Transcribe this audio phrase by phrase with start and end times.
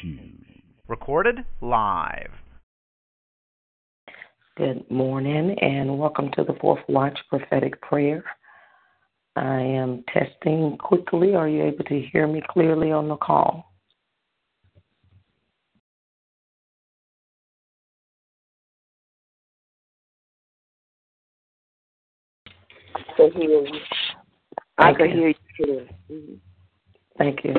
[0.00, 0.44] Shoes.
[0.88, 2.30] Recorded live.
[4.56, 8.24] Good morning and welcome to the Fourth Watch Prophetic Prayer.
[9.36, 11.34] I am testing quickly.
[11.34, 13.72] Are you able to hear me clearly on the call?
[23.16, 23.80] can hear you.
[24.78, 25.86] I can hear you too.
[26.10, 26.34] Mm-hmm.
[27.18, 27.54] Thank you.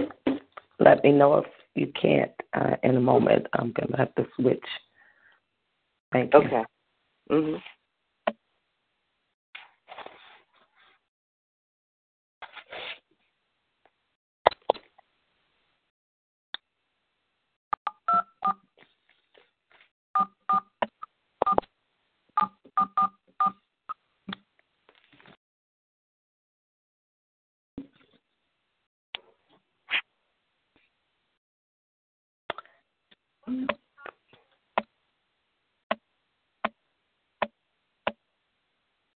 [0.79, 1.45] Let me know if
[1.77, 3.47] you can't uh, in a moment.
[3.53, 4.63] I'm going to have to switch.
[6.11, 6.39] Thank you.
[6.39, 6.63] Okay.
[7.31, 7.57] Mm-hmm.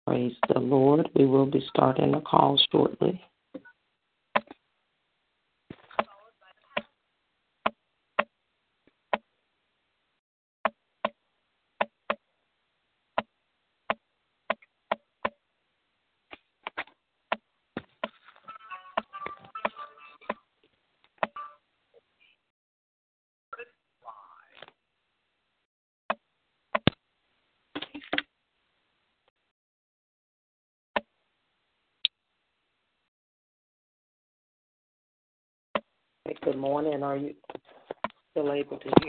[0.07, 1.09] Praise the Lord.
[1.15, 3.21] We will be starting the call shortly.
[36.45, 37.03] Good morning.
[37.03, 37.35] Are you
[38.69, 39.08] still to hear?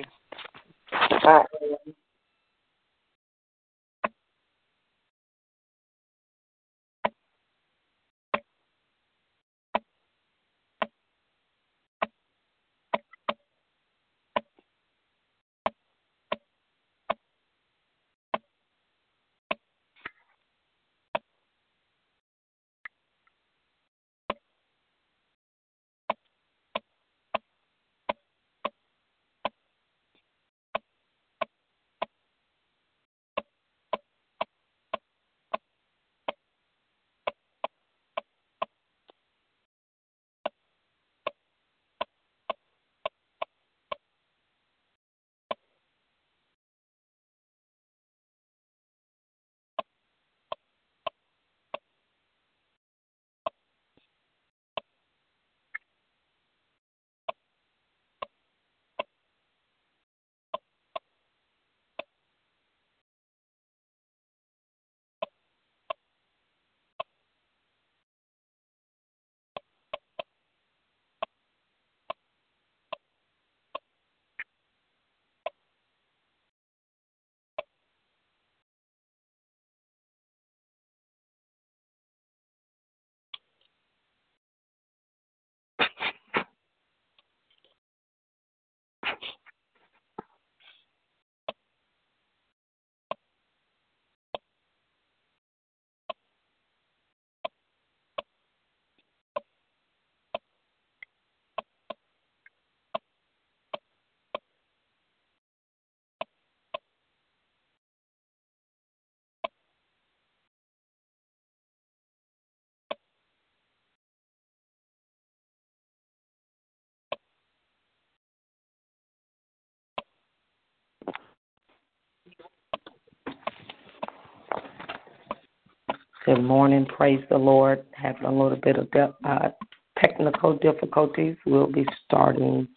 [126.29, 126.85] Good morning.
[126.85, 127.83] Praise the Lord.
[127.93, 129.49] Having a little bit of de- uh,
[129.97, 131.35] technical difficulties.
[131.43, 132.67] We'll be starting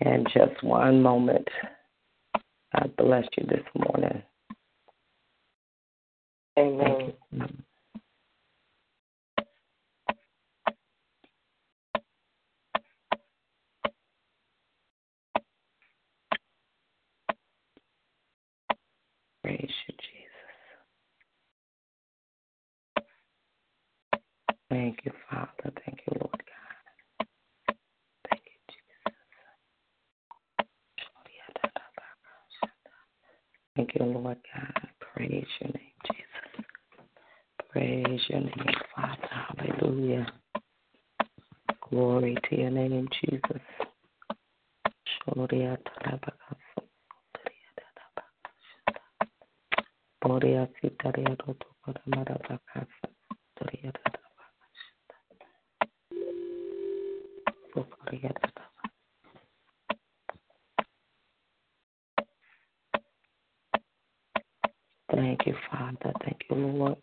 [0.00, 1.46] in just one moment.
[2.74, 4.20] God bless you this morning.
[6.58, 7.12] Amen.
[19.44, 19.94] Praise you,
[24.72, 24.87] Jesus.
[24.98, 25.72] Thank you, Father.
[25.86, 26.76] Thank you, Lord God.
[28.28, 29.16] Thank you, Jesus.
[33.76, 34.88] Thank you, Lord God.
[35.14, 36.66] Praise your name, Jesus.
[37.70, 39.28] Praise your name, Father.
[39.30, 40.26] Hallelujah.
[41.88, 43.62] Glory to your name, Jesus.
[58.08, 58.62] Tarabakasa.
[65.46, 66.12] you, Father.
[66.24, 66.96] Thank you, Lord.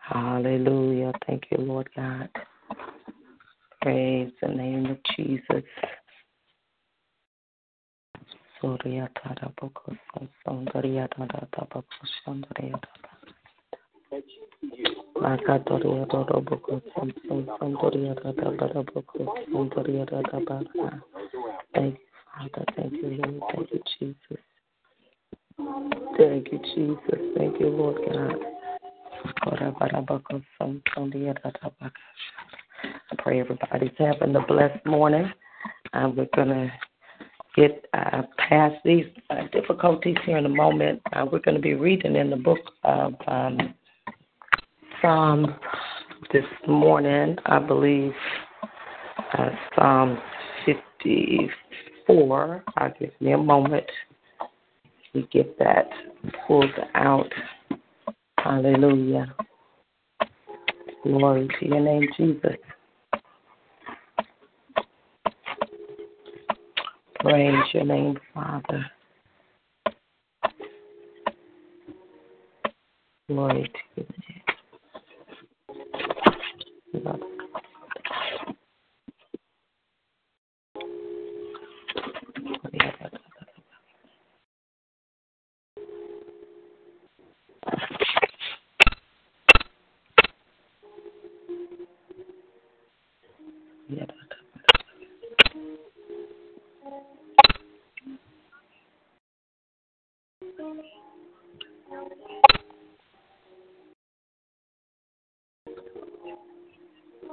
[0.00, 1.12] Hallelujah.
[1.26, 2.28] Thank you, Lord God.
[3.82, 5.62] Praise the name of Jesus.
[15.20, 21.02] Makatoria dodo boko samson sandoria dada bada boko sandoria dada bada.
[21.74, 22.64] Thank you, Father.
[22.76, 23.42] Thank you, Lord.
[23.54, 24.42] Thank you, Jesus.
[26.18, 27.20] Thank you, Jesus.
[27.36, 28.36] Thank you, Lord God.
[33.12, 35.30] I pray everybody's having a blessed morning.
[35.92, 36.72] Uh, we're going to
[37.56, 39.42] get uh, past these uh,
[40.00, 41.00] difficulties here in a moment.
[41.12, 43.74] Uh, we're going to be reading in the book of um,
[45.00, 45.48] Psalms
[46.32, 48.12] this morning, I believe,
[49.38, 50.18] uh, Psalm
[50.66, 52.64] 54.
[52.76, 53.86] I'll give me a moment
[55.12, 55.88] to get that
[56.46, 57.32] pulled out.
[58.38, 59.34] Hallelujah.
[61.02, 62.56] Glory to your name, Jesus.
[67.20, 68.86] Praise your name, Father.
[73.30, 74.40] Glory to your name.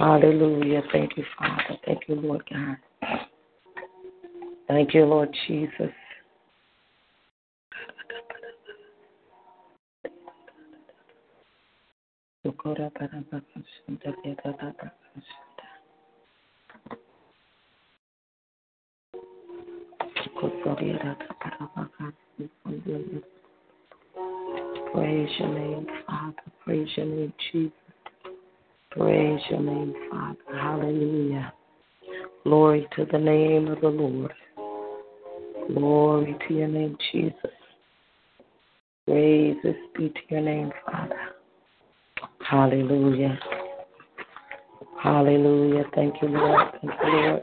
[0.00, 0.82] Hallelujah.
[0.92, 1.76] Thank you, Father.
[1.84, 2.78] Thank you, Lord God.
[4.66, 5.90] Thank you, Lord Jesus.
[24.94, 26.34] Praise your name, Father.
[26.64, 27.79] Praise your name, Jesus.
[28.90, 30.36] Praise your name, Father.
[30.52, 31.52] Hallelujah.
[32.44, 34.32] Glory to the name of the Lord.
[35.74, 37.34] Glory to your name, Jesus.
[39.06, 41.20] Praises be to your name, Father.
[42.48, 43.38] Hallelujah.
[45.00, 45.84] Hallelujah.
[45.94, 46.68] Thank you, Lord.
[46.82, 47.42] Thank you, Lord.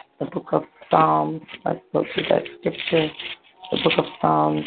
[0.21, 1.41] The book of Psalms.
[1.65, 3.09] Let's go to that scripture.
[3.71, 4.63] The book of Psalms,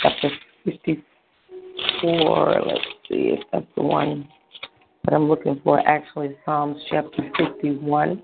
[0.00, 0.30] chapter
[0.64, 2.62] 54.
[2.64, 4.28] Let's see if that's the one
[5.04, 5.80] that I'm looking for.
[5.88, 8.22] Actually, Psalms chapter 51.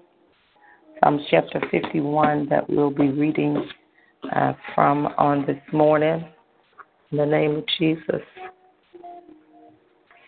[1.02, 3.68] Psalms chapter 51 that we'll be reading
[4.32, 6.24] uh, from on this morning.
[7.10, 8.22] In the name of Jesus.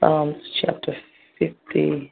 [0.00, 0.96] Psalms chapter
[1.38, 2.10] 51.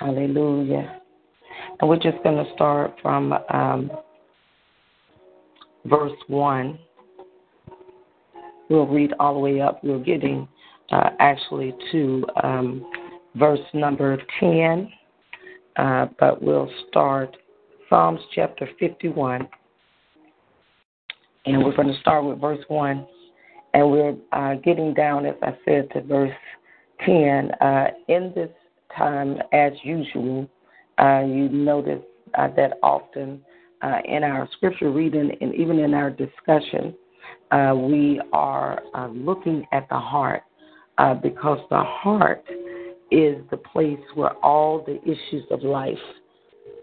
[0.00, 0.98] Hallelujah.
[1.78, 3.90] And we're just going to start from um,
[5.84, 6.78] verse 1.
[8.70, 9.84] We'll read all the way up.
[9.84, 10.48] We're getting
[10.90, 12.90] uh, actually to um,
[13.34, 14.90] verse number 10,
[15.76, 17.36] uh, but we'll start
[17.90, 19.46] Psalms chapter 51.
[21.44, 23.06] And we're going to start with verse 1.
[23.74, 26.32] And we're uh, getting down, as I said, to verse
[27.04, 27.50] 10.
[27.60, 28.50] Uh, in this
[28.96, 30.48] time, as usual,
[30.98, 32.04] Uh, you notice
[32.34, 33.40] uh, that often
[33.80, 36.94] uh, in our scripture reading and even in our discussion,
[37.52, 40.42] uh, we are uh, looking at the heart
[40.98, 42.44] uh, because the heart
[43.10, 46.04] is the place where all the issues of life,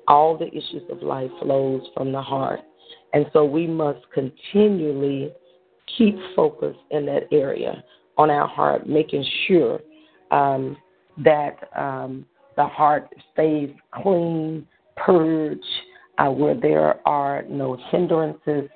[0.07, 2.61] all the issues of life flows from the heart.
[3.13, 5.31] And so we must continually
[5.95, 7.83] keep focus in that area
[8.17, 9.79] on our heart, making sure
[10.31, 10.75] um,
[11.23, 15.63] that um, the heart stays clean, purged,
[16.17, 18.69] uh, where there are no hindrances,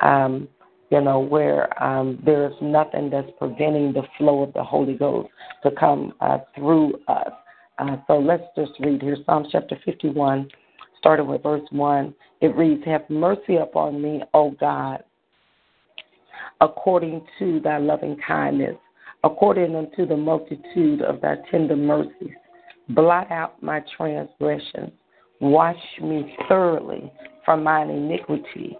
[0.00, 0.48] um,
[0.90, 5.28] you know, where um, there's nothing that's preventing the flow of the Holy Ghost
[5.62, 7.30] to come uh, through us.
[7.78, 10.48] Uh, so let's just read here Psalm chapter 51,
[10.98, 12.14] starting with verse 1.
[12.40, 15.04] It reads, Have mercy upon me, O God,
[16.60, 18.76] according to thy loving kindness,
[19.24, 22.34] according unto the multitude of thy tender mercies.
[22.90, 24.90] Blot out my transgressions.
[25.40, 27.12] Wash me thoroughly
[27.44, 28.76] from mine iniquity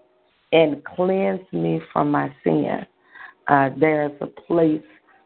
[0.51, 2.85] and cleanse me from my sin.
[3.47, 4.81] Uh, there's a place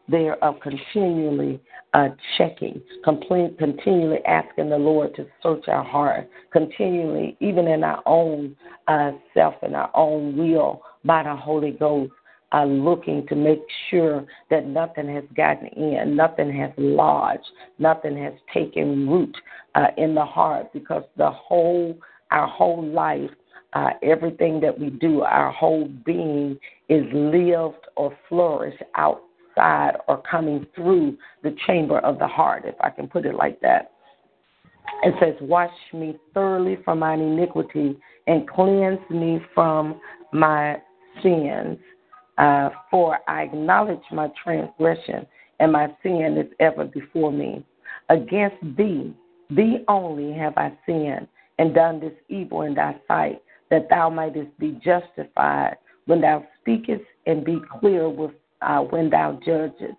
[0.08, 1.60] there of continually
[1.94, 8.54] uh, checking, continually asking the Lord to search our heart, continually, even in our own
[8.86, 12.12] uh, self and our own will, by the Holy Ghost,
[12.52, 13.60] uh, looking to make
[13.90, 17.46] sure that nothing has gotten in, nothing has lodged,
[17.78, 19.36] nothing has taken root
[19.74, 21.96] uh, in the heart, because the whole,
[22.30, 23.30] our whole life
[23.76, 30.66] uh, everything that we do, our whole being is lived or flourished outside or coming
[30.74, 33.92] through the chamber of the heart, if I can put it like that.
[35.02, 40.00] It says, Wash me thoroughly from mine iniquity and cleanse me from
[40.32, 40.76] my
[41.22, 41.78] sins.
[42.38, 45.26] Uh, for I acknowledge my transgression,
[45.58, 47.64] and my sin is ever before me.
[48.10, 49.14] Against thee,
[49.50, 51.28] thee only have I sinned
[51.58, 57.04] and done this evil in thy sight, that thou mightest be justified when thou speakest
[57.26, 59.96] and be clear with uh, when thou judgest.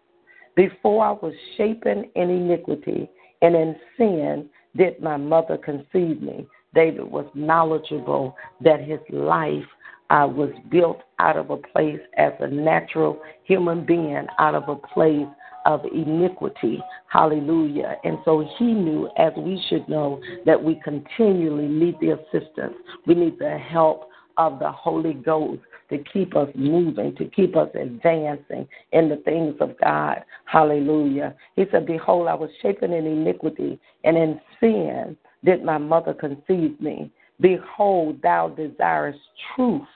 [0.55, 3.09] Before I was shapen in iniquity
[3.41, 6.47] and in sin did my mother conceive me.
[6.73, 9.63] David was knowledgeable that his life
[10.09, 14.75] uh, was built out of a place as a natural human being, out of a
[14.75, 15.27] place
[15.65, 16.81] of iniquity.
[17.07, 17.97] Hallelujah.
[18.03, 22.75] And so he knew, as we should know, that we continually need the assistance.
[23.05, 27.69] We need the help of the Holy Ghost to keep us moving, to keep us
[27.75, 30.23] advancing in the things of God.
[30.45, 31.35] Hallelujah.
[31.55, 36.79] He said, Behold, I was shapen in iniquity, and in sin did my mother conceive
[36.79, 37.11] me.
[37.39, 39.19] Behold, thou desirest
[39.55, 39.87] truth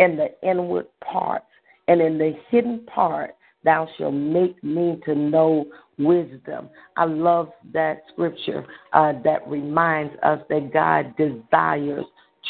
[0.00, 1.46] in the inward parts,
[1.86, 5.66] and in the hidden part Thou shalt make me to know
[5.98, 6.70] wisdom.
[6.96, 12.06] I love that scripture uh, that reminds us that God desires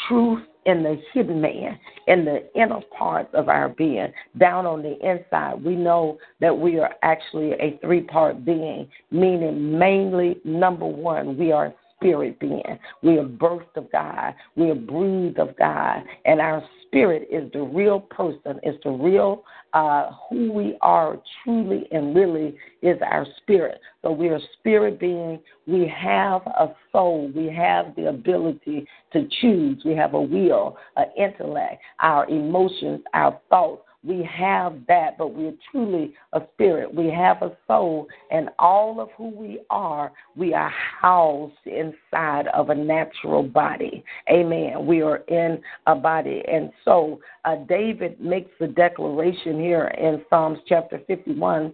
[0.07, 1.77] truth in the hidden man,
[2.07, 5.61] in the inner parts of our being, down on the inside.
[5.61, 11.51] We know that we are actually a three part being, meaning mainly, number one, we
[11.51, 12.79] are spirit being.
[13.03, 14.33] We are birthed of God.
[14.55, 16.03] We are breathed of God.
[16.25, 19.43] And our spirit is the real person, it's the real
[19.73, 23.79] uh, who we are truly and really is our spirit.
[24.01, 25.39] So we are spirit being.
[25.67, 27.31] We have a soul.
[27.33, 29.81] We have the ability to choose.
[29.85, 33.83] We have a will, an intellect, our emotions, our thoughts.
[34.03, 36.93] We have that, but we're truly a spirit.
[36.93, 42.69] We have a soul, and all of who we are, we are housed inside of
[42.69, 44.03] a natural body.
[44.29, 44.87] Amen.
[44.87, 46.41] We are in a body.
[46.51, 51.73] And so uh, David makes the declaration here in Psalms chapter 51.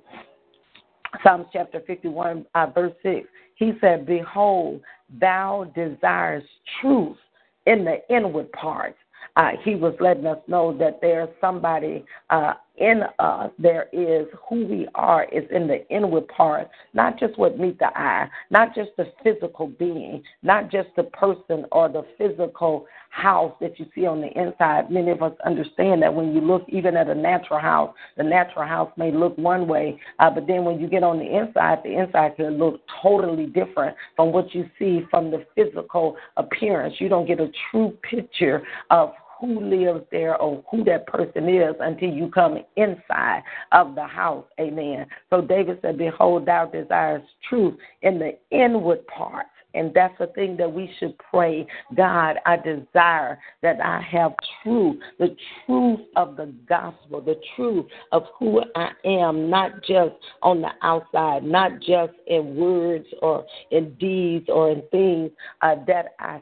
[1.24, 3.26] Psalms chapter 51, uh, verse 6.
[3.56, 4.82] He said, Behold,
[5.20, 6.46] thou desirest
[6.82, 7.18] truth
[7.66, 8.98] in the inward parts
[9.36, 13.52] uh, he was letting us know that there's somebody uh, in us.
[13.60, 17.98] There is who we are is in the inward part, not just what meets the
[17.98, 23.80] eye, not just the physical being, not just the person or the physical house that
[23.80, 24.92] you see on the inside.
[24.92, 28.68] Many of us understand that when you look even at a natural house, the natural
[28.68, 32.00] house may look one way, uh, but then when you get on the inside, the
[32.00, 36.96] inside can look totally different from what you see from the physical appearance.
[37.00, 41.76] You don't get a true picture of who lives there or who that person is
[41.80, 44.46] until you come inside of the house.
[44.60, 45.06] Amen.
[45.30, 50.58] So David said, Behold, thou desirest truth in the inward parts And that's the thing
[50.58, 51.68] that we should pray.
[51.96, 58.24] God, I desire that I have truth, the truth of the gospel, the truth of
[58.40, 64.48] who I am, not just on the outside, not just in words or in deeds
[64.50, 66.42] or in things uh, that I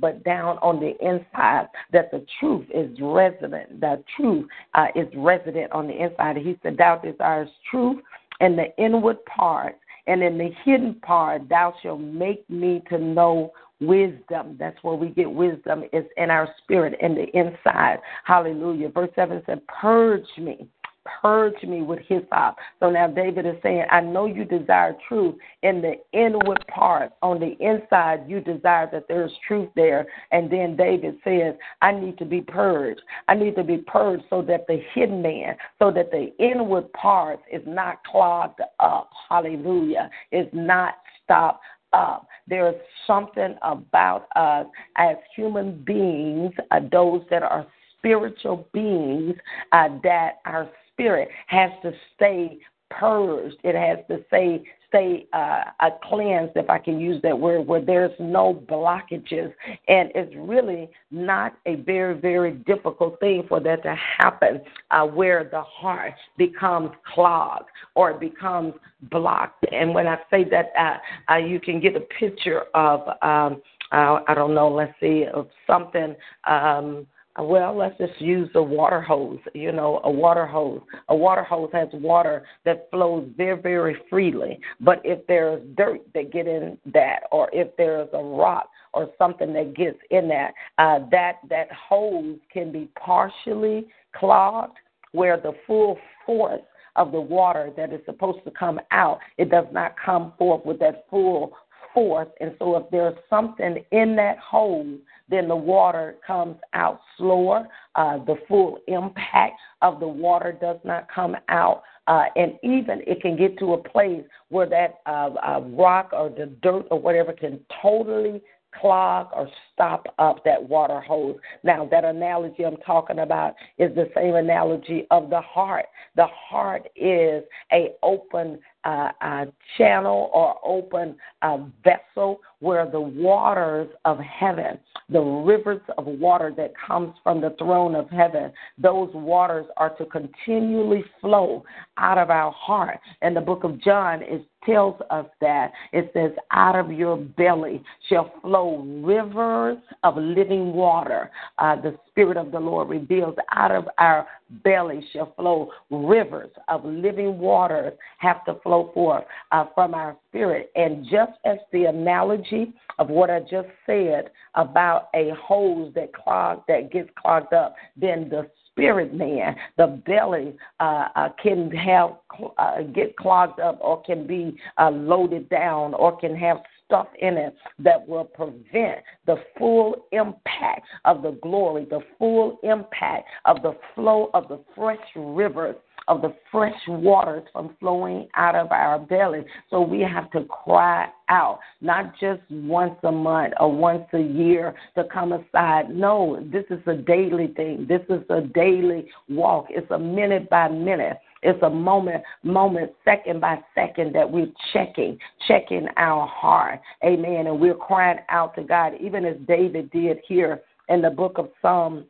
[0.00, 3.80] but down on the inside, that the truth is resident.
[3.80, 6.36] The truth uh, is resident on the inside.
[6.36, 8.02] He said, Thou desires truth
[8.40, 13.52] in the inward part, and in the hidden part, thou shalt make me to know
[13.80, 14.56] wisdom.
[14.58, 17.98] That's where we get wisdom, is in our spirit, in the inside.
[18.24, 18.90] Hallelujah.
[18.90, 20.68] Verse 7 said, Purge me
[21.04, 22.56] purge me with hyssop.
[22.80, 27.12] So now David is saying, I know you desire truth in the inward part.
[27.22, 30.06] On the inside, you desire that there's truth there.
[30.32, 33.02] And then David says, I need to be purged.
[33.28, 37.40] I need to be purged so that the hidden man, so that the inward part
[37.52, 39.10] is not clogged up.
[39.28, 40.10] Hallelujah.
[40.32, 42.26] Is not stopped up.
[42.46, 42.74] There is
[43.06, 47.66] something about us as human beings, uh, those that are
[47.98, 49.34] spiritual beings,
[49.72, 52.58] uh, that our spirit has to stay
[52.90, 53.56] purged.
[53.64, 55.64] It has to stay stay uh,
[56.04, 59.52] cleansed, if I can use that word, where there's no blockages,
[59.88, 64.60] and it's really not a very very difficult thing for that to happen,
[64.92, 68.74] uh, where the heart becomes clogged or becomes
[69.10, 69.66] blocked.
[69.72, 73.00] And when I say that, uh, uh, you can get a picture of.
[73.22, 77.06] Um, uh, I don't know, let's see, of something um,
[77.38, 79.40] well, let's just use a water hose.
[79.54, 80.80] You know, a water hose.
[81.08, 84.60] A water hose has water that flows very, very freely.
[84.80, 89.52] But if there's dirt that get in that, or if there's a rock or something
[89.52, 94.78] that gets in that, uh, that that hose can be partially clogged,
[95.10, 96.62] where the full force
[96.96, 100.78] of the water that is supposed to come out, it does not come forth with
[100.78, 101.52] that full
[101.94, 102.28] force.
[102.40, 104.98] And so, if there's something in that hole,
[105.28, 107.66] then the water comes out slower.
[107.94, 111.82] Uh, the full impact of the water does not come out.
[112.06, 116.28] Uh, and even it can get to a place where that uh, uh, rock or
[116.28, 118.42] the dirt or whatever can totally
[118.80, 121.36] clog or stop up that water hose.
[121.62, 125.86] Now, that analogy I'm talking about is the same analogy of the heart.
[126.16, 129.44] The heart is a open uh, uh,
[129.76, 134.78] channel or open uh, vessel where the waters of heaven,
[135.10, 140.04] the rivers of water that comes from the throne of heaven, those waters are to
[140.06, 141.64] continually flow
[141.98, 142.98] out of our heart.
[143.22, 147.82] And the book of John is tells us that it says, out of your belly
[148.08, 151.30] shall flow rivers of living water.
[151.58, 154.26] Uh, the Spirit of the Lord reveals out of our
[154.62, 160.70] belly shall flow rivers of living waters have to flow forth uh, from our spirit.
[160.74, 166.62] And just as the analogy of what I just said about a hose that clogged
[166.68, 172.16] that gets clogged up, then the spirit man, the belly uh, uh, can have
[172.58, 177.36] uh, get clogged up or can be uh, loaded down or can have stuff in
[177.36, 183.76] it that will prevent the full impact of the glory, the full impact of the
[183.94, 185.76] flow of the fresh rivers
[186.08, 189.44] of the fresh waters from flowing out of our belly.
[189.70, 194.74] So we have to cry out, not just once a month or once a year
[194.96, 195.90] to come aside.
[195.90, 197.86] No, this is a daily thing.
[197.88, 199.66] This is a daily walk.
[199.70, 201.18] It's a minute by minute.
[201.42, 206.80] It's a moment, moment, second by second that we're checking, checking our heart.
[207.04, 207.46] Amen.
[207.46, 211.50] And we're crying out to God, even as David did here in the book of
[211.60, 212.04] Psalms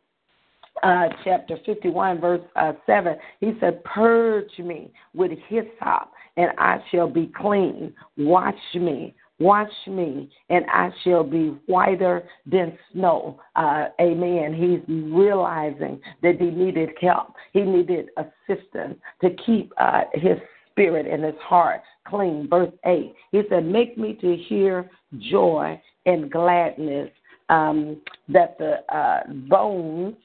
[0.83, 7.09] uh, chapter 51, verse uh, 7, he said, Purge me with hyssop, and I shall
[7.09, 7.93] be clean.
[8.17, 13.39] Wash me, wash me, and I shall be whiter than snow.
[13.55, 14.53] Uh, amen.
[14.53, 20.37] He's realizing that he needed help, he needed assistance to keep uh, his
[20.71, 22.47] spirit and his heart clean.
[22.49, 24.89] Verse 8, he said, Make me to hear
[25.31, 27.09] joy and gladness,
[27.49, 30.15] um, that the uh, bones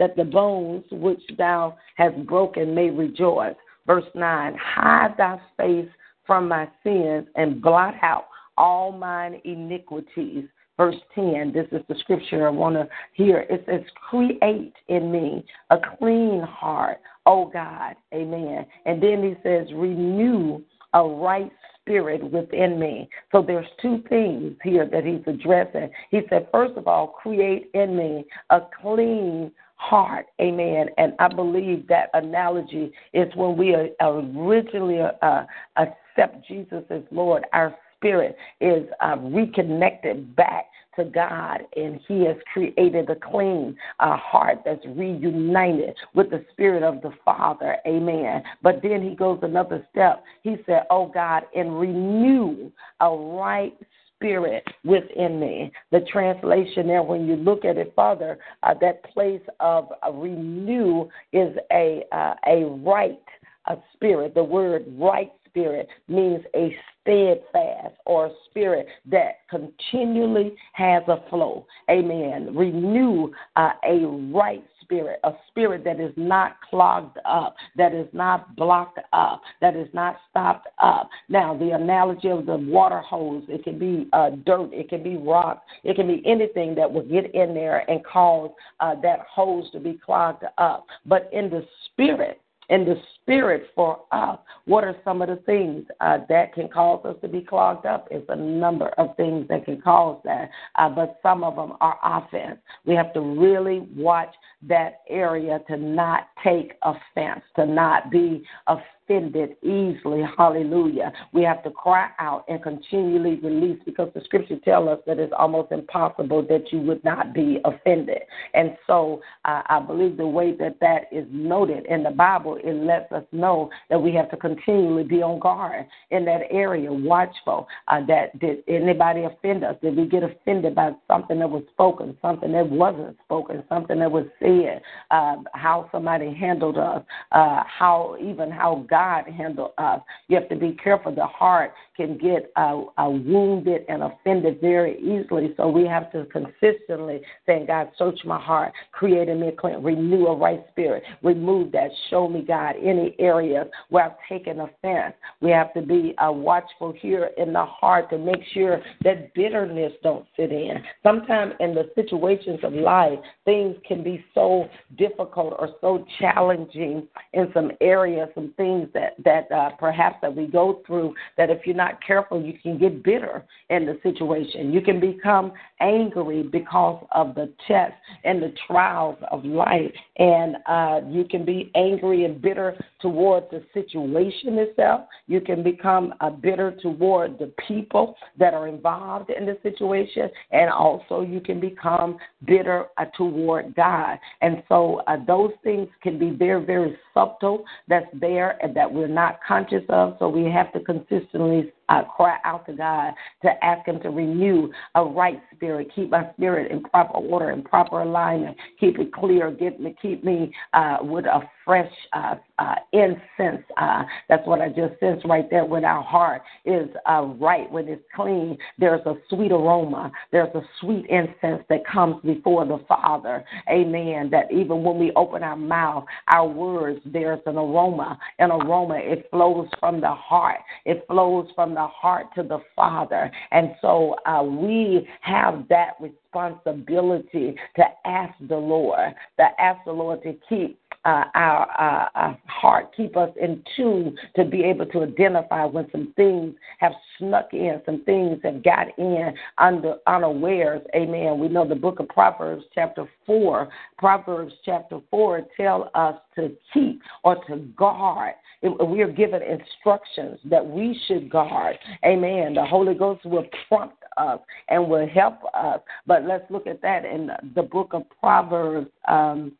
[0.00, 3.54] that the bones which thou hast broken may rejoice.
[3.86, 5.88] Verse 9 Hide thy face
[6.26, 10.44] from my sins and blot out all mine iniquities.
[10.76, 13.46] Verse 10, this is the scripture I want to hear.
[13.50, 17.96] It says, Create in me a clean heart, O God.
[18.14, 18.64] Amen.
[18.86, 20.62] And then he says, Renew
[20.94, 23.08] a right spirit within me.
[23.32, 25.90] So there's two things here that he's addressing.
[26.10, 30.26] He said, first of all, create in me a clean heart.
[30.42, 30.88] Amen.
[30.98, 35.44] And I believe that analogy is when we originally uh,
[35.76, 40.66] accept Jesus as Lord, our spirit is uh, reconnected back
[40.96, 46.82] to God, and He has created a clean uh, heart that's reunited with the Spirit
[46.82, 47.78] of the Father.
[47.86, 48.42] Amen.
[48.62, 50.22] But then He goes another step.
[50.42, 53.78] He said, Oh God, and renew a right
[54.20, 55.72] spirit within me.
[55.90, 61.08] The translation there, when you look at it further, uh, that place of uh, renew
[61.32, 63.18] is a uh, a right
[63.66, 64.34] a spirit.
[64.34, 71.66] The word right spirit means a steadfast or a spirit that continually has a flow.
[71.90, 72.54] Amen.
[72.54, 78.56] Renew uh, a right spirit, a spirit that is not clogged up, that is not
[78.56, 81.08] blocked up, that is not stopped up.
[81.28, 85.16] Now, the analogy of the water hose, it can be uh, dirt, it can be
[85.16, 88.50] rock, it can be anything that will get in there and cause
[88.80, 90.86] uh, that hose to be clogged up.
[91.06, 92.40] But in the spirit,
[92.70, 94.38] in the spirit for us.
[94.64, 98.08] What are some of the things uh, that can cause us to be clogged up?
[98.10, 101.98] It's a number of things that can cause that, uh, but some of them are
[102.02, 102.58] offense.
[102.86, 104.32] We have to really watch
[104.68, 110.22] that area to not take offense, to not be offended offended easily.
[110.36, 111.12] Hallelujah.
[111.32, 115.32] We have to cry out and continually release because the scripture tells us that it's
[115.36, 118.20] almost impossible that you would not be offended.
[118.54, 122.74] And so uh, I believe the way that that is noted in the Bible, it
[122.74, 127.66] lets us know that we have to continually be on guard in that area, watchful.
[127.88, 129.76] Uh, that did anybody offend us?
[129.82, 134.10] Did we get offended by something that was spoken, something that wasn't spoken, something that
[134.10, 140.00] was said, uh, how somebody handled us, uh, how even how God God handle us.
[140.28, 141.14] You have to be careful.
[141.14, 145.54] The heart can get uh, uh, wounded and offended very easily.
[145.56, 149.82] So we have to consistently say, God, search my heart, create in me a clean,
[149.82, 155.14] renew a right spirit, remove that, show me, God, any areas where I've taken offense.
[155.40, 159.92] We have to be uh, watchful here in the heart to make sure that bitterness
[160.02, 160.82] don't sit in.
[161.02, 167.50] Sometimes in the situations of life, things can be so difficult or so challenging in
[167.54, 171.76] some areas, some things that that uh, perhaps that we go through that if you're
[171.76, 174.72] not careful you can get bitter in the situation.
[174.72, 179.92] You can become angry because of the tests and the trials of life.
[180.18, 185.02] And uh, you can be angry and bitter toward the situation itself.
[185.28, 190.28] You can become uh, bitter toward the people that are involved in the situation.
[190.50, 194.18] And also you can become bitter uh, toward God.
[194.42, 199.06] And so uh, those things can be very very subtle that's there and that we're
[199.06, 200.16] not conscious of.
[200.18, 204.70] So we have to consistently uh, cry out to God to ask Him to renew
[204.94, 209.50] a right spirit, keep my spirit in proper order, in proper alignment, keep it clear,
[209.50, 213.64] get me, keep me uh, with a fresh uh, uh, incense.
[213.76, 215.64] Uh, that's what I just sensed right there.
[215.64, 220.10] When our heart is uh, right, when it's clean, there's a sweet aroma.
[220.32, 223.44] There's a sweet incense that comes before the Father.
[223.68, 224.30] Amen.
[224.30, 228.18] That even when we open our mouth, our words, there's an aroma.
[228.38, 228.96] An aroma.
[228.96, 230.58] It flows from the heart.
[230.84, 233.30] It flows from the the heart to the Father.
[233.52, 240.22] And so uh, we have that responsibility to ask the Lord, to ask the Lord
[240.24, 245.64] to keep uh, our uh, heart, keep us in tune to be able to identify
[245.64, 250.82] when some things have snuck in, some things have got in under unawares.
[250.94, 251.38] Amen.
[251.38, 257.00] We know the book of Proverbs, chapter 4, Proverbs chapter 4 tell us to keep
[257.24, 258.34] or to guard.
[258.62, 261.78] We are given instructions that we should guard.
[262.04, 262.54] Amen.
[262.54, 265.80] The Holy Ghost will prompt us and will help us.
[266.06, 268.90] But let's look at that in the book of Proverbs.
[269.08, 269.52] Um,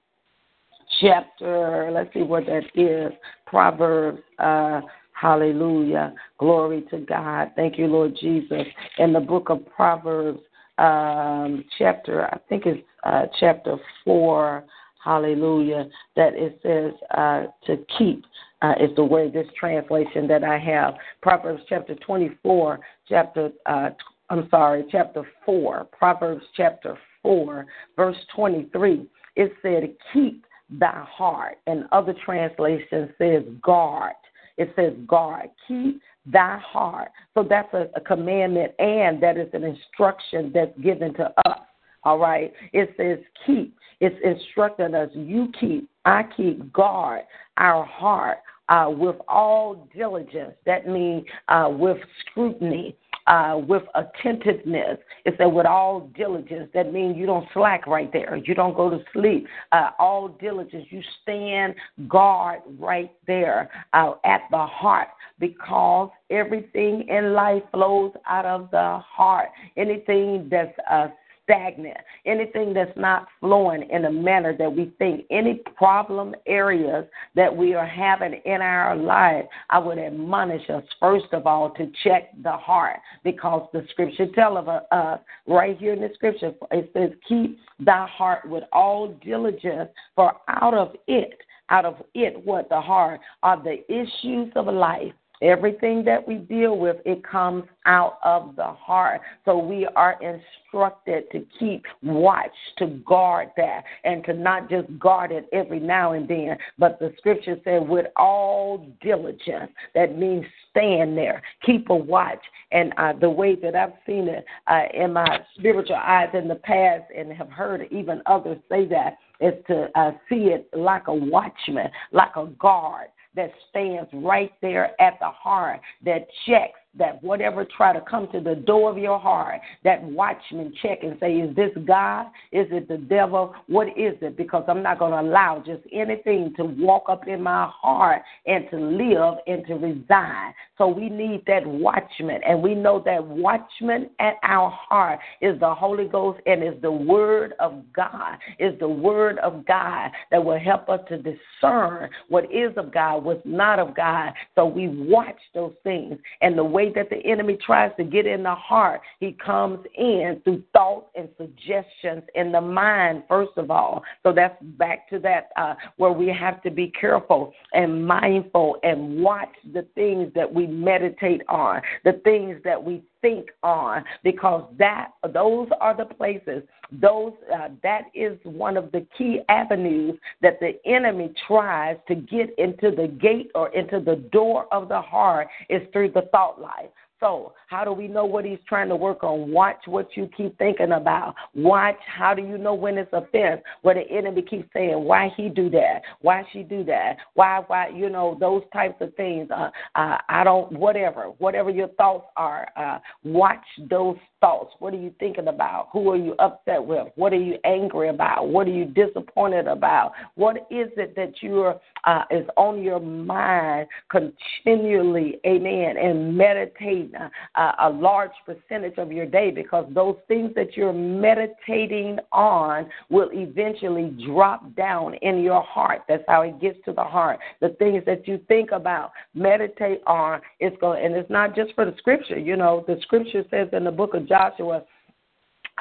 [1.01, 3.13] chapter, let's see what that is.
[3.47, 4.83] Proverbs, uh,
[5.13, 6.15] hallelujah.
[6.39, 7.53] Glory to God.
[7.57, 8.67] Thank you, Lord Jesus.
[8.99, 10.41] In the book of Proverbs,
[10.79, 14.65] um, chapter, I think it's uh, chapter 4,
[15.03, 18.25] hallelujah, that it says uh, to keep.
[18.63, 20.93] Uh, is the word this translation that I have.
[21.23, 23.89] Proverbs chapter 24, chapter, uh,
[24.29, 27.65] I'm sorry, chapter 4, Proverbs chapter 4,
[27.97, 29.09] verse 23.
[29.37, 30.45] It said, Keep
[30.79, 31.57] thy heart.
[31.67, 34.13] And other translation says guard.
[34.57, 35.49] It says guard.
[35.67, 37.09] Keep thy heart.
[37.35, 41.61] So that's a, a commandment and that is an instruction that's given to us.
[42.05, 42.53] All right.
[42.73, 43.77] It says keep.
[44.01, 47.25] It's instructing us, you keep, I keep guard
[47.59, 48.39] our heart
[48.71, 50.55] uh, with all diligence.
[50.65, 54.99] That means uh, with scrutiny uh, with attentiveness.
[55.25, 56.69] It said with all diligence.
[56.75, 58.37] That means you don't slack right there.
[58.37, 59.47] You don't go to sleep.
[59.73, 60.87] Uh, all diligence.
[60.91, 61.75] You stand
[62.09, 65.09] guard right there uh, at the heart
[65.39, 69.49] because everything in life flows out of the heart.
[69.77, 71.09] Anything that's uh,
[71.51, 77.55] stagnant, anything that's not flowing in a manner that we think, any problem areas that
[77.55, 82.31] we are having in our life, I would admonish us, first of all, to check
[82.43, 87.11] the heart because the scripture tells us uh, right here in the scripture, it says,
[87.29, 92.81] Keep thy heart with all diligence, for out of it, out of it, what the
[92.81, 95.13] heart are the issues of life.
[95.43, 99.23] Everything that we deal with, it comes out of the heart.
[99.47, 105.33] So we are instructed to keep watch, to guard that, and to not just guard
[105.33, 109.73] it every now and then, but the scripture said, with all diligence.
[109.95, 112.43] That means stand there, keep a watch.
[112.71, 116.55] And uh, the way that I've seen it uh, in my spiritual eyes in the
[116.57, 121.15] past, and have heard even others say that, is to uh, see it like a
[121.15, 127.65] watchman, like a guard that stands right there at the heart that checks that whatever
[127.65, 131.55] try to come to the door of your heart, that watchman check and say, Is
[131.55, 132.27] this God?
[132.51, 133.55] Is it the devil?
[133.69, 134.37] What is it?
[134.37, 138.65] Because I'm not going to allow just anything to walk up in my heart and
[138.71, 140.53] to live and to reside.
[140.79, 142.41] So we need that watchman.
[142.47, 146.91] And we know that watchman at our heart is the Holy Ghost and is the
[146.91, 152.45] Word of God, is the Word of God that will help us to discern what
[152.51, 154.33] is of God, what's not of God.
[154.55, 156.19] So we watch those things.
[156.41, 159.85] And the way way that the enemy tries to get in the heart, he comes
[159.97, 164.03] in through thoughts and suggestions in the mind, first of all.
[164.23, 169.23] So that's back to that uh, where we have to be careful and mindful and
[169.23, 175.11] watch the things that we meditate on, the things that we think on because that
[175.33, 176.63] those are the places
[177.01, 182.49] those uh, that is one of the key avenues that the enemy tries to get
[182.59, 186.91] into the gate or into the door of the heart is through the thought life
[187.21, 189.53] so, how do we know what he's trying to work on?
[189.53, 191.35] Watch what you keep thinking about.
[191.55, 193.61] Watch how do you know when it's offense?
[193.83, 196.01] Where the enemy keeps saying, "Why he do that?
[196.23, 197.19] Why she do that?
[197.35, 199.51] Why why you know those types of things?
[199.51, 202.69] Uh, uh, I don't whatever whatever your thoughts are.
[202.77, 204.75] Uh, watch those thoughts.
[204.79, 205.89] What are you thinking about?
[205.93, 207.09] Who are you upset with?
[207.17, 208.49] What are you angry about?
[208.49, 210.13] What are you disappointed about?
[210.35, 215.39] What is it that you're uh, is on your mind continually?
[215.47, 215.97] Amen.
[215.97, 217.13] And meditate
[217.55, 223.31] uh, a large percentage of your day because those things that you're meditating on will
[223.33, 226.03] eventually drop down in your heart.
[226.09, 227.39] That's how it gets to the heart.
[227.61, 231.85] The things that you think about, meditate on, it's going, and it's not just for
[231.85, 232.39] the scripture.
[232.39, 234.85] You know, the scripture says in the book of Joshua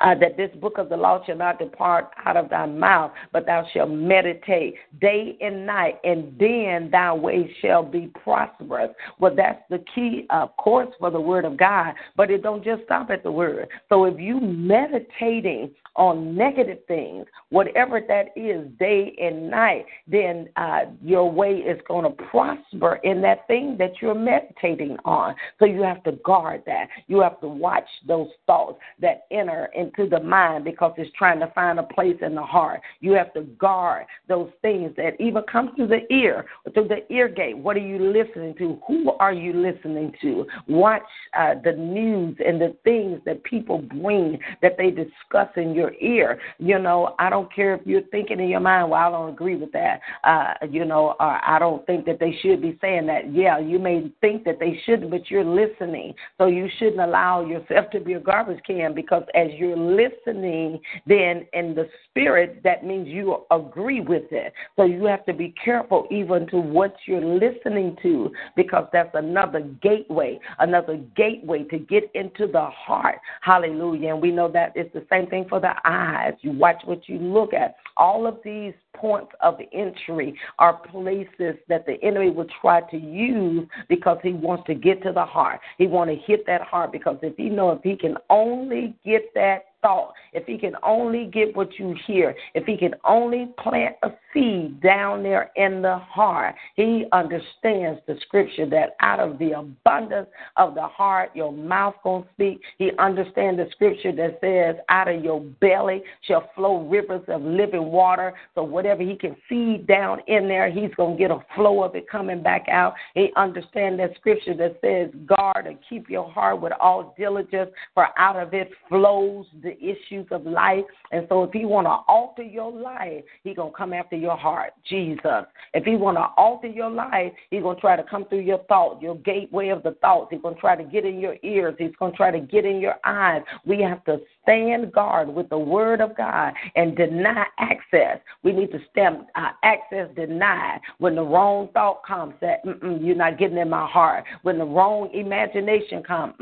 [0.01, 3.45] uh, that this book of the law shall not depart out of thy mouth, but
[3.45, 8.91] thou shalt meditate day and night, and then thy way shall be prosperous.
[9.19, 12.83] Well, that's the key, of course, for the word of God, but it don't just
[12.83, 13.67] stop at the word.
[13.89, 20.81] So if you meditating on negative things, whatever that is, day and night, then uh,
[21.03, 25.35] your way is going to prosper in that thing that you're meditating on.
[25.59, 26.87] So you have to guard that.
[27.07, 31.51] You have to watch those thoughts that enter into the mind because it's trying to
[31.53, 32.81] find a place in the heart.
[32.99, 37.27] You have to guard those things that even come through the ear, through the ear
[37.27, 37.57] gate.
[37.57, 38.79] What are you listening to?
[38.87, 40.45] Who are you listening to?
[40.67, 41.01] Watch
[41.37, 46.39] uh, the news and the things that people bring that they discuss in your ear.
[46.57, 49.55] You know, I don't care if you're thinking in your mind, well, I don't agree
[49.55, 50.01] with that.
[50.23, 53.33] Uh, you know, or I don't think that they should be saying that.
[53.33, 56.13] Yeah, you may think that they shouldn't, but you're listening.
[56.37, 61.45] So you shouldn't allow yourself to be a garbage can because as you're listening, then
[61.53, 64.53] in the spirit, that means you agree with it.
[64.75, 69.61] So you have to be careful even to what you're listening to because that's another
[69.81, 73.19] gateway, another gateway to get into the heart.
[73.41, 74.13] Hallelujah.
[74.13, 76.33] And we know that it's the same thing for the eyes.
[76.41, 77.75] You watch what you look at.
[77.97, 83.67] All of these points of entry are places that the enemy will try to use
[83.87, 85.59] because he wants to get to the heart.
[85.77, 89.33] He want to hit that heart because if he know if he can only get
[89.35, 93.95] that thought, if he can only get what you hear, if he can only plant
[94.03, 99.51] a seed down there in the heart, he understands the scripture that out of the
[99.51, 102.61] abundance of the heart, your mouth gonna speak.
[102.77, 107.85] He understands the scripture that says, out of your belly shall flow rivers of living
[107.85, 108.33] water.
[108.55, 112.09] So whatever he can feed down in there, he's gonna get a flow of it
[112.09, 112.93] coming back out.
[113.15, 118.07] He understands that scripture that says, guard and keep your heart with all diligence, for
[118.17, 120.85] out of it flows the issues of life.
[121.11, 124.37] And so if he want to alter your life, he going to come after your
[124.37, 125.45] heart, Jesus.
[125.73, 128.59] If he want to alter your life, he's going to try to come through your
[128.69, 130.27] thought, your gateway of the thoughts.
[130.31, 131.75] He's going to try to get in your ears.
[131.77, 133.41] He's going to try to get in your eyes.
[133.65, 138.19] We have to stand guard with the word of God and deny access.
[138.43, 143.37] We need to stand uh, access denied when the wrong thought comes that you're not
[143.37, 144.23] getting in my heart.
[144.43, 146.33] When the wrong imagination comes,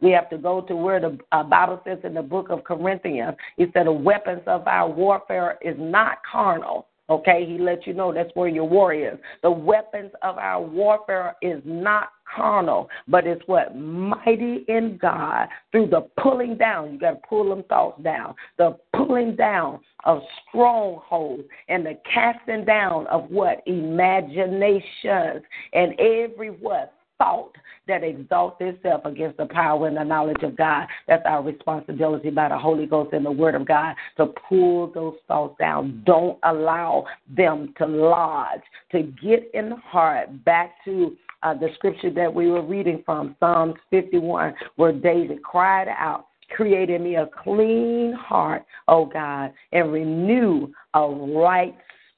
[0.00, 3.36] we have to go to where the uh, Bible says in the book of Corinthians,
[3.56, 8.14] He said the weapons of our warfare is not carnal Okay, he let you know
[8.14, 9.18] that's where your war is.
[9.42, 13.76] The weapons of our warfare is not carnal, but it's what?
[13.76, 16.94] Mighty in God through the pulling down.
[16.94, 18.34] You got to pull them thoughts down.
[18.56, 23.62] The pulling down of strongholds and the casting down of what?
[23.66, 25.42] Imaginations
[25.74, 26.94] and every what?
[27.18, 27.52] Thought
[27.86, 30.86] that exalts itself against the power and the knowledge of God.
[31.06, 35.16] That's our responsibility by the Holy Ghost and the Word of God to pull those
[35.28, 36.02] thoughts down.
[36.06, 42.10] Don't allow them to lodge, to get in the heart back to uh, the scripture
[42.10, 47.28] that we were reading from, Psalms 51, where David cried out, Create in me a
[47.42, 51.74] clean heart, O God, and renew a right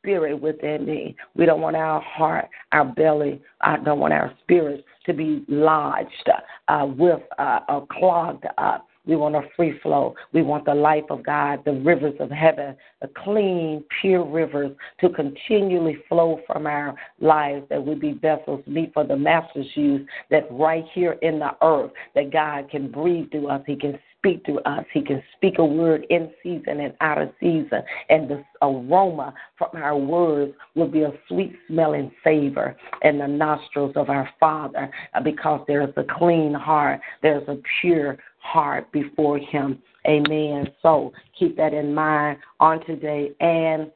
[0.07, 1.16] spirit within me.
[1.35, 6.31] We don't want our heart, our belly, I don't want our spirits to be lodged
[6.69, 8.87] uh, with uh, or clogged up.
[9.05, 10.14] We want a free flow.
[10.33, 15.09] We want the life of God, the rivers of heaven, the clean, pure rivers to
[15.11, 20.49] continually flow from our lives, that we be vessels meet for the Master's use, that
[20.51, 23.62] right here in the earth, that God can breathe through us.
[23.64, 24.84] He can speak to us.
[24.92, 27.82] He can speak a word in season and out of season.
[28.08, 33.92] And the aroma from our words will be a sweet smelling savor in the nostrils
[33.94, 39.80] of our Father uh, because there's a clean heart, there's a pure heart before Him.
[40.06, 40.68] Amen.
[40.82, 43.90] So keep that in mind on today and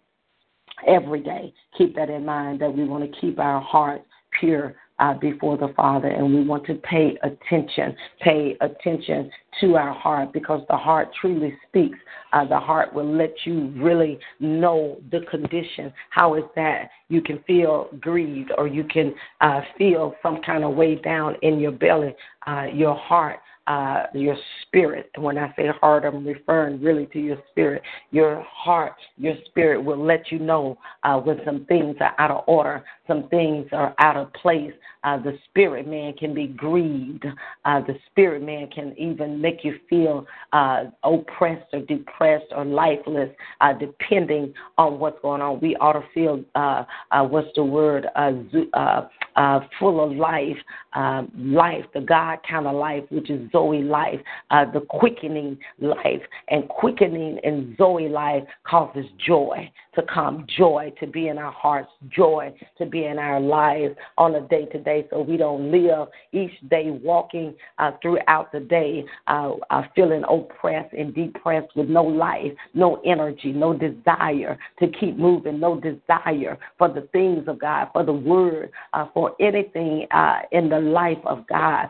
[0.86, 1.52] every day.
[1.76, 4.04] Keep that in mind that we want to keep our hearts
[4.38, 9.92] pure uh, before the Father, and we want to pay attention, pay attention to our
[9.92, 11.98] heart because the heart truly speaks.
[12.32, 15.92] Uh, the heart will let you really know the condition.
[16.10, 20.74] How is that you can feel grieved or you can uh, feel some kind of
[20.74, 22.14] way down in your belly,
[22.46, 25.08] uh, your heart uh, your spirit.
[25.14, 27.82] And when I say heart, I'm referring really to your spirit.
[28.10, 32.42] Your heart, your spirit will let you know uh, when some things are out of
[32.48, 34.72] order, some things are out of place.
[35.04, 37.24] Uh, the spirit man can be grieved.
[37.64, 43.30] Uh, the spirit man can even make you feel uh, oppressed or depressed or lifeless,
[43.60, 45.60] uh, depending on what's going on.
[45.60, 48.08] We ought to feel uh, uh, what's the word?
[48.16, 48.32] Uh,
[48.74, 50.56] uh, uh, full of life,
[50.92, 54.20] uh, life, the God kind of life, which is Zoe life,
[54.50, 56.22] uh, the quickening life.
[56.48, 61.90] And quickening in Zoe life causes joy to come, joy to be in our hearts,
[62.08, 66.08] joy to be in our lives on a day to day so we don't live
[66.32, 72.04] each day walking uh, throughout the day uh, uh, feeling oppressed and depressed with no
[72.04, 77.88] life, no energy, no desire to keep moving, no desire for the things of God,
[77.92, 81.88] for the word, uh, for anything uh, in the life of God.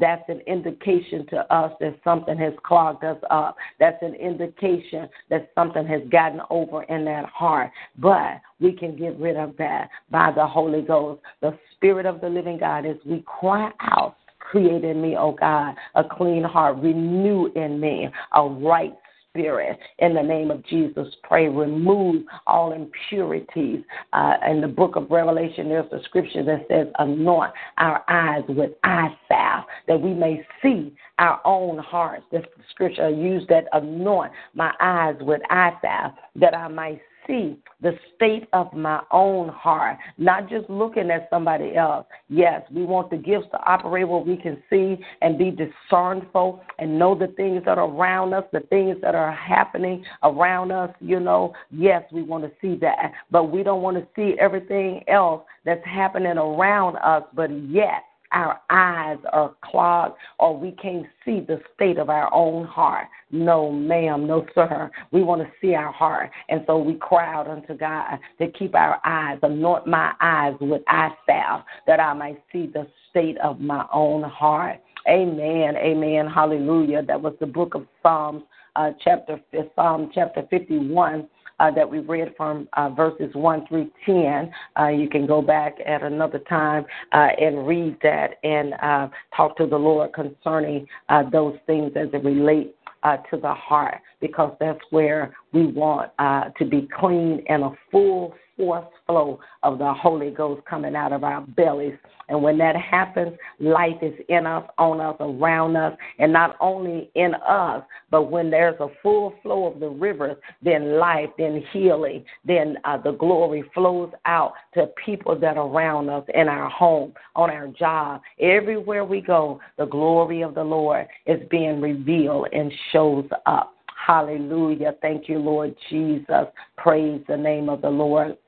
[0.00, 0.97] That's an indication
[1.30, 3.56] to us that something has clogged us up.
[3.78, 7.70] That's an indication that something has gotten over in that heart.
[7.98, 12.28] But we can get rid of that by the Holy Ghost, the Spirit of the
[12.28, 14.16] living God, as we cry out.
[14.38, 16.78] Create in me, O oh God, a clean heart.
[16.78, 18.94] Renew in me a right
[19.38, 19.78] spirit.
[19.98, 21.48] In the name of Jesus, pray.
[21.48, 23.80] Remove all impurities.
[24.12, 28.72] Uh, in the book of Revelation, there's a scripture that says, Anoint our eyes with
[28.84, 32.24] eye salve, that we may see our own hearts.
[32.32, 37.92] This scripture used that anoint my eyes with eye salve, that I might see the
[38.16, 42.06] state of my own heart, not just looking at somebody else.
[42.28, 46.98] Yes, we want the gifts to operate where we can see and be discernful and
[46.98, 50.90] know the things that are around us, the things that are happening around us.
[51.00, 55.04] You know, yes, we want to see that, but we don't want to see everything
[55.06, 61.40] else that's happening around us, but yet our eyes are clogged or we can't see
[61.40, 63.06] the state of our own heart.
[63.30, 64.90] No, ma'am, no, sir.
[65.10, 66.30] We want to see our heart.
[66.48, 70.82] And so we cry out unto God to keep our eyes, anoint my eyes with
[70.88, 74.80] eye salve, that I might see the state of my own heart.
[75.08, 75.76] Amen.
[75.76, 76.26] Amen.
[76.26, 77.02] Hallelujah.
[77.02, 78.42] That was the book of Psalms,
[78.76, 79.40] uh, chapter
[79.74, 81.28] Psalm chapter 51
[81.60, 84.50] uh, that we read from uh, verses 1 through 10.
[84.78, 89.56] Uh, you can go back at another time uh, and read that and uh, talk
[89.56, 92.70] to the Lord concerning uh, those things as it relates
[93.02, 97.70] uh, to the heart, because that's where we want uh, to be clean and a
[97.90, 101.94] full force flow of the Holy Ghost coming out of our bellies.
[102.28, 107.10] And when that happens, life is in us, on us, around us, and not only
[107.14, 112.24] in us, but when there's a full flow of the rivers, then life, then healing,
[112.44, 117.14] then uh, the glory flows out to people that are around us in our home,
[117.34, 118.20] on our job.
[118.40, 123.74] Everywhere we go, the glory of the Lord is being revealed and shows up.
[124.06, 124.94] Hallelujah.
[125.02, 126.46] Thank you, Lord Jesus.
[126.76, 128.38] Praise the name of the Lord.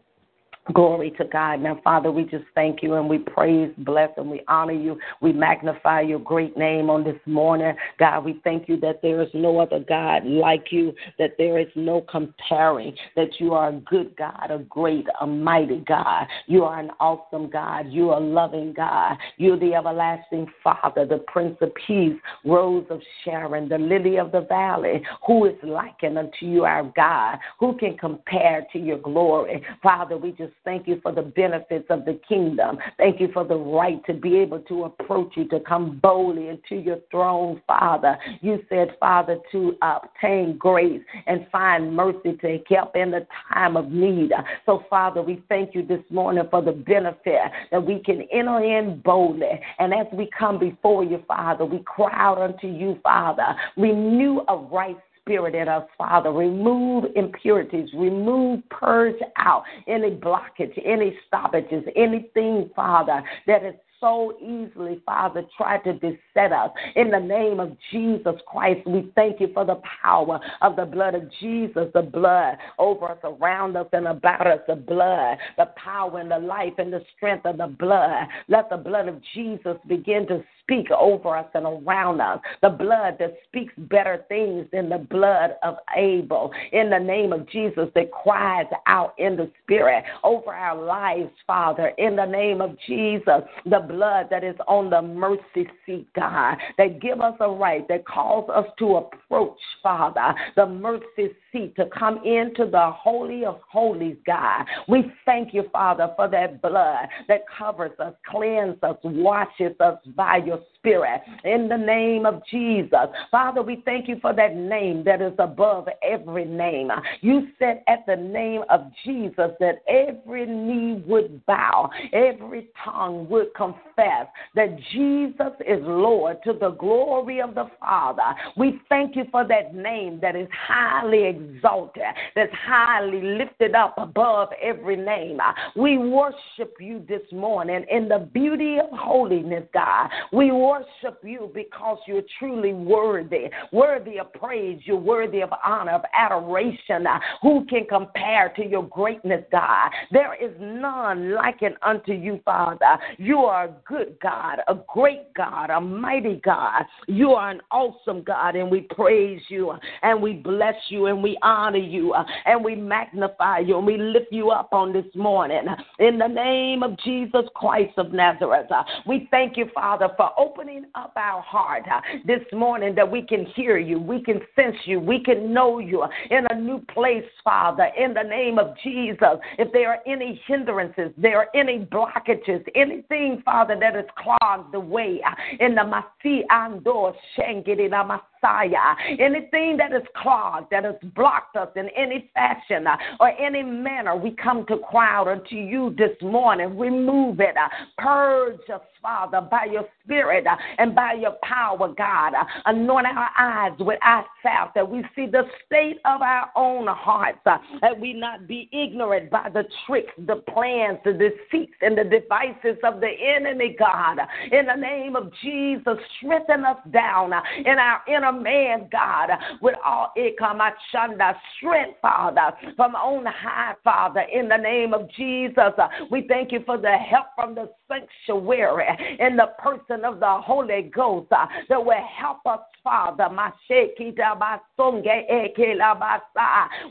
[0.75, 1.61] Glory to God.
[1.61, 4.99] Now, Father, we just thank you and we praise, bless, and we honor you.
[5.23, 7.75] We magnify your great name on this morning.
[7.99, 11.69] God, we thank you that there is no other God like you, that there is
[11.75, 16.27] no comparing, that you are a good God, a great, a mighty God.
[16.47, 17.91] You are an awesome God.
[17.91, 19.17] You are a loving God.
[19.39, 24.43] You're the everlasting Father, the Prince of Peace, Rose of Sharon, the lily of the
[24.43, 25.03] valley.
[25.27, 27.39] Who is likened unto you, our God?
[27.59, 29.65] Who can compare to your glory?
[29.83, 32.79] Father, we just thank you for the benefits of the kingdom.
[32.97, 36.77] Thank you for the right to be able to approach you, to come boldly into
[36.77, 38.19] your throne, Father.
[38.41, 43.91] You said, Father, to obtain grace and find mercy to help in the time of
[43.91, 44.33] need.
[44.67, 47.41] So, Father, we thank you this morning for the benefit
[47.71, 49.61] that we can enter in boldly.
[49.79, 53.55] And as we come before you, Father, we cry out unto you, Father.
[53.77, 56.33] Renew a right spirit in us, Father.
[56.33, 65.01] Remove impurities, remove, purge out any blockage, any stoppages, anything, Father, that is so easily,
[65.05, 66.71] Father, try to beset us.
[66.97, 71.15] In the name of Jesus Christ, we thank you for the power of the blood
[71.15, 76.19] of Jesus, the blood over us, around us, and about us, the blood, the power
[76.19, 78.27] and the life and the strength of the blood.
[78.49, 82.39] Let the blood of Jesus begin to speak over us and around us.
[82.63, 86.53] The blood that speaks better things than the blood of Abel.
[86.73, 91.89] In the name of Jesus, that cries out in the spirit over our lives, Father.
[91.99, 97.01] In the name of Jesus, the blood that is on the mercy seat, God, that
[97.01, 102.19] give us a right, that calls us to approach, Father, the mercy seat to come
[102.19, 104.65] into the Holy of Holies, God.
[104.89, 110.37] We thank you, Father, for that blood that covers us, cleanses us, washes us by
[110.39, 111.21] your Spirit.
[111.45, 113.07] In the name of Jesus.
[113.31, 116.91] Father, we thank you for that name that is above every name.
[117.21, 123.55] You said at the name of Jesus that every knee would bow, every tongue would
[123.55, 128.35] confess that Jesus is Lord to the glory of the Father.
[128.57, 132.03] We thank you for that name that is highly exalted,
[132.35, 135.41] that's highly lifted up above every name.
[135.77, 140.09] We worship you this morning in the beauty of holiness, God.
[140.33, 144.81] We worship you because you're truly worthy, worthy of praise.
[144.85, 147.05] You're worthy of honor, of adoration.
[147.43, 149.91] Who can compare to your greatness, God?
[150.11, 152.97] There is none like unto you, Father.
[153.19, 156.85] You are a good God, a great God, a mighty God.
[157.09, 161.37] You are an awesome God, and we praise you, and we bless you, and we
[161.43, 162.15] honor you,
[162.47, 165.67] and we magnify you, and we lift you up on this morning.
[165.99, 168.71] In the name of Jesus Christ of Nazareth,
[169.07, 173.47] we thank you, Father, for opening up our heart uh, this morning that we can
[173.47, 177.89] hear you, we can sense you, we can know you in a new place, Father,
[177.99, 179.39] in the name of Jesus.
[179.59, 184.81] If there are any hindrances, there are any blockages, anything, Father, that has clogged the
[184.81, 188.97] way uh, in the Masi Ando Shengiri Messiah.
[189.19, 194.17] Anything that is clogged, that has blocked us in any fashion uh, or any manner,
[194.17, 196.79] we come to cry out unto you this morning.
[196.79, 197.57] Remove it.
[197.57, 197.69] Uh,
[197.99, 202.35] purge us, Father, by your spirit uh, and by your power, God.
[202.35, 203.99] Uh, anoint our eyes with
[204.43, 208.69] salve that we see the state of our own hearts, uh, that we not be
[208.73, 214.19] ignorant by the tricks, the plans, the deceits, and the devices of the enemy, God.
[214.53, 217.33] In the name of Jesus, strengthen us down
[217.65, 219.31] in our inner man, God,
[219.61, 225.73] with all ikamachanda strength, Father, from on high, Father, in the name of Jesus.
[226.11, 228.87] We thank you for the help from the sanctuary
[229.19, 233.29] in the person of the Holy Ghost uh, that will help us, Father.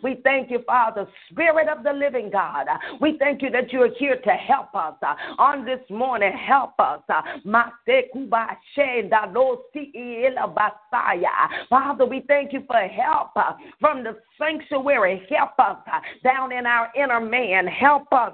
[0.03, 2.67] We thank you, Father, Spirit of the living God.
[3.01, 6.31] We thank you that you are here to help us uh, on this morning.
[6.33, 7.01] Help us.
[7.09, 7.21] Uh,
[11.69, 15.25] Father, we thank you for help uh, from the sanctuary.
[15.29, 15.77] Help us
[16.23, 17.67] down in our inner man.
[17.67, 18.33] Help us.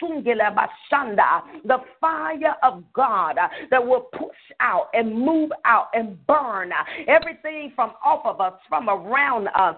[0.00, 3.36] The fire of God
[3.70, 6.72] that will push out and move out and burn
[7.06, 9.76] everything from off of us, from around us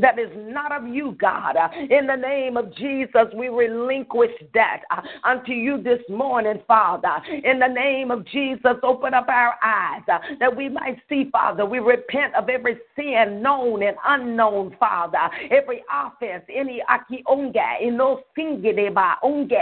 [0.00, 1.56] that is not of you, God.
[1.90, 4.82] In the name of Jesus, we relinquish that
[5.24, 7.16] unto you this morning, Father.
[7.44, 10.02] In the name of Jesus, open up our eyes
[10.38, 11.64] that we might see, Father.
[11.64, 15.30] We repent of every sin known and unknown, Father.
[15.50, 19.61] Every offense, any akionga, ino singedeba, unge ando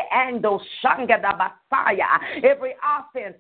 [0.80, 1.32] shanga da
[1.70, 2.18] basaya.
[2.42, 3.36] Every offense,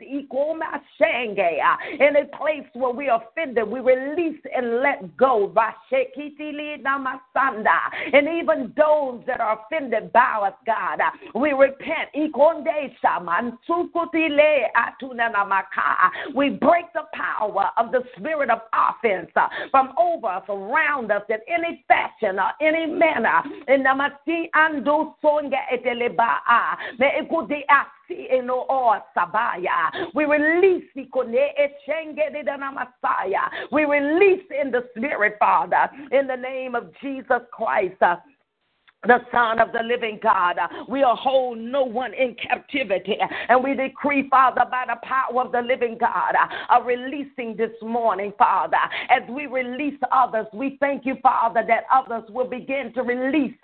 [2.00, 5.52] any place where we offended, we release and let go.
[8.12, 11.00] And even those that are offended by us, God,
[11.34, 12.10] we repent.
[16.34, 19.30] We break the power of the spirit of offense
[19.70, 23.42] from over us, around us, in any fashion or any manner.
[23.68, 23.90] In the
[28.30, 28.66] Eno
[29.16, 30.10] sabaya.
[30.14, 30.84] We release.
[33.72, 37.94] We release in the spirit, Father, in the name of Jesus Christ
[39.06, 40.56] the Son of the living God.
[40.88, 43.16] We'll hold no one in captivity.
[43.48, 46.34] And we decree, Father, by the power of the living God,
[46.70, 48.76] a releasing this morning, Father.
[49.08, 53.54] As we release others, we thank you, Father, that others will begin to release.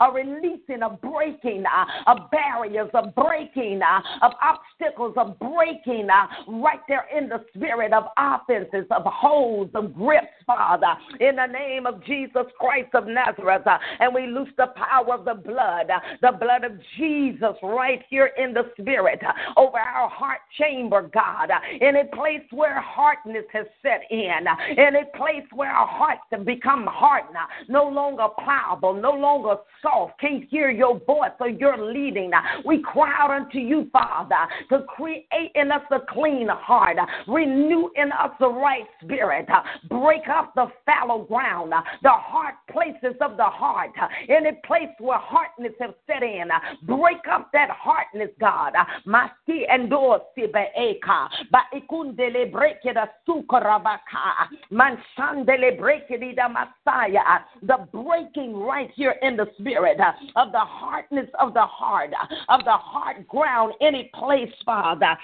[0.00, 1.64] A releasing, a breaking
[2.06, 3.80] of barriers, a breaking
[4.22, 9.74] of obstacles, a breaking uh, right there they're in the spirit of offenses, of holds,
[9.74, 13.66] of grips, Father, in the name of Jesus Christ of Nazareth.
[14.00, 15.90] And we loose the power of the blood,
[16.22, 19.20] the blood of Jesus right here in the spirit
[19.56, 21.50] over our heart chamber, God.
[21.80, 26.44] In a place where hardness has set in, in a place where our hearts have
[26.44, 27.36] become hardened,
[27.68, 32.30] no longer pliable, no longer soft, can't hear your voice or your leading.
[32.64, 34.34] We cry out unto you, Father,
[34.70, 37.08] to create in us a clean heart heart.
[37.26, 39.46] Renew in us the right spirit.
[39.88, 41.72] Break up the fallow ground,
[42.02, 43.90] the hard places of the heart.
[44.28, 46.48] Any place where hardness have set in,
[46.84, 48.72] break up that hardness, God.
[49.06, 51.28] Masti endorsi beeka.
[51.50, 54.48] Ba ikundele break it a sukarabaka.
[54.72, 57.40] Mansandele break it a Messiah.
[57.62, 59.98] The breaking right here in the spirit
[60.36, 62.10] of the hardness of the heart,
[62.48, 65.16] of the hard ground, any place, Father.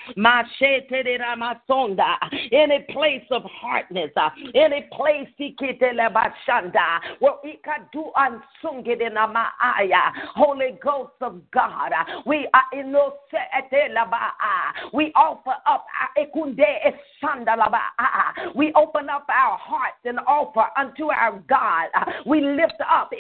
[1.67, 2.01] Machete
[2.53, 4.11] any place of hardness,
[4.55, 5.29] any place
[7.19, 9.01] where we can do unsunged
[10.35, 11.93] Holy Ghost of God,
[12.27, 13.15] we are in no
[14.93, 15.87] we offer up
[18.55, 21.89] we open up our hearts and offer unto our God.
[22.27, 23.11] We lift up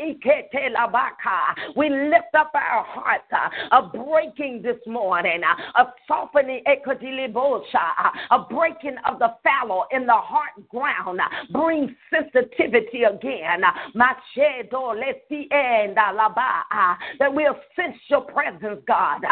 [1.76, 3.24] we lift up our hearts
[3.70, 5.42] of breaking this morning,
[5.76, 6.62] of softening
[8.30, 11.20] a breaking of the fallow in the heart ground
[11.50, 13.62] brings sensitivity again.
[17.18, 19.22] That we'll sense your presence, God.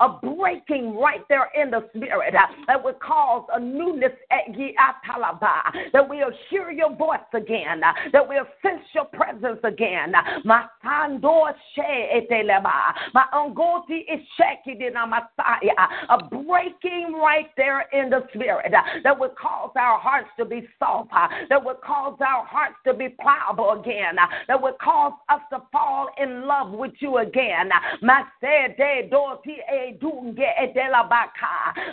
[0.00, 2.34] A breaking right there in the spirit
[2.66, 4.12] that would cause a newness
[5.92, 7.80] that we'll hear your voice again,
[8.12, 10.12] that we'll sense your presence again.
[13.14, 15.88] My ungoti is shaking in a Messiah.
[16.08, 20.66] A breaking right there in the spirit uh, that would cause our hearts to be
[20.78, 25.12] soft, uh, that would cause our hearts to be pliable again, uh, that would cause
[25.28, 27.70] us to fall in love with you again.
[28.42, 29.08] Eh,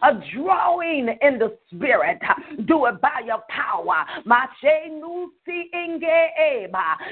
[0.01, 2.19] a drawing in the spirit.
[2.65, 4.05] Do it by your power.
[4.65, 4.87] Eh,
[6.37, 6.67] eh,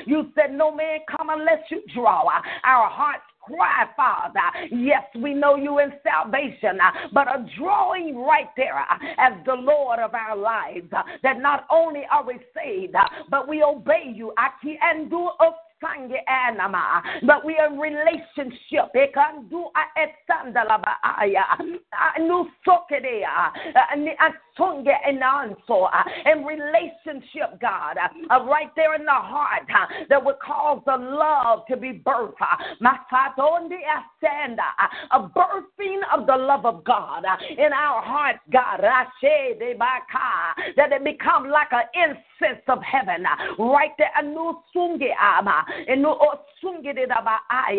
[0.06, 2.24] you said no man come unless you draw.
[2.64, 4.68] Our hearts cry, Father.
[4.72, 9.54] Yes, we know you in salvation, uh, but a drawing right there uh, as the
[9.54, 10.92] Lord of our lives.
[10.96, 12.96] Uh, that not only are we saved,
[13.30, 14.34] but we obey you.
[14.38, 15.30] Aki and do
[15.82, 17.02] sangue anama.
[17.26, 18.92] But we are in relationship.
[18.94, 21.46] They can do a esandalaba aya.
[22.20, 23.52] Nu sokedea.
[24.58, 25.88] Asunge enanso.
[26.26, 27.98] In relationship, God.
[27.98, 32.02] Uh, uh, right there in the heart uh, that would cause the love to be
[32.06, 32.34] birthed.
[35.12, 37.24] A birthing of the love of God
[37.58, 38.82] in our hearts, God.
[38.82, 39.10] That
[40.92, 43.26] it become like an incense of heaven.
[43.58, 44.12] Right there.
[44.18, 45.66] Anu sunge ama.
[45.88, 47.74] A new um, Uh,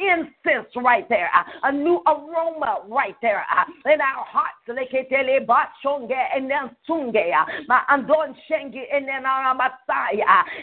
[0.00, 4.56] incense right there, uh, a new aroma right there uh, in our hearts.
[4.66, 4.86] And then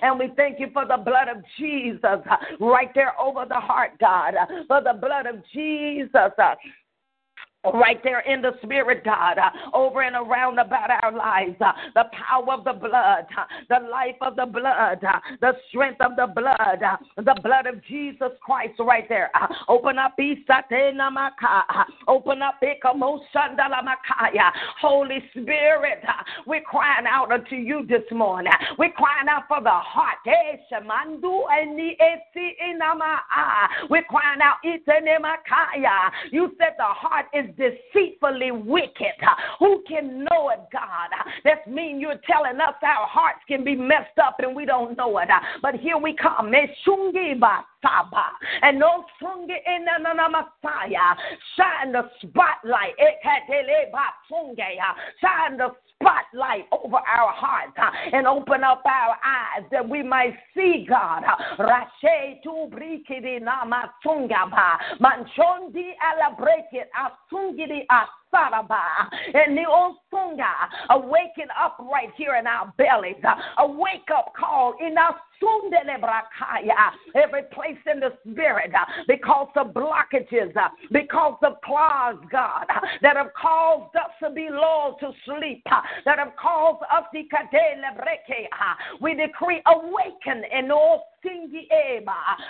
[0.02, 2.20] And we thank you for the blood of Jesus
[2.60, 4.34] right there over the heart, God,
[4.68, 6.32] for the blood of Jesus
[7.74, 11.56] right there in the spirit, God, uh, over and around about our lives.
[11.60, 16.02] Uh, the power of the blood, uh, the life of the blood, uh, the strength
[16.02, 19.30] of the blood, uh, the blood of Jesus Christ right there.
[19.36, 20.16] Uh, open up,
[22.08, 22.56] open up,
[24.82, 26.04] Holy Spirit,
[26.46, 28.52] we're crying out unto you this morning.
[28.78, 30.18] We're crying out for the heart.
[33.90, 34.58] We're crying out,
[36.32, 39.16] you said the heart is deceitfully wicked.
[39.60, 41.10] Who can know it, God?
[41.44, 45.18] That means you're telling us our hearts can be messed up and we don't know
[45.20, 45.30] it.
[45.62, 46.54] But here we come.
[48.62, 51.16] And no sungi in the Messiah.
[51.56, 52.96] Shine the spotlight.
[55.22, 60.36] Shine the spotlight over our hearts uh, and open up our eyes that we might
[60.54, 61.24] see God.
[61.58, 62.42] Rashe.
[69.34, 70.52] And the osunga.
[70.90, 73.16] Awaken up right here in our bellies.
[73.58, 75.16] A wake up call in our
[77.16, 82.80] Every place in the spirit uh, because of blockages, uh, because of claws, God, uh,
[83.02, 85.64] that have caused us to be lulled to sleep,
[86.06, 87.24] that have caused us to
[89.02, 91.08] we decree awaken in all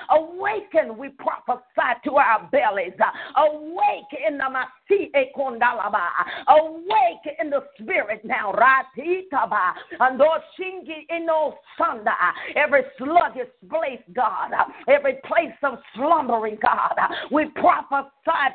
[0.10, 2.94] Awaken, we prophesy to our bellies.
[3.38, 6.08] Awake in the Masi Ekondalaba.
[6.48, 8.52] Awake in the spirit now.
[8.54, 9.74] Ratitaba.
[10.00, 10.20] And
[10.60, 12.14] Shingi Ino Sanda.
[12.56, 14.52] Every sluggish place, God.
[14.88, 16.96] Every place of slumbering, God.
[17.32, 18.12] We prophesy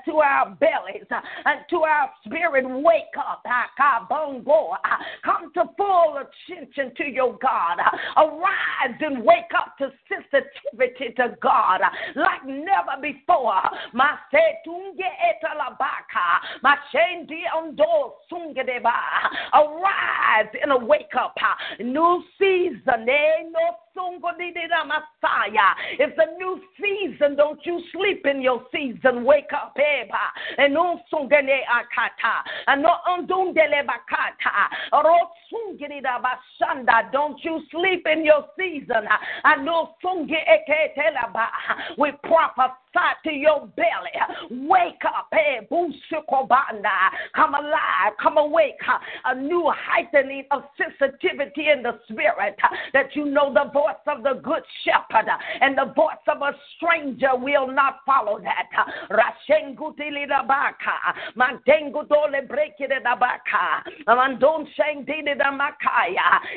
[0.06, 2.64] to our bellies and to our spirit.
[2.68, 3.44] Wake up.
[5.24, 7.78] Come to full attention to your God.
[8.16, 11.80] Arise and wake up to sensitivity to God
[12.16, 13.60] like never before.
[19.52, 21.34] Arise and wake up.
[21.80, 23.08] New season.
[23.08, 23.50] Eh,
[25.98, 27.36] It's a new season.
[27.36, 29.24] Don't you sleep in your season.
[29.24, 29.76] Wake up.
[29.76, 30.32] Eba.
[30.58, 32.42] And no sungene akata.
[32.66, 34.68] And no undundele bakata.
[37.12, 39.06] Don't you sleep in your season.
[39.44, 39.94] And no
[41.98, 42.89] we prophesy
[43.24, 44.68] to your belly.
[44.68, 45.28] Wake up.
[45.32, 45.66] Hey,
[47.34, 48.12] come alive.
[48.22, 48.78] Come awake.
[49.24, 52.56] A new heightening of sensitivity in the spirit
[52.92, 55.30] that you know the voice of the good shepherd
[55.60, 58.68] and the voice of a stranger will not follow that.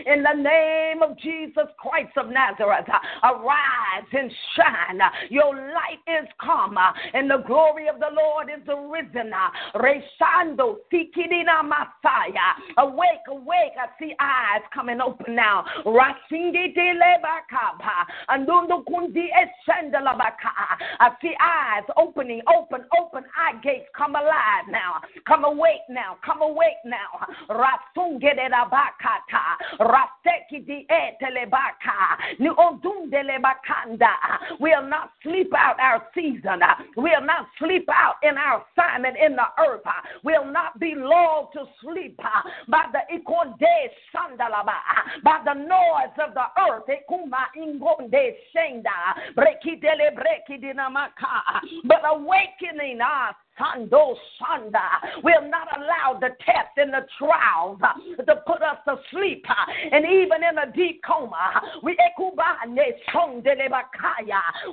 [0.05, 2.87] In the name of Jesus Christ of Nazareth,
[3.23, 4.99] arise and shine.
[5.29, 9.31] Your light is come, uh, and the glory of the Lord is arisen.
[9.33, 12.55] Uh, reshando, Sikidina Messiah.
[12.77, 13.73] Awake, awake.
[13.79, 15.65] I see eyes coming open now.
[15.85, 18.05] Rasindi Lebakaba.
[18.29, 20.77] Andundo Kundi Eshendalabaka.
[20.99, 23.87] I see eyes opening, open, open eye gates.
[23.95, 25.01] Come alive now.
[25.27, 26.17] Come awake now.
[26.25, 27.27] Come awake now.
[27.49, 29.43] Rasungedabakata.
[29.79, 32.17] Rasteki di etelebaka.
[32.39, 34.13] Ni ondundelebakanda.
[34.59, 36.61] We'll not sleep out our season.
[36.61, 39.81] Uh, we'll not sleep out in our assignment in the earth.
[39.85, 39.91] Uh,
[40.23, 43.75] we'll not be lulled to sleep uh, by the ikonde
[44.13, 44.77] sandalaba,
[45.23, 46.83] by the noise of the earth.
[46.87, 51.61] Ekuma ingonde shenda, brekidele brekidinamaka.
[51.85, 55.23] But awakening us Sando Sanda.
[55.23, 59.45] We're not allowed the test and the trials uh, to put us to sleep.
[59.47, 59.53] Uh,
[59.91, 61.97] and even in a deep coma, we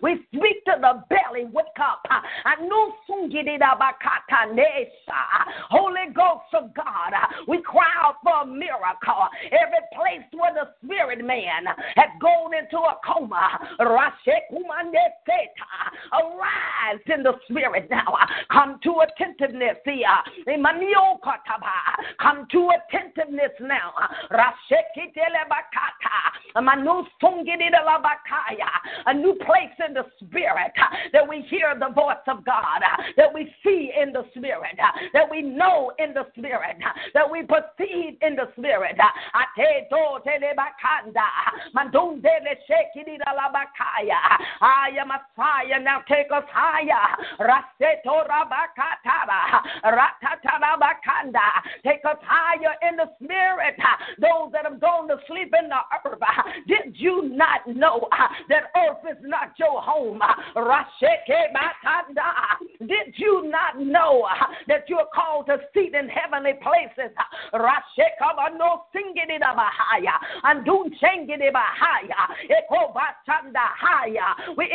[0.02, 2.02] we speak to the belly, wake up.
[5.70, 9.28] Holy Ghost of God, uh, we cry out for a miracle.
[9.46, 11.66] Every place where the spirit man
[11.96, 13.58] has gone into a coma,
[16.12, 18.16] arise in the spirit now.
[18.52, 20.06] Come to attentiveness here.
[20.06, 20.22] Uh,
[22.20, 23.92] Come to attentiveness now.
[23.98, 24.06] Uh,
[29.06, 32.82] a new place in the spirit uh, that we hear the voice of God,
[33.16, 34.76] that we see in the spirit,
[35.12, 36.76] that we know in the spirit,
[37.14, 38.96] that we perceive in the spirit.
[44.60, 45.80] I am Messiah.
[45.82, 47.16] Now take us higher.
[51.84, 53.76] Take us higher in the spirit.
[53.78, 56.20] Uh, those that have gone to sleep in the earth.
[56.20, 60.20] Uh, did you not know uh, that earth is not your home?
[62.80, 64.26] Did you not know
[64.68, 67.14] that you're called to seat in heavenly places?
[74.56, 74.70] We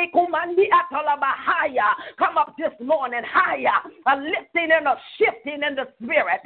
[2.17, 3.74] Come up this morning higher,
[4.07, 6.41] a lifting and a shifting in the spirit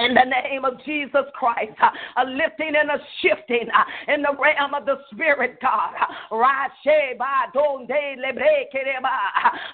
[0.00, 1.90] in the name of Jesus Christ, uh,
[2.22, 5.92] a lifting and a shifting uh, in the realm of the Spirit, God.
[6.00, 6.06] Uh,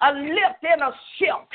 [0.03, 1.55] a lift and a shift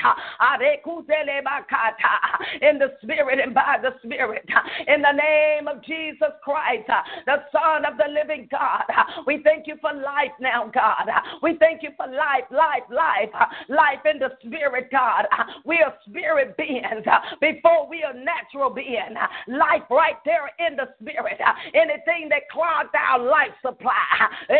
[2.62, 4.48] in the Spirit and by the Spirit.
[4.88, 6.88] In the name of Jesus Christ,
[7.26, 8.84] the Son of the living God.
[9.26, 11.08] We thank you for life now, God.
[11.42, 13.30] We thank you for life, life, life,
[13.68, 15.26] life in the Spirit, God.
[15.64, 17.04] We are spirit beings
[17.40, 19.16] before we are natural natural being.
[19.16, 21.38] Uh, life right there in the spirit.
[21.40, 23.92] Uh, anything that clogs our life supply.
[24.50, 24.56] Uh,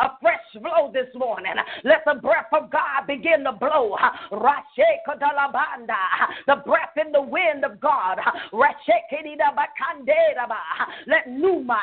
[0.00, 1.54] a fresh flow this morning.
[1.84, 3.96] Let the breath of God begin to blow.
[6.46, 8.18] The breath in the wind of God.
[11.06, 11.82] Let Pneuma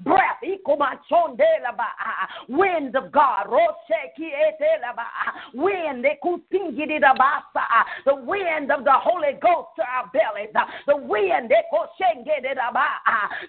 [0.00, 0.42] breath
[2.48, 3.46] wind of God.
[5.54, 6.06] Wind
[7.54, 11.86] Uh, the wind of the Holy Ghost to our bellies, uh, the wind, eh, uh,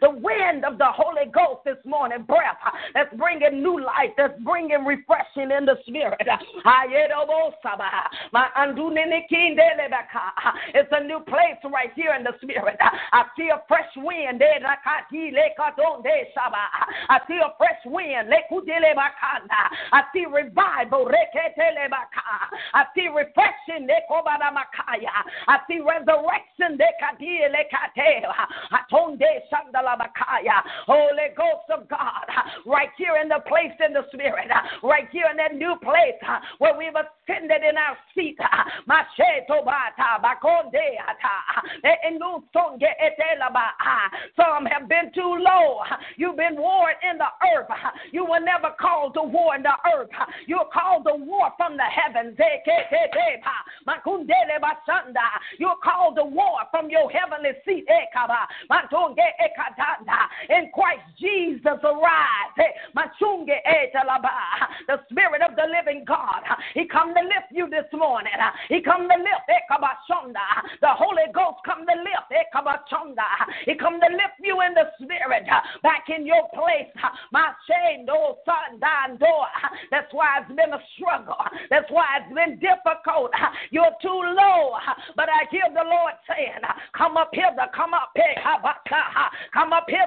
[0.01, 2.57] the wind of the Holy Ghost this morning, breath
[2.93, 6.21] that's bringing new life, that's bringing refreshing in the spirit.
[10.73, 12.77] It's a new place right here in the spirit.
[12.79, 14.41] I see a fresh wind.
[14.41, 14.75] Eh, I
[17.27, 18.29] see a fresh wind.
[19.91, 21.05] I see revival.
[22.73, 23.87] I see refreshing.
[25.47, 26.77] I see resurrection.
[30.85, 32.25] Holy Ghost of God,
[32.65, 34.47] right here in the place in the spirit,
[34.83, 36.19] right here in that new place
[36.59, 38.37] where we've ascended in our seat.
[44.35, 45.79] Some have been too low.
[46.17, 47.67] You've been warred in the earth.
[48.11, 50.09] You were never called to war in the earth.
[50.47, 52.37] You're called to war from the heavens.
[55.59, 57.85] You're called to war from your heavenly seat.
[57.89, 59.47] Eh, eh,
[60.49, 62.57] in Christ Jesus arise.
[62.57, 62.71] Eh,
[64.87, 66.43] the Spirit of the living God.
[66.73, 68.33] He come to lift you this morning.
[68.69, 69.47] He come to lift.
[70.81, 72.31] The Holy Ghost come to lift.
[73.65, 75.45] He come to lift you in the Spirit
[75.83, 76.89] back in your place.
[77.31, 78.79] My shame, no son,
[79.19, 79.47] door.
[79.91, 81.37] That's why it's been a struggle.
[81.69, 83.31] That's why it's been difficult.
[83.73, 84.77] You're too low.
[85.15, 86.61] But I hear the Lord saying,
[86.95, 90.05] Come up here, come up here, come up here,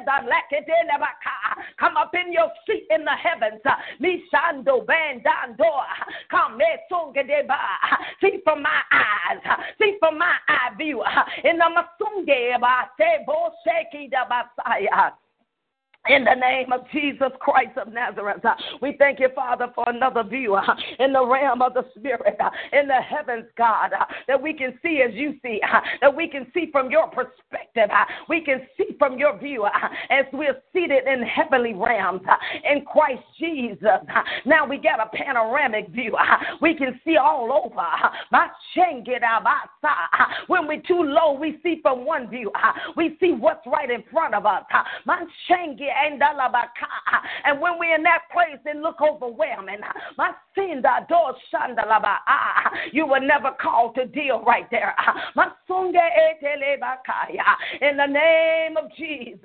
[1.76, 3.60] come up in your seat in the heavens.
[3.98, 5.82] Misando bandando.
[6.30, 6.58] Come
[8.20, 9.42] see from my eyes,
[9.80, 11.02] see from my eye view.
[11.42, 12.60] In the Masunge,
[13.00, 15.10] Sebo Sheki da Basaya.
[16.08, 20.22] In the name of Jesus Christ of Nazareth, uh, we thank you, Father, for another
[20.22, 20.62] view uh,
[21.00, 24.78] in the realm of the Spirit, uh, in the heavens, God, uh, that we can
[24.82, 28.66] see as you see, uh, that we can see from your perspective, uh, we can
[28.76, 29.66] see from your view
[30.10, 32.22] as we're seated in heavenly realms
[32.70, 33.80] in Christ Jesus.
[34.44, 36.16] Now we got a panoramic view.
[36.60, 37.86] We can see all over.
[38.30, 39.16] My shengia.
[40.46, 42.52] When we're too low, we see from one view.
[42.96, 44.62] We see what's right in front of us.
[47.44, 49.80] And when we're in that place, it look overwhelming.
[50.16, 52.70] My sin, ah.
[52.92, 54.94] you were never called to deal right there.
[54.98, 56.34] Eh, eh,
[57.88, 59.40] in the name of Jesus.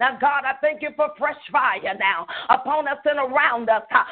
[0.00, 3.82] Now, God, I thank you for fresh fire now upon us and around us.
[3.92, 4.06] Ah.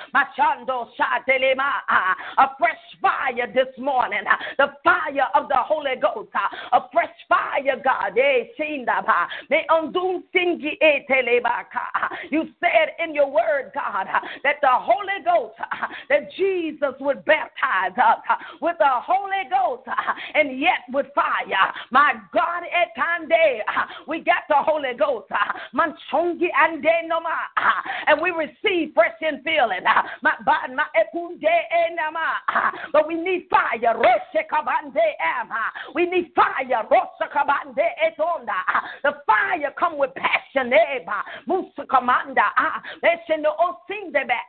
[2.39, 4.25] A fresh fire this morning.
[4.59, 6.31] The fire of the Holy Ghost.
[6.73, 8.13] A fresh fire, God.
[12.31, 14.07] You said in your word, God,
[14.45, 15.57] that the Holy Ghost,
[16.09, 18.19] that Jesus would baptize us
[18.61, 19.89] with the Holy Ghost
[20.35, 21.73] and yet with fire.
[21.91, 23.61] My God, at etande,
[24.07, 25.31] we got the Holy Ghost.
[25.75, 26.85] Manchongi and
[28.07, 29.85] and we receive fresh infilling.
[32.93, 33.97] But we need fire.
[35.95, 36.87] We need fire.
[39.03, 40.73] The fire come with passion.
[40.73, 41.05] Eh,
[42.55, 42.83] Ah,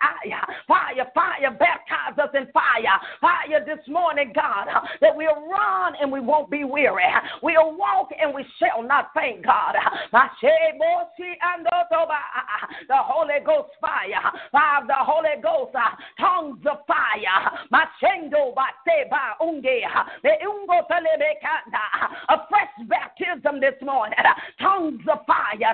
[0.02, 3.00] ah, fire, fire, baptize us in fire.
[3.22, 7.04] Fire this morning, God, ah, that we'll run and we won't be weary.
[7.42, 9.76] We'll walk and we shall not faint, God.
[12.88, 15.76] The Holy Ghost fire, fire the Holy Ghost,
[16.20, 17.52] tongues of fire.
[22.30, 24.18] A fresh baptism this morning,
[24.60, 25.74] tongues of fire.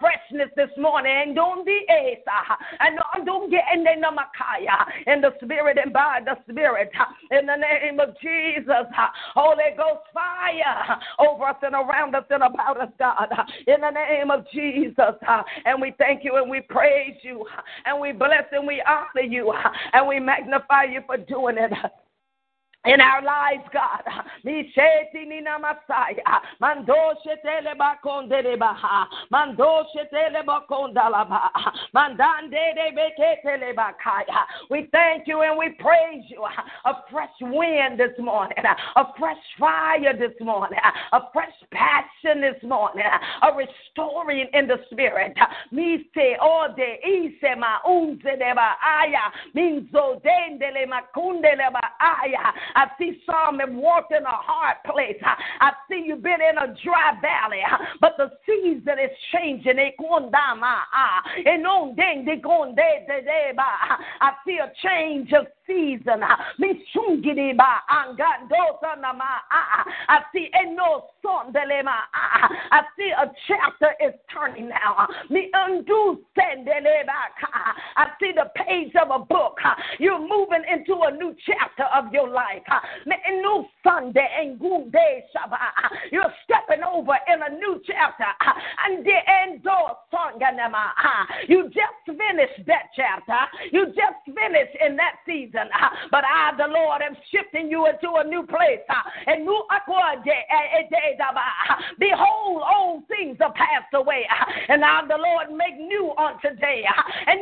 [0.00, 1.36] freshness this morning.
[2.80, 2.98] And
[5.06, 6.90] in the spirit and by the spirit,
[7.30, 8.86] in the name of Jesus,
[9.34, 13.28] Holy Ghost fire over us and around us and about us, God,
[13.66, 15.14] in the name of Jesus.
[15.64, 17.46] And we thank you and we praise you.
[17.86, 19.52] And we bless and we honor you.
[19.92, 21.72] And we magnify you for doing it
[22.88, 24.02] in our lives, God.
[24.44, 24.72] We
[34.92, 36.44] thank you and we praise you.
[36.84, 38.58] A fresh wind this morning.
[38.96, 40.78] A fresh fire this morning.
[41.12, 43.04] A fresh passion this morning.
[43.42, 45.36] A restoring in the spirit.
[49.54, 50.20] Minzo
[50.88, 51.82] makundele ba.
[52.78, 55.20] I see some have walked in a hard place.
[55.60, 57.62] I see you've been in a dry valley,
[58.00, 59.78] but the season is changing.
[64.20, 66.22] I see a change of season.
[66.22, 66.36] I
[70.32, 71.98] see a no son dilemma.
[72.14, 75.08] I see a chapter is turning now.
[77.96, 79.58] I see the page of a book.
[79.98, 82.57] You're moving into a new chapter of your life.
[83.42, 85.24] New Sunday and good day
[86.12, 88.26] You're stepping over in a new chapter.
[88.86, 89.62] And the end
[90.96, 93.38] uh, You just finished that chapter.
[93.72, 95.68] You just finished in that season.
[96.10, 98.82] But I, the Lord, am shifting you into a new place.
[98.88, 99.62] Uh, and new
[100.26, 100.86] eh, eh, eh,
[101.98, 104.26] Behold, old things are passed away.
[104.30, 106.84] Uh, and I, the Lord make new on today.
[107.26, 107.40] And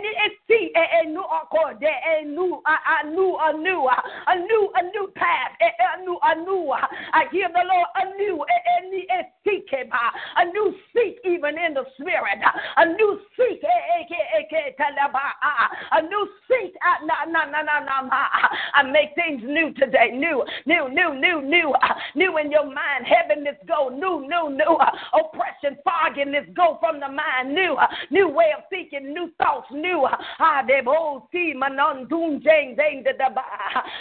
[0.49, 5.53] see a new a new a new a new a new a new path.
[5.61, 8.67] Eh, eh, a new a new uh, I hear the Lord a new eh,
[9.93, 12.41] uh, a new seat even in the spirit.
[12.43, 13.61] Uh, a new seat
[15.93, 16.29] a new
[16.87, 18.49] Ah, seat.
[18.75, 20.11] I make things new today.
[20.13, 23.07] New, new, new, new, new, ah, new in your mind.
[23.07, 23.89] Heaviness go.
[23.89, 24.77] New, new, new.
[24.81, 27.55] Ah, oppression, fogginess go from the mind.
[27.55, 27.77] New,
[28.11, 29.13] new way of thinking.
[29.13, 29.67] New thoughts.
[29.73, 30.07] New.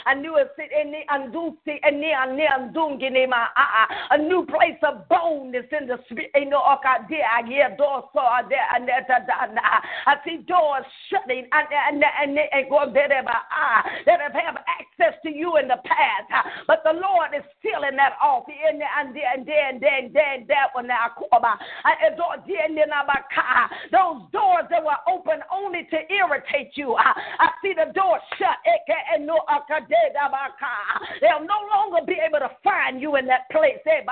[0.06, 3.48] I knew it in the andusi and the andungini ma
[4.12, 6.32] a new place of boldness in the spirit.
[6.48, 9.06] No, okay, I hear doors so there and there.
[10.06, 12.70] I see doors shutting and and and
[14.06, 16.32] that have had access to you in the past,
[16.68, 18.46] but the Lord is sealing that off.
[18.48, 21.12] And then that one now,
[23.92, 26.96] those doors that were open only to irritate you.
[26.96, 28.58] I see the door shut.
[31.22, 33.80] They'll no longer be able to find you in that place.
[33.86, 34.06] In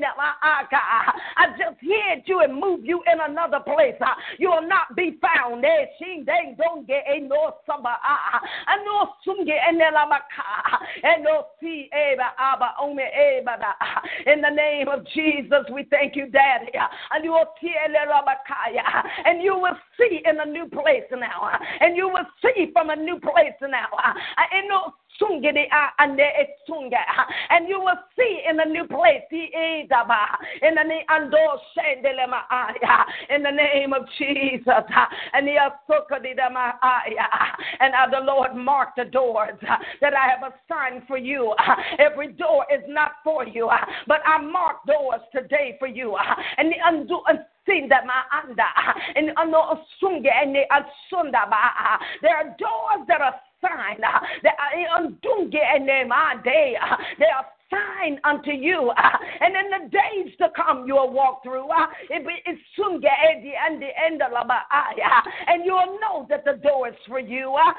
[0.00, 0.16] that
[1.36, 3.94] I just hid you and moved you in another place.
[4.38, 5.64] You will not be found.
[5.64, 5.86] Eh,
[6.58, 7.96] they don't get a no samba.
[8.02, 10.78] I know sungi in the lamaka.
[11.02, 13.56] And no see eba aba ome eba.
[13.60, 14.02] Ah, ah.
[14.26, 16.72] In the name of Jesus, we thank you, Daddy.
[16.78, 17.74] Ah, and you will see
[19.24, 21.50] and you will see in a new place now.
[21.80, 23.88] And you will see from a new place now.
[24.52, 24.92] And no
[27.50, 29.86] and you will see in the new place in
[33.42, 34.84] the name of Jesus
[37.80, 39.58] and the Lord marked the doors
[40.00, 41.54] that I have assigned for you.
[41.98, 43.68] Every door is not for you,
[44.06, 46.16] but I mark doors today for you.
[46.56, 47.20] And the undo
[47.90, 48.62] that my under
[49.14, 49.28] and
[52.22, 53.98] there are doors that are sign.
[54.42, 54.50] They
[57.26, 58.92] are sign unto you.
[59.08, 61.68] Uh, and in the days to come, you will walk through.
[61.70, 64.32] Uh, it it's soon get at the end, the end of
[65.46, 67.54] and you will know that the door is for you.
[67.54, 67.72] Uh,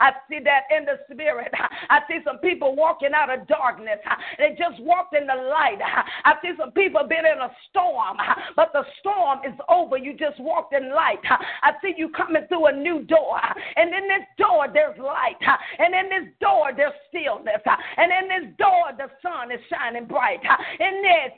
[0.00, 1.52] I see that in the spirit.
[1.58, 3.98] Uh, I see some people walking out of darkness.
[4.08, 5.80] Uh, they just walked in the light.
[5.80, 8.16] Uh, I see some people been in a storm,
[8.56, 9.96] but the storm is over.
[9.96, 11.20] You just walked in light.
[11.62, 13.38] I see you coming through a new door door.
[13.76, 15.38] And in this door, there's light.
[15.78, 17.62] And in this door, there's stillness.
[17.96, 20.40] And in this door, the sun is shining bright.
[20.80, 21.32] In this,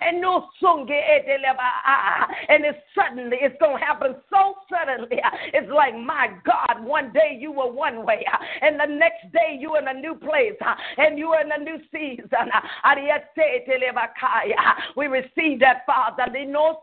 [0.00, 0.48] and no
[2.48, 5.20] and it's suddenly it's gonna happen so suddenly.
[5.52, 8.24] It's like my god one day you were one way
[8.60, 10.58] and the next day you in a new place
[10.98, 12.50] and you in a new season.
[14.96, 16.26] We receive that father.
[16.46, 16.80] No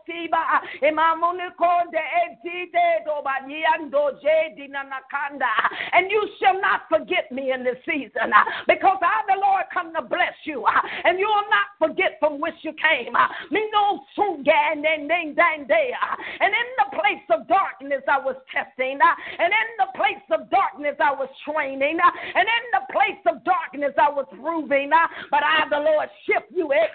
[5.92, 8.32] and you shall not forget me in this season
[8.66, 10.64] because I, the Lord, come to bless you.
[11.04, 13.12] And you will not forget from which you came.
[13.14, 13.36] Ah, ah.
[16.40, 18.98] And in the place of darkness, I was testing.
[19.02, 19.16] Ah.
[19.38, 21.98] And in the place of darkness, I was training.
[22.00, 24.90] And in the place of darkness, I was proving.
[25.30, 26.72] But I, the Lord, shift you.
[26.72, 26.88] Eh,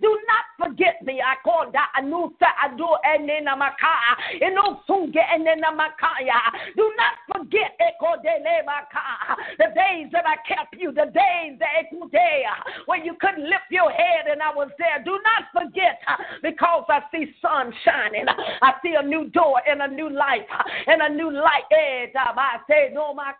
[0.00, 1.20] Do not forget me.
[1.22, 3.94] I called Anusa Adu Enenamaka.
[4.42, 6.40] Enosunge Enenamakaya.
[6.76, 9.36] Do not forget eh, ekodele maka.
[9.58, 13.90] the days that I kept you, the days that Uh, when you couldn't lift your
[13.90, 15.02] head and I was there.
[15.04, 18.28] Do not forget uh, because I see sun shining.
[18.28, 20.46] Uh, I see a new door and a new life
[20.86, 21.64] and a new light.
[21.72, 23.32] Eh, I say, no, my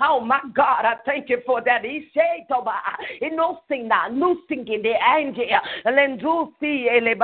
[0.00, 1.84] Oh my God, I thank you for that.
[1.84, 2.46] He said,
[4.12, 5.44] new singing the angel,
[5.84, 7.14] And do see eh,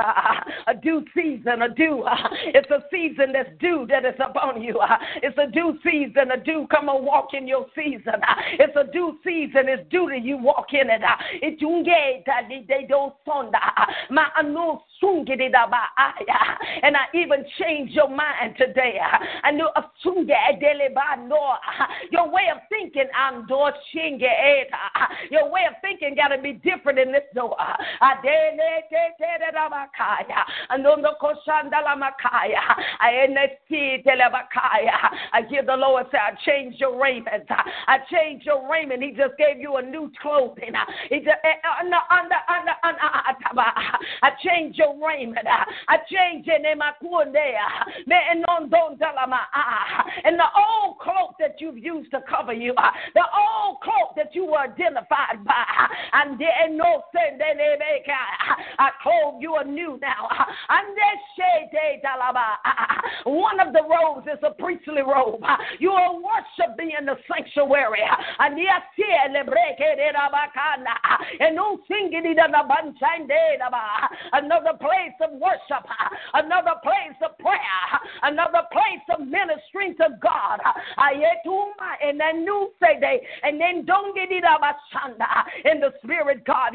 [0.67, 2.03] a due season, a due.
[2.45, 4.79] It's a season that's due that is upon you.
[5.21, 6.67] It's a due season, a due.
[6.71, 8.21] Come and walk in your season.
[8.59, 9.67] It's a due season.
[9.67, 11.03] It's due to you walk in it.
[11.03, 11.59] Uh, it
[12.27, 13.13] uh, They don't
[13.55, 14.27] uh, My
[16.81, 18.99] and I even change your mind today.
[19.43, 20.57] I know eh,
[22.11, 23.55] your way of thinking, I'm do
[23.93, 24.23] shinge.
[24.23, 24.63] Eh,
[25.29, 27.55] your way of thinking got to be different in this door.
[27.59, 28.15] I
[35.49, 37.45] hear the Lord say, I changed your raiment.
[37.49, 39.03] I changed your raiment.
[39.03, 40.73] He just gave you a new clothing.
[44.23, 45.45] I changed your raiment.
[45.87, 46.93] I changed it in my
[50.23, 52.73] and the old cloak that you've used to cover you,
[53.13, 55.65] the old cloak that you were identified by,
[56.13, 57.41] and then no send
[58.79, 60.29] I clothe you anew now.
[60.69, 60.95] And
[63.25, 65.43] one of the robes is a priestly robe.
[65.79, 68.03] You are worshiping in the sanctuary.
[68.39, 68.81] And yes,
[71.39, 72.35] and no singing
[74.33, 75.85] another place of worship,
[76.33, 80.59] another place of prayer, another place of ministering to God.
[80.97, 84.43] And then new say they, and then don't get it
[85.65, 86.73] in the spirit, God.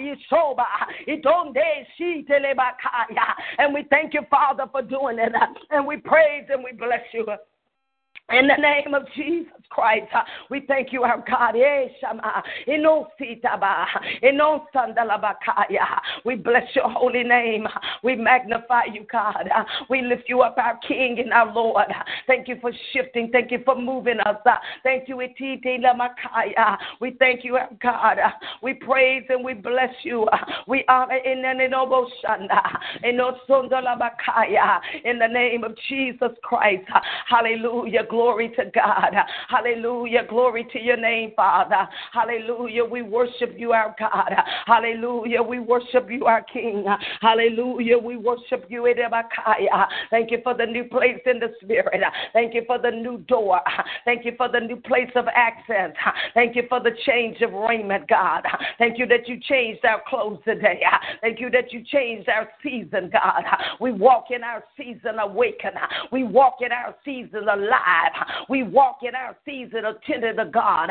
[3.59, 5.33] And we thank you, Father, for doing it.
[5.71, 7.27] And we praise and we bless you.
[8.31, 11.57] In the name of Jesus Christ, uh, we thank you, our God.
[11.57, 11.89] Eh,
[16.25, 17.67] we bless your holy name.
[18.03, 19.49] We magnify you, God.
[19.89, 21.87] We lift you up, our King and our Lord.
[22.27, 23.31] Thank you for shifting.
[23.33, 24.37] Thank you for moving us.
[24.83, 25.35] Thank you, We
[27.19, 28.19] thank you, our God.
[28.63, 30.29] We praise and we bless you.
[30.67, 31.55] We honor in the
[35.29, 36.85] name of Jesus Christ.
[37.27, 38.05] Hallelujah.
[38.19, 39.15] Glory to God.
[39.49, 40.27] Hallelujah.
[40.29, 41.89] Glory to your name, Father.
[42.13, 42.85] Hallelujah.
[42.85, 44.33] We worship you, our God.
[44.67, 45.41] Hallelujah.
[45.41, 46.85] We worship you, our King.
[47.21, 47.97] Hallelujah.
[47.97, 49.87] We worship you, Edebakaya.
[50.11, 52.03] Thank you for the new place in the Spirit.
[52.33, 53.61] Thank you for the new door.
[54.05, 55.95] Thank you for the new place of access.
[56.35, 58.43] Thank you for the change of raiment, God.
[58.79, 60.83] Thank you that you changed our clothes today.
[61.21, 63.45] Thank you that you changed our season, God.
[63.81, 65.71] We walk in our season awaken.
[66.11, 68.08] We walk in our season alive.
[68.49, 70.91] We walk in our season attended to God.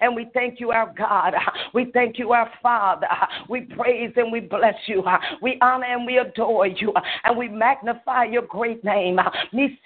[0.00, 1.34] And we thank you, our God.
[1.74, 3.06] We thank you, our Father.
[3.48, 5.04] We praise and we bless you.
[5.42, 6.92] We honor and we adore you.
[7.24, 9.18] And we magnify your great name.
[9.52, 9.78] We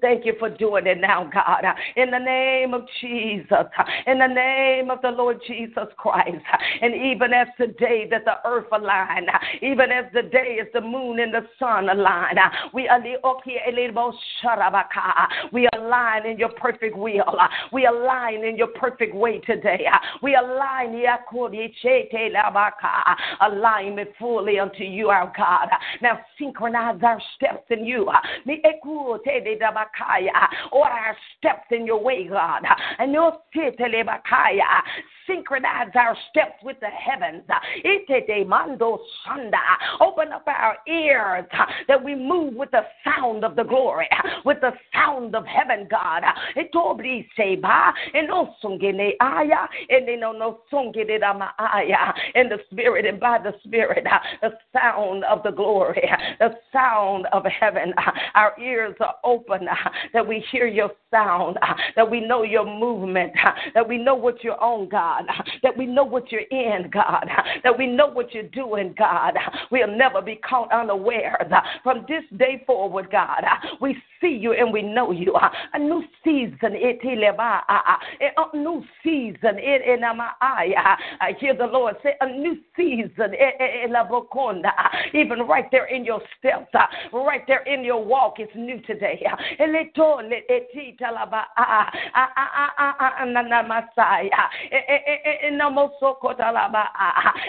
[0.00, 1.64] thank you for doing it now, God.
[1.96, 3.66] In the name of Jesus.
[4.06, 6.44] In the name of the Lord Jesus Christ.
[6.82, 9.26] And even as today that the earth align,
[9.62, 12.36] even as the day is the moon and the sun align,
[12.72, 12.88] we
[15.52, 17.38] we align in your perfect will.
[17.72, 19.86] We align in your perfect way today.
[20.22, 20.94] We align
[23.40, 25.68] alignment fully unto you, our God.
[26.02, 28.10] Now synchronize our steps in you.
[30.72, 32.62] Or our steps in your way, God.
[32.98, 33.38] And your
[35.26, 37.42] synchronize our steps with the heavens.
[40.00, 44.28] Open up our ears uh, that we move with the sound of the glory, uh,
[44.44, 46.22] with the sound of heaven, God.
[52.34, 57.26] In the spirit and by the spirit, uh, the sound of the glory, the sound
[57.32, 57.92] of heaven.
[58.34, 59.68] Our ears are open
[60.12, 61.58] that we hear your sound,
[61.96, 63.32] that we know your movement,
[63.74, 65.13] that we know what you're on, God.
[65.14, 65.26] God,
[65.62, 67.28] that we know what you're in, God,
[67.62, 69.34] that we know what you're doing, God.
[69.70, 71.38] We'll never be caught unaware.
[71.82, 73.44] From this day forward, God,
[73.80, 75.36] we see you and we know you.
[75.72, 76.76] A new season,
[77.38, 77.98] ah, ah, ah.
[78.52, 79.58] a new season.
[79.58, 83.34] in I hear the Lord say, a new season.
[83.38, 86.72] Eh, eh, eh, Even right there in your steps,
[87.12, 89.22] right there in your walk, it's new today.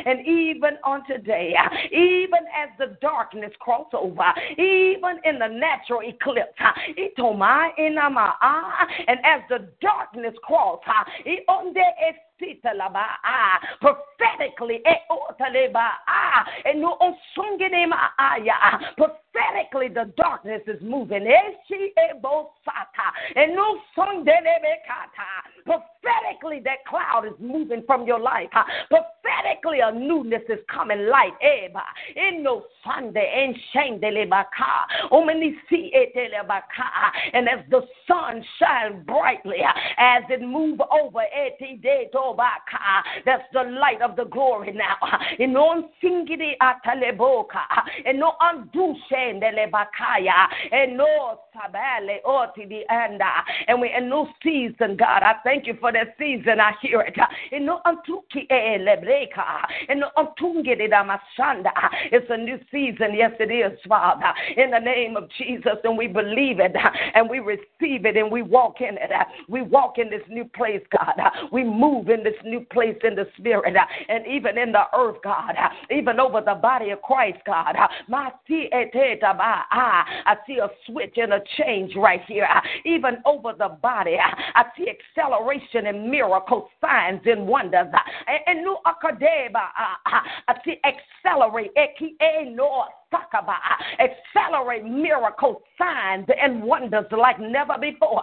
[0.05, 1.55] And even on today,
[1.91, 6.53] even as the darkness cross over, even in the natural eclipse,
[9.07, 10.79] and as the darkness cross,
[13.81, 14.81] prophetically,
[18.97, 21.25] prophetically, the darkness is moving.
[21.27, 22.13] Eh, eh, eh,
[25.65, 28.49] prophetically, that cloud is moving from your life.
[28.53, 31.33] Ah, prophetically, a newness is coming light.
[32.15, 33.55] In no Sunday, and
[37.33, 41.21] and as the sun shines brightly, ah, as it move over,
[43.25, 44.95] that's the light of the glory now.
[45.39, 47.61] In no singidi ataleboka,
[48.05, 54.95] and no undushe bakaya, and no sabale oti the anda, and we in no season,
[54.97, 55.23] God.
[55.23, 56.59] I thank you for that season.
[56.59, 57.15] I hear it.
[57.51, 61.71] In no antuki elebreka, and no antungidi damasanda.
[62.11, 63.15] It's a new season.
[63.15, 64.33] Yes, it is, Father.
[64.57, 66.75] In the name of Jesus, and we believe it,
[67.13, 69.11] and we receive it, and we walk in it.
[69.49, 71.15] We walk in this new place, God.
[71.51, 75.17] We move in this new place in the spirit, uh, and even in the earth,
[75.23, 75.55] God.
[75.57, 77.75] Uh, even over the body of Christ, God.
[77.75, 82.47] Uh, eh, ah, I see a switch and a change right here.
[82.85, 87.87] Even over the body, I see acceleration and miracle signs and wonders.
[88.47, 89.61] And new akadeba,
[90.47, 91.87] I see accelerate eh,
[92.19, 92.43] eh,
[93.99, 98.21] accelerate miracles, signs, and wonders like never before.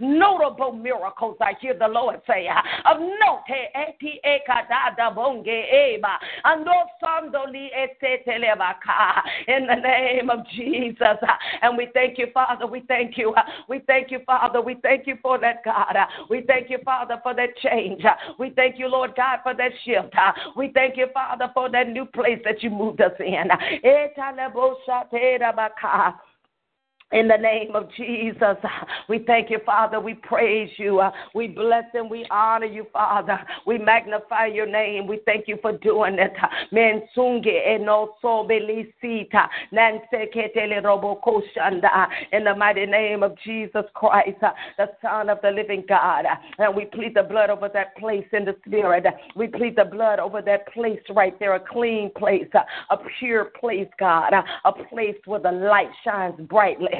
[0.00, 2.48] Notable miracles, I hear the Lord say,
[2.84, 3.42] of note,
[9.48, 11.18] in the name of Jesus.
[11.62, 12.66] And we thank you, Father.
[12.66, 13.34] We thank you.
[13.68, 14.60] We thank you, Father.
[14.60, 15.96] We thank you for that, God.
[16.30, 18.02] We thank you, Father, for that change.
[18.38, 20.14] We thank you, Lord God, for that shift.
[20.56, 23.50] We thank you, Father, for that new place that you moved us in.
[23.84, 24.08] Eh,
[27.10, 28.58] In the name of Jesus,
[29.08, 29.98] we thank you, Father.
[29.98, 31.00] We praise you.
[31.34, 33.40] We bless and we honor you, Father.
[33.66, 35.06] We magnify your name.
[35.06, 36.34] We thank you for doing it.
[36.70, 37.02] In
[42.44, 44.36] the mighty name of Jesus Christ,
[44.76, 46.26] the Son of the living God.
[46.58, 49.06] And we plead the blood over that place in the spirit.
[49.34, 52.48] We plead the blood over that place right there, a clean place,
[52.90, 56.97] a pure place, God, a place where the light shines brightly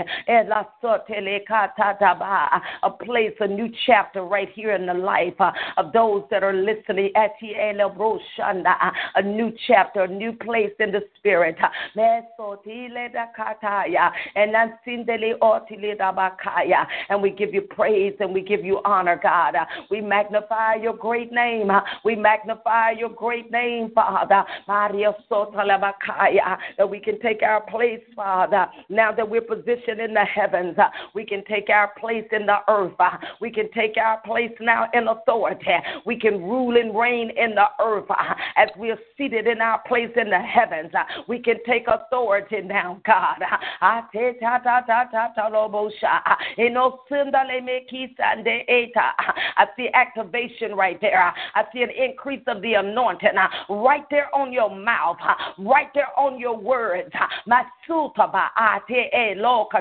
[2.82, 6.52] a place, a new chapter right here in the life uh, of those that are
[6.52, 7.10] listening.
[7.14, 7.28] A
[9.22, 11.56] new chapter, a new place in the spirit.
[17.08, 19.54] And we give you praise and we give you honor, God.
[19.90, 21.70] We magnify your great name.
[22.04, 24.44] We magnify your great name, Father.
[24.66, 24.92] That
[26.88, 30.76] we can take our place, Father, now that we're positioned in the heavens.
[30.78, 32.92] Uh, we can take our place in the earth.
[32.98, 35.70] Uh, we can take our place now in authority.
[36.04, 39.80] We can rule and reign in the earth uh, as we are seated in our
[39.86, 40.90] place in the heavens.
[40.94, 43.42] Uh, we can take authority now, God.
[43.80, 44.02] I
[49.76, 51.26] see activation right there.
[51.26, 55.16] Uh, I see an increase of the anointing uh, right there on your mouth,
[55.58, 57.10] right there on your words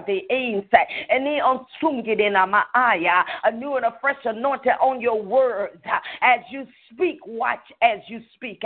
[0.06, 0.88] the insight.
[1.10, 1.66] And then on
[2.52, 5.82] Maaya, a new and a fresh anointing on your words.
[6.22, 8.62] As you speak, watch as you speak.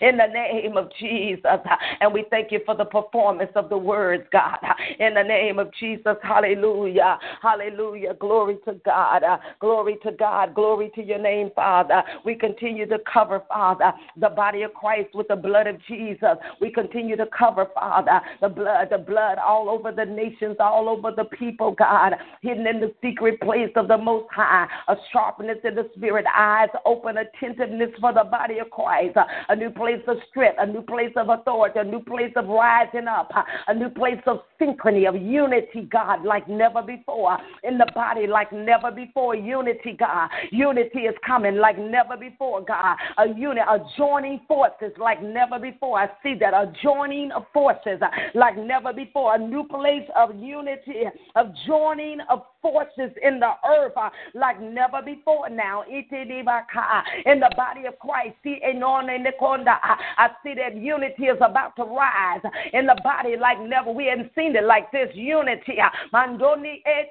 [0.00, 1.60] In the name of Jesus.
[2.00, 4.58] And we thank you for the performance of the words, God.
[4.98, 6.16] In the name of Jesus.
[6.22, 7.18] Hallelujah.
[7.42, 8.14] Hallelujah.
[8.14, 9.22] Glory to God.
[9.60, 10.54] Glory to God.
[10.54, 12.02] Glory to your name, Father.
[12.24, 16.36] We continue to cover, Father, the body of Christ with the blood of Jesus.
[16.60, 21.10] We continue to cover, Father, the blood, the blood all over the nations, all over
[21.10, 25.74] the people, God, hidden in the secret place of the Most High, a sharpness in
[25.74, 29.16] the spirit, eyes open, attentiveness for the body of Christ,
[29.48, 33.06] a new place of strength, a new place of authority, a new place of rising
[33.06, 33.30] up,
[33.68, 38.52] a new place of synchrony, of unity, God, like never before, in the body like
[38.52, 39.34] never before.
[39.34, 40.28] Unity, God.
[40.50, 42.96] Unity is coming like never before, God.
[43.18, 45.98] A unit, a joining forces like never before.
[45.98, 48.00] I see that, a joining of forces
[48.34, 49.34] like never before.
[49.34, 51.04] A new place of unity,
[51.34, 55.82] of joining of forces in the earth uh, like never before now.
[55.90, 59.26] In the body of Christ, anone.
[59.26, 62.40] Uh, I see that unity is about to rise
[62.72, 63.90] in the body like never.
[63.90, 65.08] We hadn't seen it like this.
[65.14, 65.80] Unity.
[65.80, 67.04] Uh, mandoni eh,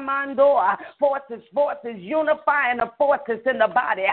[0.00, 0.74] mandoa.
[0.74, 4.04] Uh, forces, forces, unifying the forces in the body.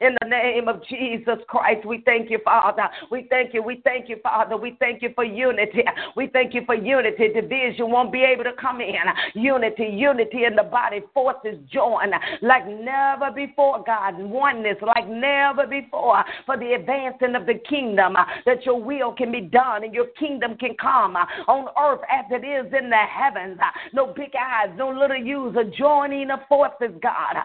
[0.00, 2.88] In the name of Jesus Christ, we thank you, Father.
[3.10, 3.62] We thank you.
[3.62, 4.56] We thank you, Father.
[4.56, 5.82] We thank you for unity.
[6.16, 7.28] We thank you for unity.
[7.34, 8.94] Division won't be able to come in.
[9.34, 11.00] Unity, unity in the body.
[11.12, 12.10] Forces join
[12.42, 14.14] like never before, God.
[14.18, 19.32] Oneness like never before for the advancing of the kingdom, uh, that your will can
[19.32, 22.96] be done and your kingdom can come uh, on earth as it is in the
[22.96, 23.58] heavens.
[23.60, 27.36] Uh, no big eyes, no little U's, a joining of forces, God.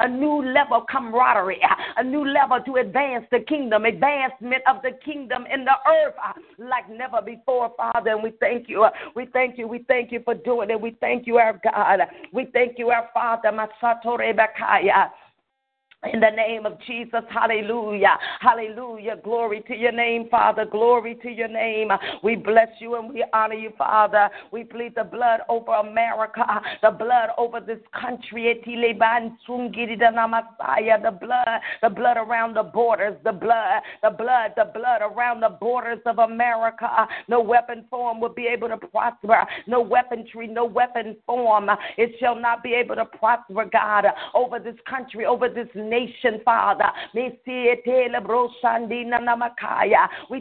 [0.00, 1.60] A new level camaraderie,
[1.96, 6.32] a new level to advance the kingdom, advancement of the kingdom in the earth uh,
[6.58, 8.10] like never before, Father.
[8.10, 8.84] And we thank you.
[8.84, 9.66] Uh, we thank you.
[9.68, 10.80] We thank you for doing it.
[10.80, 12.00] We thank you, our God.
[12.32, 13.50] We thank you, our Father.
[13.50, 14.18] Masato.
[16.04, 19.16] In the name of Jesus, hallelujah, hallelujah.
[19.24, 20.64] Glory to your name, Father.
[20.64, 21.90] Glory to your name.
[22.22, 24.30] We bless you and we honor you, Father.
[24.52, 26.44] We plead the blood over America,
[26.82, 28.62] the blood over this country.
[28.64, 28.92] The
[31.20, 31.48] blood,
[31.82, 36.20] the blood around the borders, the blood, the blood, the blood around the borders of
[36.20, 37.08] America.
[37.26, 39.44] No weapon form will be able to prosper.
[39.66, 41.68] No weaponry, no weapon form.
[41.96, 46.40] It shall not be able to prosper, God, over this country, over this nation nation,
[46.44, 46.84] Father.
[47.14, 47.38] We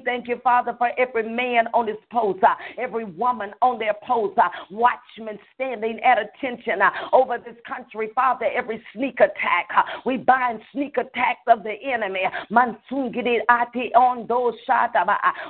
[0.06, 4.38] thank you, Father, for every man on his post, uh, every woman on their post,
[4.38, 9.70] uh, watchmen standing at attention uh, over this country, Father, every sneak attack.
[10.06, 12.22] We bind sneak attacks of the enemy.
[12.52, 14.54] Mansungiri ati on those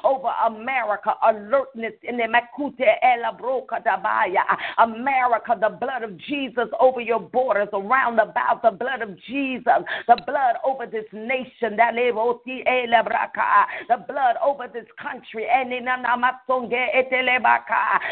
[0.03, 3.77] over America, alertness in the Makute Elabroka.
[4.77, 10.17] America, the blood of Jesus over your borders, around about the blood of Jesus, the
[10.25, 12.85] blood over this nation, that oh, eh,
[13.37, 13.67] ah.
[13.89, 15.47] the blood over this country,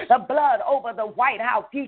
[0.09, 1.87] the blood over the White House, the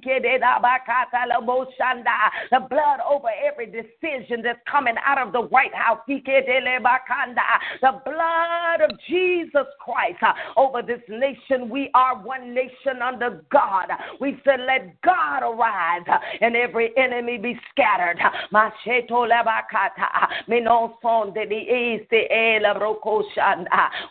[2.69, 7.59] blood over every decision that's coming out of the White House, ah.
[7.81, 11.69] the blood of Jesus Christ uh, over this nation.
[11.69, 13.89] We are one nation under God.
[14.19, 16.05] We said, Let God arise
[16.41, 18.18] and every enemy be scattered.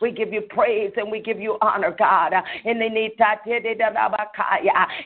[0.01, 2.33] We give you praise and we give you honor, God.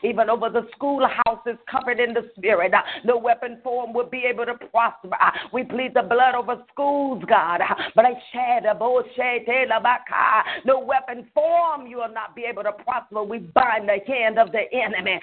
[0.03, 2.73] Even over the schoolhouses covered in the spirit,
[3.03, 5.15] no weapon form will be able to prosper.
[5.53, 7.61] We plead the blood over schools, God.
[10.65, 13.23] No weapon form you will not be able to prosper.
[13.23, 15.19] We bind the hand of the enemy.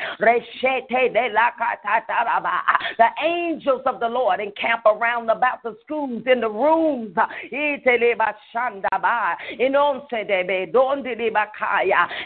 [2.98, 7.14] The angels of the Lord encamp around about the schools in the rooms.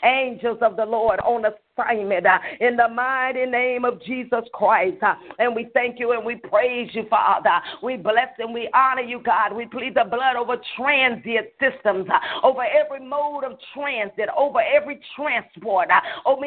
[0.05, 1.45] Angels of the Lord on
[1.79, 5.03] assignment uh, in the mighty name of Jesus Christ.
[5.03, 7.61] Uh, and we thank you and we praise you, Father.
[7.83, 9.55] We bless and we honor you, God.
[9.55, 15.01] We plead the blood over transient systems, uh, over every mode of transit, over every
[15.17, 15.89] transport,
[16.27, 16.43] over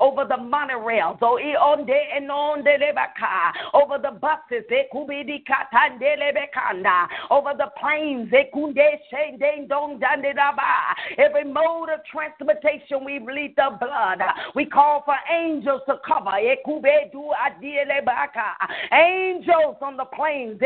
[0.00, 1.22] over the monorails,
[3.74, 4.64] over the buses,
[7.30, 8.28] over the planes,
[11.18, 14.20] every mode of transportation we bleed the blood.
[14.54, 16.30] We call for angels to cover.
[18.92, 20.60] Angels on the planes.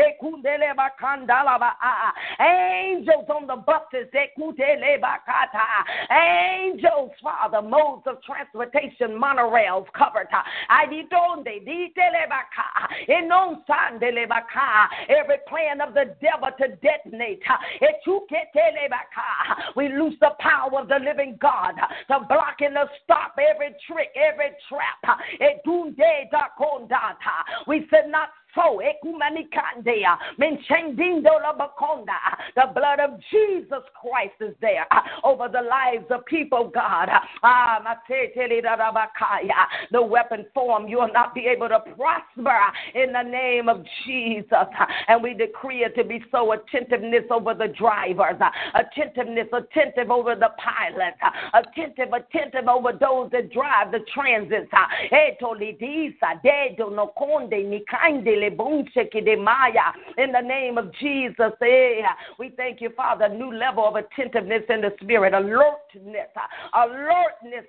[2.39, 4.07] Angels on the buses.
[6.11, 10.27] Angels, Father, modes of transportation, monorails covered.
[15.09, 17.43] Every plan of the devil to detonate.
[19.75, 21.73] We lose the power of the living God
[22.07, 25.19] to block and to stop every trick, every trap.
[27.67, 28.79] We said not so.
[32.55, 37.09] The blood of Jesus Christ is there uh, over the lives of people, God.
[37.43, 37.81] Ah,
[39.91, 42.59] the weapon form you will not be able to prosper
[42.95, 44.67] in the name of Jesus.
[45.07, 48.39] And we decree it to be so attentiveness over the drivers,
[48.73, 51.17] attentiveness, attentive over the pilots,
[51.53, 54.69] attentive, attentive over those that drive the transits.
[60.17, 62.01] In the name of Jesus, eh,
[62.39, 66.29] we thank you, Father, new level of attentiveness in the spirit, alertness,
[66.73, 67.65] alertness.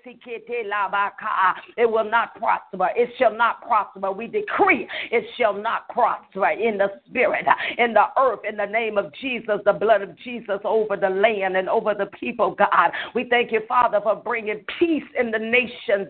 [1.76, 2.88] It will not prosper.
[2.96, 4.12] It shall not prosper.
[4.12, 7.46] We decree it shall not prosper in the spirit,
[7.78, 11.56] in the earth, in the name of Jesus, the blood of Jesus over the land
[11.56, 12.90] and over the people, God.
[13.14, 16.08] We thank you, Father, for bringing peace in the nations.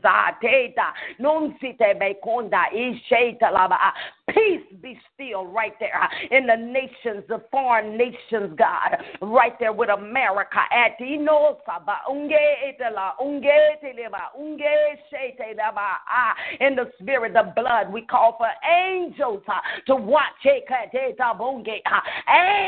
[4.31, 9.91] Peace be still right there in the nations, the foreign nations, God, right there with
[9.91, 10.61] America.
[16.61, 20.23] In the spirit, the blood, we call for angels ah, to watch.
[21.87, 22.03] Ah,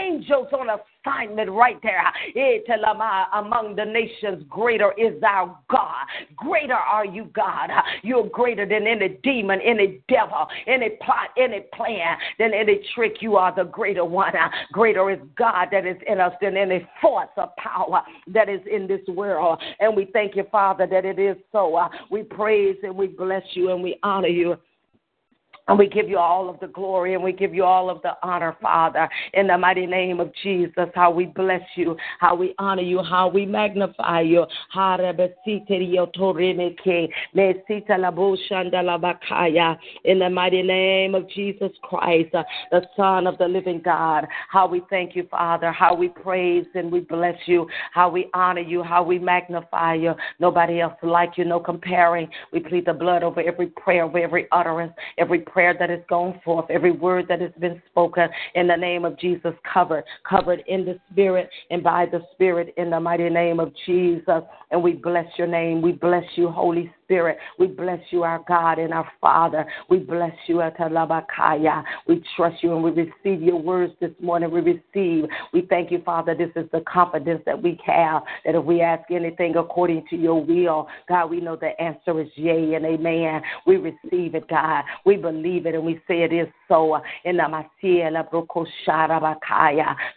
[0.04, 2.02] angels on assignment right there.
[2.02, 6.06] Ah, among the nations, greater is our God.
[6.36, 7.70] Greater are you, God.
[8.02, 13.16] You're greater than any demon, any devil, any plot, any plan, than any trick.
[13.20, 14.36] You are the greater one.
[14.36, 18.60] Uh, greater is God that is in us than any force of power that is
[18.70, 19.62] in this world.
[19.80, 21.76] And we thank you, Father, that it is so.
[21.76, 24.56] Uh, we praise and we bless you and we honor you.
[25.68, 28.12] And we give you all of the glory and we give you all of the
[28.22, 30.88] honor, Father, in the mighty name of Jesus.
[30.94, 34.46] How we bless you, how we honor you, how we magnify you.
[40.04, 42.28] In the mighty name of Jesus Christ,
[42.70, 44.24] the Son of the living God.
[44.48, 48.60] How we thank you, Father, how we praise and we bless you, how we honor
[48.60, 50.14] you, how we magnify you.
[50.38, 52.28] Nobody else like you, no comparing.
[52.52, 56.40] We plead the blood over every prayer, over every utterance, every prayer that has gone
[56.44, 60.84] forth, every word that has been spoken in the name of Jesus, covered, covered in
[60.84, 64.42] the Spirit and by the Spirit in the mighty name of Jesus.
[64.70, 65.82] And we bless your name.
[65.82, 67.38] We bless you, Holy Spirit.
[67.58, 69.64] We bless you, our God and our Father.
[69.88, 71.84] We bless you, Atalabakaya.
[72.06, 74.50] We trust you and we receive your words this morning.
[74.50, 75.28] We receive.
[75.52, 76.34] We thank you, Father.
[76.34, 80.44] This is the confidence that we have that if we ask anything according to your
[80.44, 83.42] will, God, we know the answer is yea and amen.
[83.66, 84.84] We receive it, God.
[85.04, 87.00] We believe it and we say it is so.
[87.24, 87.46] In the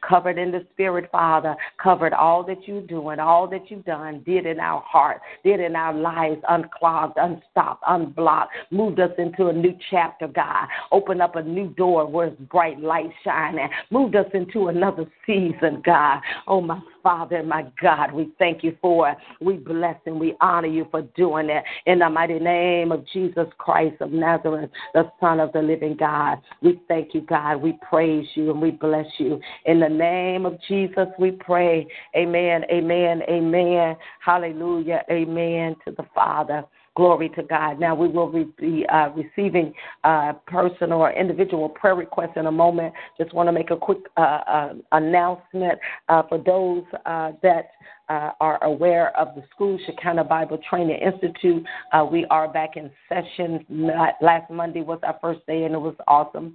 [0.08, 4.46] covered in the Spirit, Father, covered all that you're doing, all that you've done, did
[4.46, 6.42] in our heart, did in our lives,
[6.82, 10.68] unclogged, unstopped, unblocked, moved us into a new chapter, God.
[10.92, 15.82] Open up a new door where it's bright light shining, moved us into another season,
[15.86, 16.20] God.
[16.48, 19.18] Oh, my Father, my God, we thank you for it.
[19.42, 21.64] We bless and we honor you for doing it.
[21.86, 26.40] In the mighty name of Jesus Christ of Nazareth, the Son of the living God,
[26.62, 27.58] we thank you, God.
[27.58, 29.40] We praise you and we bless you.
[29.66, 31.88] In the name of Jesus, we pray.
[32.16, 33.96] Amen, amen, amen.
[34.24, 36.64] Hallelujah, amen to the Father.
[37.00, 37.80] Glory to God.
[37.80, 39.74] Now we will be uh, receiving
[40.04, 42.94] uh, personal or individual prayer requests in a moment.
[43.18, 47.70] Just want to make a quick uh, uh announcement uh, for those uh, that
[48.10, 51.66] are aware of the school Shekinah Bible Training Institute.
[52.12, 53.66] we are back in session.
[54.20, 56.54] Last Monday was our first day, and it was awesome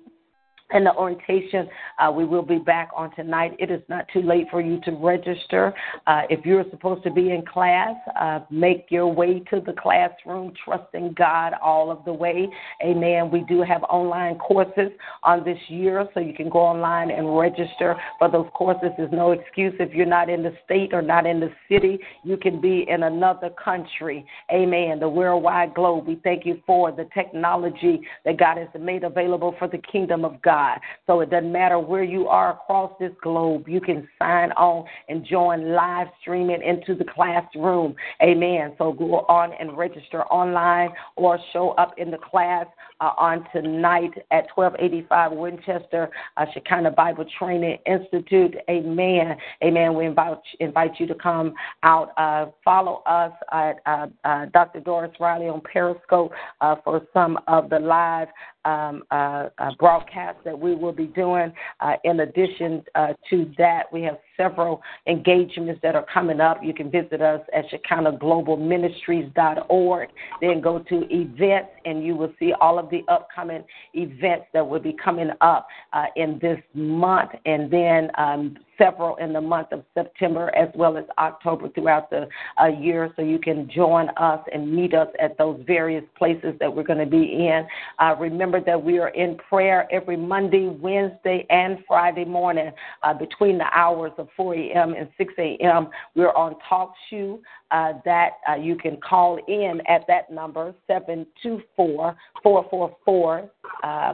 [0.75, 1.69] and the orientation.
[1.99, 3.53] Uh, we will be back on tonight.
[3.59, 5.73] It is not too late for you to register.
[6.07, 10.53] Uh, if you're supposed to be in class, uh, make your way to the classroom,
[10.65, 12.49] trusting God all of the way.
[12.85, 13.31] Amen.
[13.31, 14.91] We do have online courses
[15.23, 18.91] on this year, so you can go online and register for those courses.
[18.97, 22.01] There's no excuse if you're not in the state or not in the city.
[22.25, 24.27] You can be in another country.
[24.53, 24.99] Amen.
[24.99, 26.07] The worldwide globe.
[26.09, 30.43] We thank you for the technology that God has made available for the kingdom of
[30.43, 30.64] God.
[30.65, 30.81] God.
[31.07, 35.25] So it doesn't matter where you are across this globe, you can sign on and
[35.25, 37.95] join live streaming into the classroom.
[38.23, 38.75] Amen.
[38.79, 42.67] So go on and register online or show up in the class
[43.01, 48.55] uh, on tonight at 1285 Winchester, uh, Shekinah Bible Training Institute.
[48.71, 49.37] Amen.
[49.63, 49.95] Amen.
[49.95, 52.13] We invite, invite you to come out.
[52.17, 54.81] Uh, follow us at uh, uh, Dr.
[54.81, 58.29] Doris Riley on Periscope uh, for some of the live
[58.65, 61.53] um, uh, uh, broadcast that we will be doing.
[61.81, 66.59] Uh, in addition uh, to that, we have several engagements that are coming up.
[66.63, 70.09] You can visit us at ShekinahGlobalMinistries.org.
[70.41, 74.81] Then go to events, and you will see all of the upcoming events that will
[74.81, 77.31] be coming up uh, in this month.
[77.45, 82.29] And then um, several in the month of September as well as October throughout the
[82.61, 83.13] uh, year.
[83.17, 86.99] So you can join us and meet us at those various places that we're going
[86.99, 87.67] to be in.
[87.99, 92.71] Uh, remember that we are in prayer every Monday, Wednesday, and Friday morning
[93.03, 94.95] uh, between the hours of 4 a.m.
[94.95, 95.89] and 6 a.m.
[96.15, 97.41] We're on TalkShoe
[97.71, 103.51] uh, that uh, you can call in at that number, 724 444
[103.83, 104.13] uh,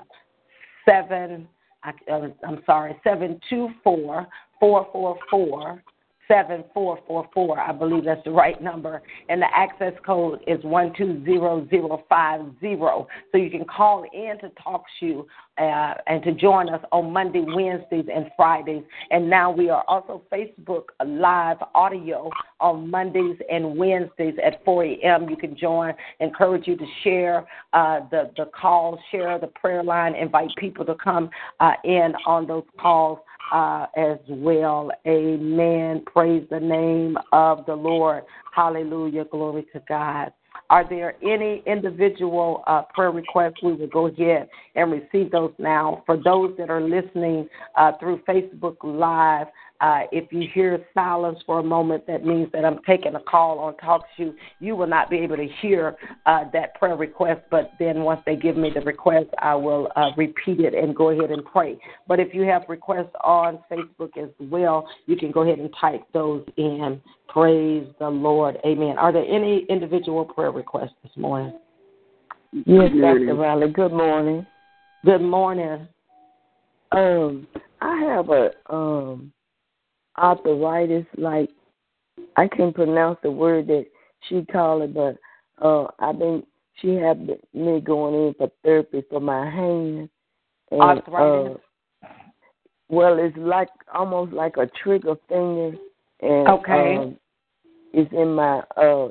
[0.89, 1.49] 7.
[1.83, 4.27] I, am sorry, 724
[4.61, 5.83] 444
[6.31, 7.59] 7444.
[7.59, 9.03] I believe that's the right number.
[9.29, 12.77] And the access code is 120050.
[13.33, 15.27] So you can call in to talk to you
[15.59, 18.85] uh, and to join us on Monday, Wednesdays, and Fridays.
[19.11, 22.31] And now we are also Facebook Live audio
[22.61, 25.29] on Mondays and Wednesdays at 4 a.m.
[25.29, 25.95] You can join.
[26.21, 30.95] Encourage you to share uh, the, the call, share the prayer line, invite people to
[30.95, 31.29] come
[31.59, 33.19] uh, in on those calls
[33.53, 34.91] uh, as well.
[35.07, 36.03] Amen.
[36.07, 38.25] Praise the name of the Lord.
[38.55, 39.25] Hallelujah.
[39.27, 40.33] Glory to God.
[40.69, 43.63] Are there any individual uh, prayer requests?
[43.63, 46.05] We will go ahead and receive those now.
[46.07, 49.49] For those that are listening uh, through Facebook Live,
[49.81, 53.59] uh, if you hear silence for a moment, that means that I'm taking a call
[53.59, 54.35] on TalkShoe.
[54.59, 55.97] You will not be able to hear
[56.27, 60.11] uh, that prayer request, but then once they give me the request, I will uh,
[60.17, 61.79] repeat it and go ahead and pray.
[62.07, 66.03] But if you have requests on Facebook as well, you can go ahead and type
[66.13, 67.01] those in.
[67.29, 68.59] Praise the Lord.
[68.67, 68.99] Amen.
[68.99, 71.59] Are there any individual prayer requests this morning?
[72.53, 73.35] Yes, Dr.
[73.35, 73.71] Riley.
[73.73, 74.47] Good morning.
[75.05, 75.89] Good morning.
[76.93, 77.47] Um,
[77.81, 79.33] I have a um
[80.21, 81.51] arthritis, like
[82.37, 83.87] I can't pronounce the word that
[84.29, 85.17] she called it, but
[85.65, 86.43] uh I've been
[86.81, 90.09] she had me going in for therapy for my hand.
[90.71, 91.57] And, arthritis.
[91.57, 92.07] Uh,
[92.89, 95.77] well, it's like almost like a trigger finger,
[96.21, 97.17] and okay, um,
[97.93, 99.09] it's in my uh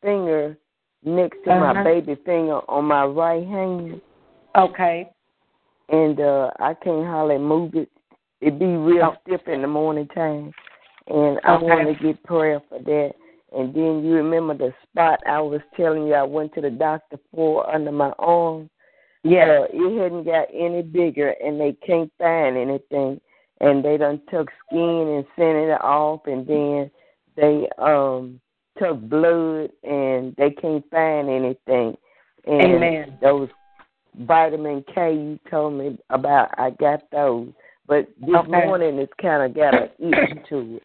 [0.00, 0.56] finger
[1.04, 1.74] next to uh-huh.
[1.74, 4.00] my baby finger on my right hand.
[4.56, 5.08] Okay.
[5.88, 7.90] And uh I can't hardly move it.
[8.42, 9.16] It be real Oh.
[9.22, 10.52] stiff in the morning time.
[11.06, 11.66] And I Okay.
[11.66, 13.14] want to get prayer for that.
[13.52, 17.18] And then you remember the spot I was telling you I went to the doctor
[17.34, 18.68] for under my arm.
[19.24, 19.48] Yes.
[19.48, 23.20] Uh, it hadn't got any bigger, and they can't find anything.
[23.60, 26.90] And they done took skin and sent it off, and then
[27.36, 28.40] they um
[28.78, 31.96] took blood, and they can't find anything.
[32.46, 33.18] And Amen.
[33.20, 33.48] those
[34.18, 37.52] vitamin K you told me about, I got those.
[37.86, 38.48] But this Okay.
[38.48, 40.82] morning it's kind of got an itch to it.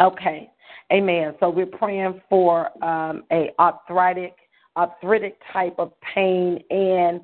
[0.00, 0.50] Okay.
[0.92, 1.34] Amen.
[1.40, 4.36] So we're praying for um, a arthritic,
[4.76, 7.20] arthritic type of pain and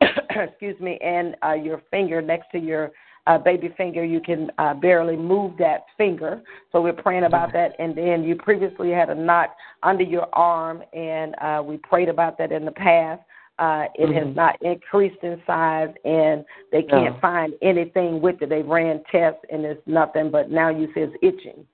[0.30, 2.92] excuse me, and uh, your finger next to your
[3.26, 6.42] uh, baby finger, you can uh, barely move that finger.
[6.70, 7.72] So we're praying about that.
[7.78, 12.38] And then you previously had a knot under your arm, and uh, we prayed about
[12.38, 13.22] that in the past.
[13.58, 14.34] Uh, it has Mhm.
[14.34, 17.20] not increased in size, and they can't No.
[17.20, 18.50] find anything with it.
[18.50, 20.30] They ran tests, and it's nothing.
[20.30, 21.66] But now you say it's itching.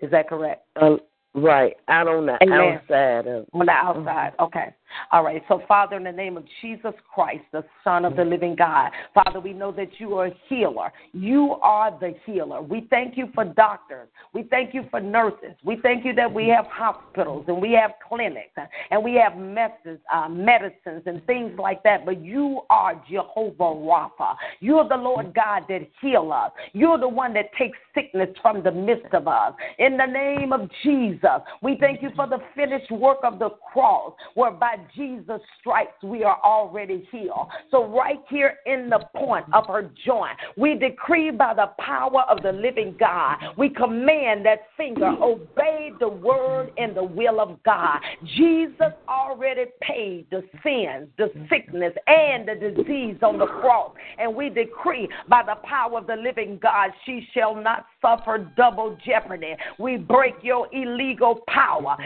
[0.00, 0.66] Is that correct?
[0.74, 0.96] Uh,
[1.34, 2.80] right, out on the Amen.
[2.80, 4.32] outside of On the outside.
[4.40, 4.72] Okay.
[5.10, 5.42] All right.
[5.48, 9.40] So, Father, in the name of Jesus Christ, the Son of the living God, Father,
[9.40, 10.92] we know that you are a healer.
[11.12, 12.62] You are the healer.
[12.62, 14.08] We thank you for doctors.
[14.32, 15.56] We thank you for nurses.
[15.64, 18.52] We thank you that we have hospitals and we have clinics
[18.90, 22.04] and we have medicines, uh, medicines and things like that.
[22.04, 24.34] But you are Jehovah Rapha.
[24.60, 26.52] You're the Lord God that heal us.
[26.72, 29.54] You're the one that takes sickness from the midst of us.
[29.78, 34.14] In the name of Jesus, we thank you for the finished work of the cross,
[34.34, 37.48] whereby Jesus' stripes we are already healed.
[37.70, 42.42] So, right here in the point of her joint, we decree by the power of
[42.42, 48.00] the living God, we command that finger obey the word and the will of God.
[48.36, 53.92] Jesus already paid the sins, the sickness, and the disease on the cross.
[54.18, 58.98] And we decree by the power of the living God, she shall not suffer double
[59.06, 59.54] jeopardy.
[59.78, 61.96] We break your illegal power.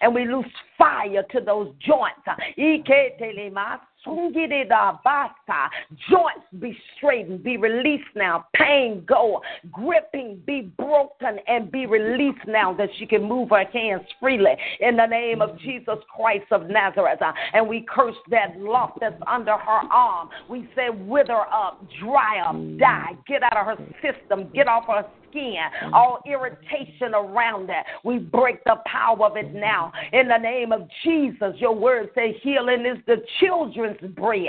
[0.00, 0.44] And we lose
[0.76, 2.20] fire to those joints.
[6.10, 8.46] Joints be straightened, be released now.
[8.54, 9.40] Pain go.
[9.70, 14.96] Gripping be broken and be released now that she can move her hands freely in
[14.96, 17.20] the name of Jesus Christ of Nazareth.
[17.20, 20.28] Uh, And we curse that lump that's under her arm.
[20.48, 25.06] We say, wither up, dry up, die, get out of her system, get off her
[25.32, 25.56] skin,
[25.92, 27.84] all irritation around that.
[28.04, 29.92] We break the power of it now.
[30.12, 34.48] In the name of Jesus, your word says healing is the children's bread.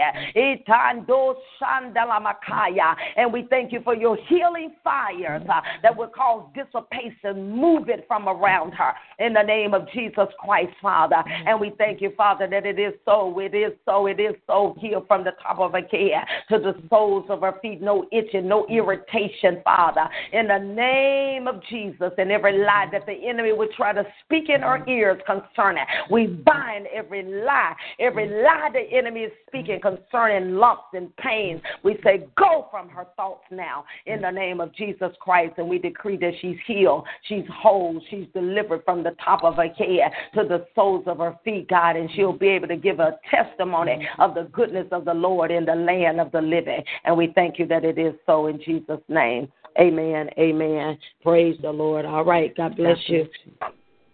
[3.16, 7.52] And we thank you for your healing fires uh, that will cause dissipation.
[7.52, 11.24] Move it from around her in the name of Jesus Christ, Father.
[11.46, 13.40] And we thank you, Father, that it is so.
[13.40, 14.08] It is so.
[14.08, 14.76] It is so.
[14.80, 17.82] Heal from the top of her head to the soles of her feet.
[17.82, 20.08] No itching, no irritation, Father.
[20.32, 24.50] In the name of Jesus, and every lie that the enemy would try to speak
[24.50, 30.56] in her ears concerning, we bind every lie, every lie the enemy is speaking concerning
[30.56, 31.62] lumps and pains.
[31.84, 35.80] We say, Go from her thoughts now in the name of Jesus Christ, and we
[35.80, 40.48] decree that she's healed, she's whole, she's delivered from the top of her head to
[40.48, 44.36] the soles of her feet, God, and she'll be able to give a testimony of
[44.36, 46.84] the goodness of the Lord in the land of the living.
[47.06, 49.52] And we thank you that it is so in Jesus' name.
[49.80, 50.30] Amen.
[50.38, 50.98] Amen.
[51.22, 52.06] Praise the Lord.
[52.06, 52.56] All right.
[52.56, 53.28] God bless you.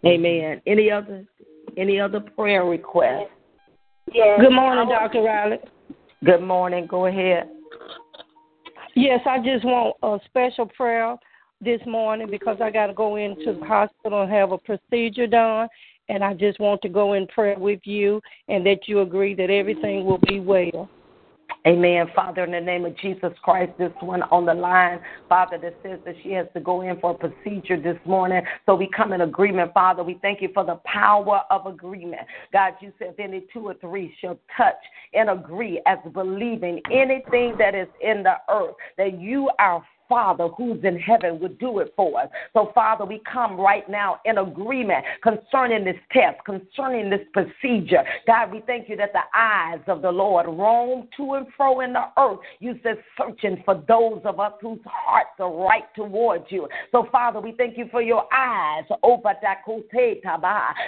[0.06, 0.62] Amen.
[0.66, 1.24] Any other
[1.76, 3.30] any other prayer requests?
[4.12, 5.22] Good morning, Dr.
[5.22, 5.58] Riley.
[6.24, 6.86] Good morning.
[6.86, 7.48] Go ahead.
[8.96, 11.16] Yes, I just want a special prayer
[11.60, 15.68] this morning because I got to go into the hospital and have a procedure done.
[16.08, 19.48] And I just want to go in prayer with you and that you agree that
[19.48, 20.88] everything will be well.
[21.66, 22.06] Amen.
[22.14, 25.98] Father, in the name of Jesus Christ, this one on the line, Father, that says
[26.06, 28.42] that she has to go in for a procedure this morning.
[28.66, 30.02] So we come in agreement, Father.
[30.02, 32.22] We thank you for the power of agreement.
[32.52, 34.74] God, you said any two or three shall touch
[35.12, 40.84] and agree as believing anything that is in the earth, that you, our Father who's
[40.84, 42.28] in heaven would do it for us.
[42.52, 48.02] So, Father, we come right now in agreement concerning this test, concerning this procedure.
[48.26, 51.94] God, we thank you that the eyes of the Lord roam to and fro in
[51.94, 52.40] the earth.
[52.58, 56.68] You said searching for those of us whose hearts are right towards you.
[56.92, 59.58] So, Father, we thank you for your eyes over that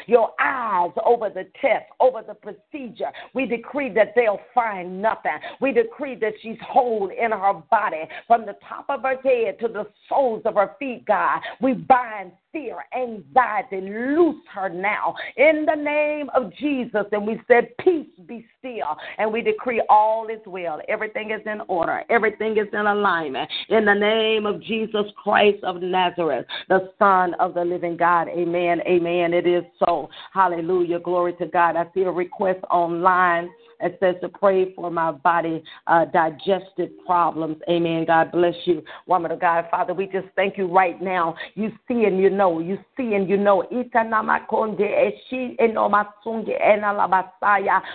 [0.07, 3.11] your eyes over the test, over the procedure.
[3.35, 5.39] We decree that they'll find nothing.
[5.61, 9.69] We decree that she's whole in her body from the top of her head to
[9.69, 11.41] the soles of her feet, God.
[11.61, 17.05] We bind fear, anxiety, loose her now in the name of Jesus.
[17.11, 18.97] And we said, Peace be still.
[19.19, 20.81] And we decree all is well.
[20.89, 23.51] Everything is in order, everything is in alignment.
[23.69, 28.29] In the name of Jesus Christ of Nazareth, the Son of the living God.
[28.29, 28.81] Amen.
[28.87, 29.33] Amen.
[29.33, 30.09] It is so.
[30.33, 31.01] Hallelujah.
[31.01, 31.77] Glory to God.
[31.77, 33.51] I see a request online.
[33.83, 37.57] It says to pray for my body, uh, digestive problems.
[37.69, 38.05] Amen.
[38.07, 39.67] God bless you, woman of God.
[39.71, 41.35] Father, we just thank you right now.
[41.55, 42.61] You see and you know.
[42.61, 43.65] You see and you know.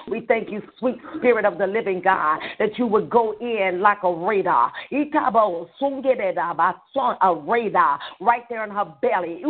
[0.09, 4.03] We thank you, sweet spirit of the living God, that you would go in like
[4.03, 4.71] a radar.
[7.21, 9.41] A radar right there in her belly.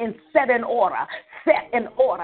[0.00, 1.06] And set in order.
[1.44, 2.22] Set in order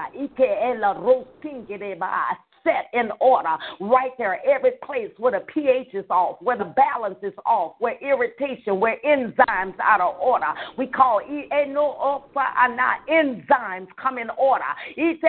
[1.95, 4.39] by set in order right there.
[4.47, 8.97] Every place where the pH is off, where the balance is off, where irritation, where
[9.05, 10.53] enzymes out of order.
[10.77, 11.21] We call
[13.09, 14.65] enzymes come in order.
[14.97, 15.19] In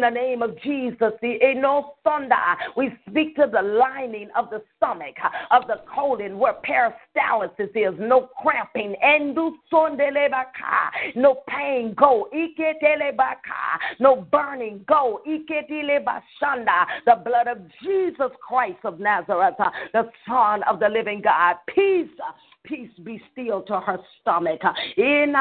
[0.00, 1.38] the name of Jesus, we
[3.08, 5.16] speak to the lining of the stomach,
[5.50, 8.94] of the colon, where peristalsis is, no cramping,
[11.14, 12.28] no pain, go,
[14.00, 15.20] no burning go.
[17.06, 21.56] The blood of Jesus Christ of Nazareth, uh, the Son of the living God.
[21.74, 22.08] Peace
[22.64, 24.60] peace be still to her stomach.
[24.96, 25.32] In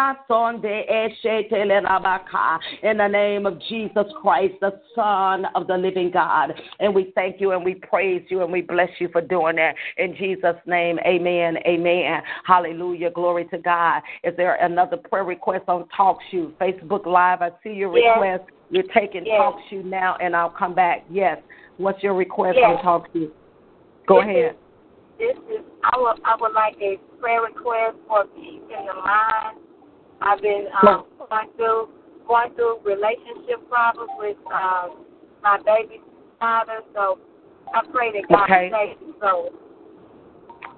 [2.97, 6.53] the name of Jesus Christ, the Son of the living God.
[6.79, 9.75] And we thank you and we praise you and we bless you for doing that.
[9.97, 11.57] In Jesus' name, amen.
[11.65, 12.21] Amen.
[12.45, 13.09] Hallelujah.
[13.11, 14.01] Glory to God.
[14.23, 17.41] Is there another prayer request on Talk Shoe, Facebook Live?
[17.41, 18.43] I see your request.
[18.47, 18.59] Yes.
[18.69, 19.37] You're taking yes.
[19.37, 21.05] Talk Shoe now, and I'll come back.
[21.09, 21.37] Yes.
[21.77, 22.79] What's your request yes.
[22.83, 23.31] on TalkShoe?
[24.07, 24.51] Go this ahead.
[24.51, 24.57] Is,
[25.23, 29.57] this is I would I would like a prayer request for peace in the mind.
[30.21, 31.89] I've been um, going through
[32.27, 35.05] going through relationship problems with um,
[35.41, 36.03] my baby's
[36.39, 37.19] father, so
[37.73, 38.71] I pray that God okay.
[38.71, 39.49] save his soul.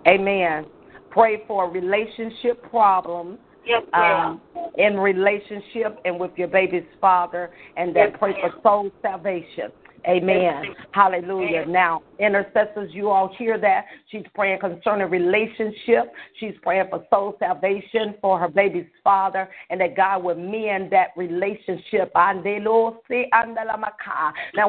[0.08, 0.66] Amen.
[1.10, 4.42] Pray for relationship problems Yes, um,
[4.78, 9.72] in relationship and with your baby's father, and that yes, pray for soul salvation.
[10.08, 10.76] Amen.
[10.92, 11.66] Hallelujah.
[11.66, 13.86] Now, intercessors, you all hear that.
[14.12, 16.14] She's praying concerning relationship.
[16.40, 21.10] She's praying for soul salvation for her baby's father, and that God will mend that
[21.18, 22.12] relationship.
[22.16, 22.34] Now,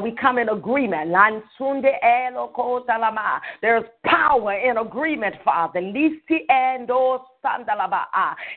[0.00, 1.10] we come in agreement.
[3.62, 5.80] There's power in agreement, Father.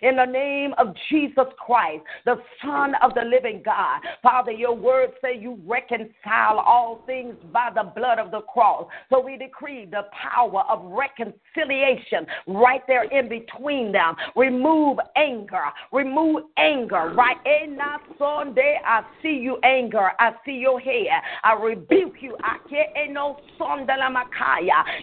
[0.02, 4.02] In the name of Jesus Christ, the Son of the living God.
[4.22, 8.88] Father, your words say you reconcile all things by the blood of the cross.
[9.10, 14.16] So we decree the power of reconciliation right there in between them.
[14.36, 15.66] Remove anger.
[15.92, 17.14] Remove anger.
[17.16, 20.12] Right eh, in that Sunday, I see you anger.
[20.20, 21.22] I see your hair.
[21.44, 22.36] I rebuke you.
[22.44, 23.38] I can't eh, no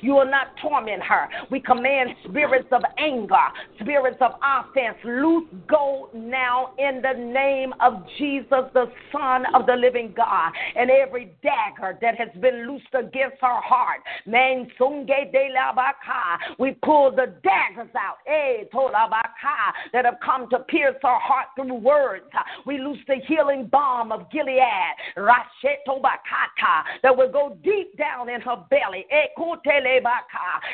[0.00, 1.28] You will not torment her.
[1.50, 3.34] We command spirits of anger,
[3.80, 9.74] spirits of offense, loose go now in the name of Jesus, the Son of the
[9.74, 10.52] living God.
[10.74, 14.00] And every dagger that has been loosed against her heart,
[16.58, 18.64] we pull the daggers out eh,
[19.92, 22.24] that have come to pierce her heart through words.
[22.66, 24.62] We loose the healing balm of Gilead
[27.02, 29.06] that will go deep down in her belly.
[29.10, 29.26] Eh,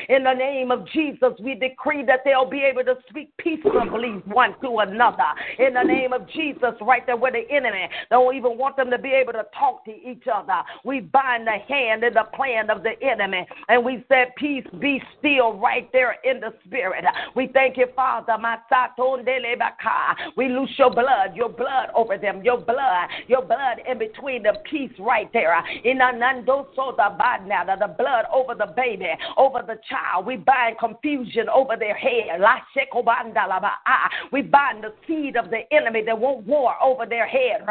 [0.09, 4.55] in the name of Jesus, we decree that they'll be able to speak peaceably one
[4.61, 5.23] to another.
[5.59, 8.97] In the name of Jesus, right there where the enemy don't even want them to
[8.97, 10.61] be able to talk to each other.
[10.83, 13.45] We bind the hand and the plan of the enemy.
[13.69, 17.05] And we said, Peace be still right there in the spirit.
[17.35, 18.37] We thank you, Father.
[20.35, 24.53] We loose your blood, your blood over them, your blood, your blood in between the
[24.69, 25.53] peace right there.
[25.83, 30.25] In the blood over the baby, over the child.
[30.25, 32.39] We bind confusion over their head.
[32.91, 34.09] Ah, ah.
[34.31, 37.65] We bind the seed of the enemy that won't war over their head.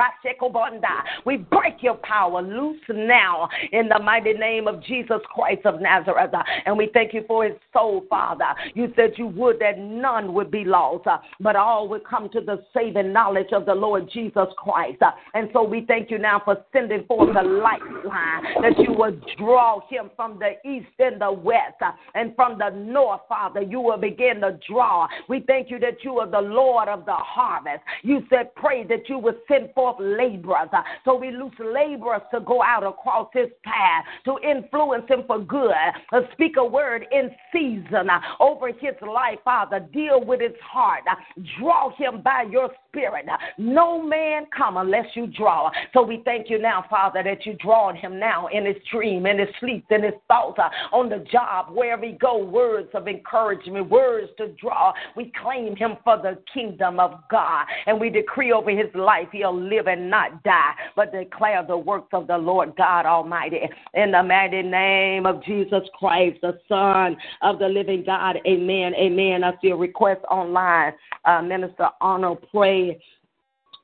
[1.24, 6.32] We break your power loose now in the mighty name of Jesus Christ of Nazareth.
[6.66, 8.47] And we thank you for his soul, Father.
[8.74, 11.06] You said you would that none would be lost,
[11.40, 15.02] but all would come to the saving knowledge of the Lord Jesus Christ.
[15.34, 19.80] And so we thank you now for sending forth the lifeline that you would draw
[19.89, 21.80] him from the east and the west
[22.14, 23.62] and from the north, Father.
[23.62, 25.24] You will begin to draw draw.
[25.29, 27.83] We thank you that you are the Lord of the harvest.
[28.03, 30.69] You said, pray that you would send forth laborers.
[30.73, 35.39] Uh, so we loose laborers to go out across his path, to influence him for
[35.39, 35.73] good,
[36.12, 39.81] to speak a word in season uh, over his life, Father.
[39.93, 41.03] Deal with his heart.
[41.11, 41.15] Uh,
[41.59, 43.27] draw him by your spirit.
[43.56, 45.70] No man come unless you draw.
[45.94, 49.39] So we thank you now, Father, that you drawing him now in his dream, in
[49.39, 53.89] his sleep, in his thoughts, uh, on the job, wherever he go, words of encouragement,
[53.89, 54.93] words to draw.
[55.16, 59.59] We claim him for the kingdom of God, and we decree over his life he'll
[59.59, 63.60] live and not die, but declare the works of the Lord God Almighty.
[63.94, 68.36] In the mighty name of Jesus Christ, the Son of the living God.
[68.47, 68.94] Amen.
[68.94, 69.44] Amen.
[69.44, 70.93] I see a request online.
[71.24, 72.81] Uh, Minister Arnold, pray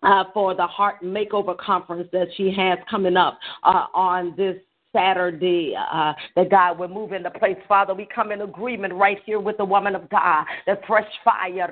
[0.02, 4.56] uh, for the Heart Makeover Conference that she has coming up uh, on this
[4.92, 7.56] Saturday uh, that God will move in the place.
[7.66, 10.44] Father, we come in agreement right here with the woman of God.
[10.66, 11.68] The fresh fire,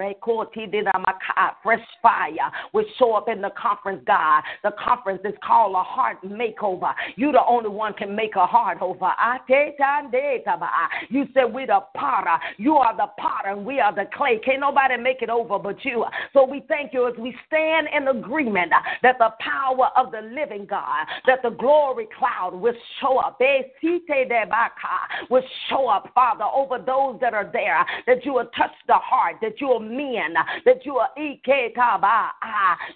[1.62, 4.43] fresh fire will show up in the conference, God.
[4.62, 6.93] The conference is called a heart makeover.
[7.16, 9.10] You the only one can make a heart over.
[11.10, 12.38] You said we're the potter.
[12.59, 14.38] You are the potter and we are the clay.
[14.44, 16.05] Can't nobody make it over but you.
[16.32, 18.72] So we thank you as we stand in agreement
[19.02, 23.40] that the power of the living God, that the glory cloud will show show up.
[25.30, 29.36] Will show up, Father, over those that are there, that you will touch the heart,
[29.42, 31.06] that you will mend, that you will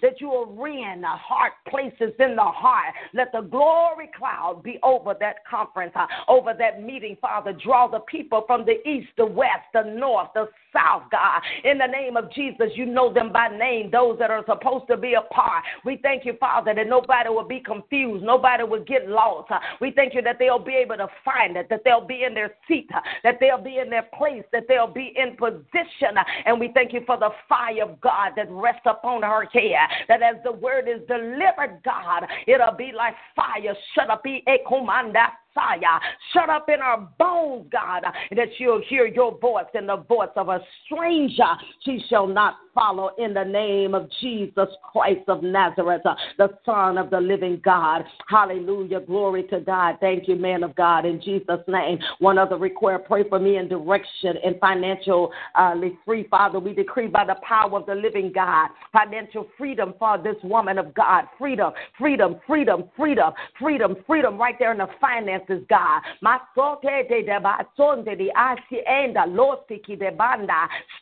[0.01, 2.93] that you will rend heart places in the heart.
[3.13, 7.53] Let the glory cloud be over that conference, uh, over that meeting, Father.
[7.53, 11.41] Draw the people from the east, the west, the north, the south, God.
[11.63, 14.97] In the name of Jesus, you know them by name, those that are supposed to
[14.97, 15.63] be apart.
[15.85, 19.51] We thank you, Father, that nobody will be confused, nobody will get lost.
[19.79, 22.55] We thank you that they'll be able to find it, that they'll be in their
[22.67, 22.89] seat,
[23.23, 26.17] that they'll be in their place, that they'll be in position.
[26.47, 29.75] And we thank you for the fire of God that rests upon her head,
[30.07, 33.75] that as the word is delivered, God, it'll be like fire.
[33.93, 35.99] Shut up, be a commanda Messiah.
[36.33, 38.03] Shut up in our bones, God,
[38.35, 41.43] that she'll hear your voice and the voice of a stranger.
[41.83, 46.03] She shall not follow in the name of Jesus Christ of Nazareth,
[46.37, 48.03] the Son of the living God.
[48.29, 49.01] Hallelujah.
[49.01, 49.97] Glory to God.
[49.99, 51.99] Thank you, man of God, in Jesus' name.
[52.19, 56.59] One other request pray for me in direction and financially free, Father.
[56.59, 60.93] We decree by the power of the living God financial freedom for this woman of
[60.93, 61.25] God.
[61.37, 66.01] Freedom, freedom, freedom, freedom, freedom, freedom right there in the finance finances, God.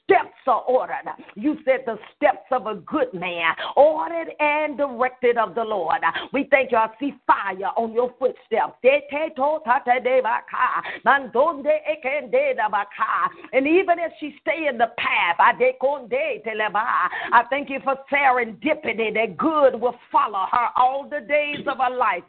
[0.05, 0.95] Steps are ordered.
[1.35, 6.01] You said the steps of a good man, ordered and directed of the Lord.
[6.33, 6.77] We thank you.
[6.77, 8.77] I see fire on your footsteps.
[13.53, 16.83] And even as she stay in the path, I deconde teleba.
[17.31, 21.95] I thank you for serendipity that good will follow her all the days of her
[21.95, 22.23] life.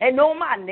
[0.00, 0.66] And no man,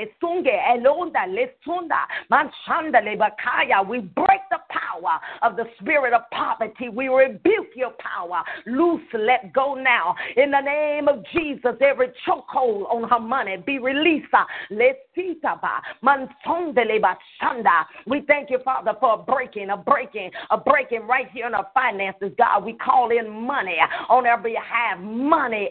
[0.46, 2.00] Elonda, Lesunda,
[2.30, 3.86] Manshanda, Lebakaya.
[3.86, 6.88] We break the power of the spirit of poverty.
[6.88, 8.42] We rebuke your power.
[8.66, 10.14] Loose, let go now.
[10.36, 14.28] In the name of Jesus, every chokehold on her money be released.
[14.70, 17.84] Lesitaba, Mansonde, Lebashanda.
[18.06, 21.68] We thank you, Father, for a breaking, a breaking, a breaking right here in our
[21.72, 22.64] finances, God.
[22.64, 23.76] We call in money
[24.08, 24.98] on our behalf.
[24.98, 25.70] Money,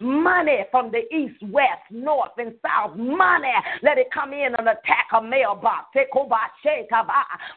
[0.00, 2.96] money from the east, west, north, and south.
[2.96, 3.52] Money,
[3.82, 5.96] let it come in and attack a mailbox.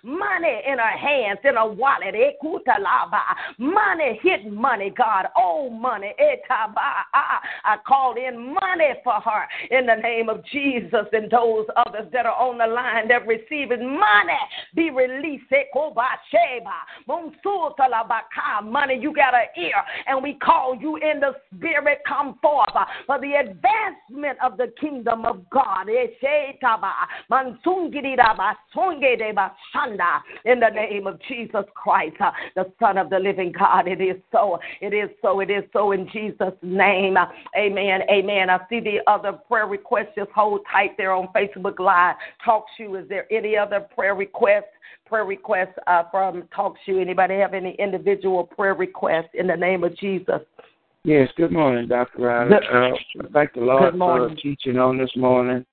[0.03, 2.15] Money in her hands, in her wallet.
[3.57, 5.27] Money, hidden money, God.
[5.35, 6.13] Oh, money.
[6.49, 12.25] I call in money for her in the name of Jesus and those others that
[12.25, 14.33] are on the line that receiving money
[14.75, 15.45] be released.
[18.63, 19.73] Money, you got an ear,
[20.07, 21.99] and we call you in the spirit.
[22.07, 22.69] Come forth
[23.05, 25.87] for the advancement of the kingdom of God.
[30.45, 32.15] In the name of Jesus Christ,
[32.55, 33.87] the Son of the living God.
[33.87, 34.59] It is so.
[34.81, 35.39] It is so.
[35.39, 37.17] It is so in Jesus' name.
[37.57, 38.01] Amen.
[38.09, 38.49] Amen.
[38.49, 40.15] I see the other prayer requests.
[40.15, 42.15] Just hold tight there on Facebook Live.
[42.43, 42.95] Talk you.
[42.95, 44.65] Is there any other prayer requests?
[45.05, 46.99] Prayer requests uh, from Talk Shoe.
[46.99, 50.41] Anybody have any individual prayer requests in the name of Jesus?
[51.05, 52.23] Yes, good morning, Dr.
[52.23, 52.55] Riley.
[52.55, 52.91] Uh,
[53.33, 55.65] thank the Lord for teaching on this morning.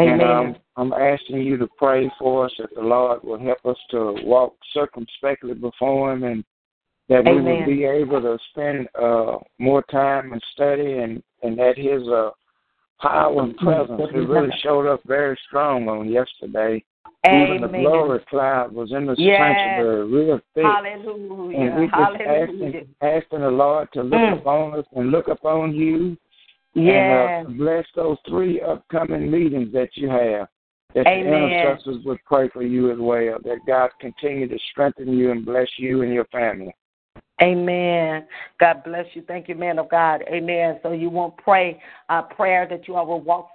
[0.00, 0.20] Amen.
[0.20, 3.76] And um, I'm asking you to pray for us that the Lord will help us
[3.90, 6.44] to walk circumspectly before Him and
[7.08, 7.44] that Amen.
[7.44, 12.02] we will be able to spend uh, more time and study and, and that His
[12.08, 12.30] uh,
[13.00, 16.82] power and presence it really showed up very strong on yesterday.
[17.26, 17.56] Amen.
[17.56, 19.40] Even the glory cloud was in the Yes.
[19.40, 20.64] sanctuary real thick.
[20.64, 21.58] Hallelujah.
[21.58, 22.42] And we just Hallelujah.
[22.42, 24.32] asking, asking the Lord to look Mm.
[24.40, 26.16] upon us and look upon you
[26.74, 27.40] Yes.
[27.46, 30.48] and uh, bless those three upcoming meetings that you have.
[30.94, 31.30] That Amen.
[31.30, 33.38] the intercessors would pray for you as well.
[33.44, 36.74] That God continue to strengthen you and bless you and your family.
[37.42, 38.26] Amen.
[38.60, 39.22] God bless you.
[39.22, 40.22] Thank you, man of God.
[40.28, 40.78] Amen.
[40.82, 43.50] So you won't pray a prayer that you all will walk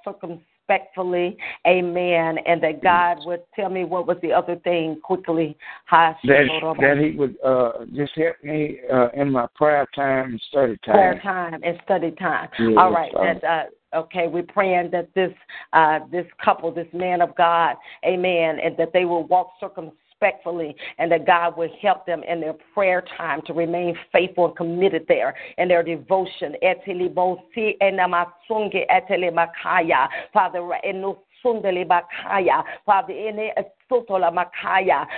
[0.70, 1.38] circumspectfully.
[1.68, 2.38] Amen.
[2.46, 5.58] And that God would tell me what was the other thing quickly.
[5.86, 6.48] Ha- That
[6.80, 10.94] that He would uh, just help me uh, in my prayer time and study time.
[10.96, 12.50] prayer time and study time.
[12.60, 13.14] Yes, All right.
[13.16, 13.44] um, That,
[13.94, 14.28] uh, okay.
[14.28, 15.32] We're praying that this
[15.74, 17.76] uh, this couple, this man of God,
[18.06, 19.52] Amen, and that they will walk
[20.20, 24.56] circumspectfully, and that God will help them in their prayer time to remain faithful and
[24.56, 26.56] committed there in their devotion.
[30.34, 30.60] Father.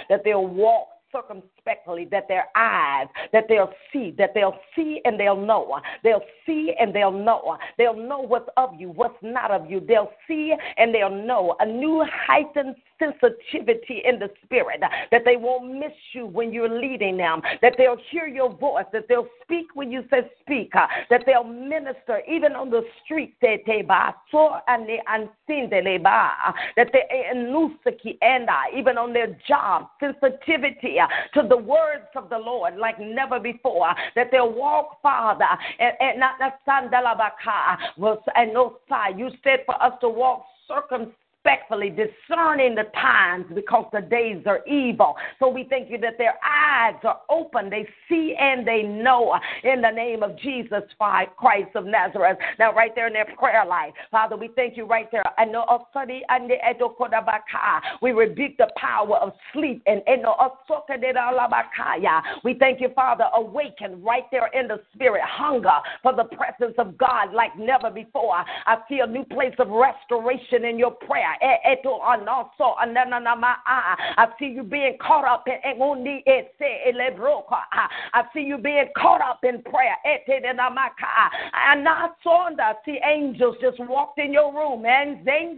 [0.09, 5.35] That they'll walk circumspectly, that their eyes, that they'll see, that they'll see and they'll
[5.35, 5.79] know.
[6.03, 7.57] They'll see and they'll know.
[7.77, 9.81] They'll know what's of you, what's not of you.
[9.85, 11.55] They'll see and they'll know.
[11.59, 17.17] A new heightened sensitivity in the spirit, that they won't miss you when you're leading
[17.17, 20.71] them, that they'll hear your voice, that they'll speak when you say speak,
[21.09, 23.81] that they'll minister even on the streets, that they
[28.49, 33.39] uh, even on their job, sensitivity uh, to the words of the Lord like never
[33.39, 35.45] before, uh, that they'll walk, Father,
[35.79, 36.59] and, not not
[38.35, 39.17] and no side.
[39.17, 44.65] You said for us to walk circumspectly respectfully discerning the times because the days are
[44.67, 45.15] evil.
[45.39, 47.69] So we thank you that their eyes are open.
[47.69, 52.37] They see and they know in the name of Jesus Christ of Nazareth.
[52.59, 55.23] Now, right there in their prayer life, Father, we thank you right there.
[55.37, 55.51] And
[58.01, 60.01] we rebuke the power of sleep and
[62.43, 65.69] we thank you, Father, awaken right there in the spirit, hunger
[66.03, 68.35] for the presence of God like never before.
[68.65, 71.30] I see a new place of restoration in your prayer.
[74.17, 75.73] I see you being caught up in eh,
[76.27, 77.89] eh, ah.
[78.13, 79.95] I see you being caught up in prayer.
[80.05, 80.89] Eh, and ah.
[81.87, 85.55] I saw I see angels just walked in your room and in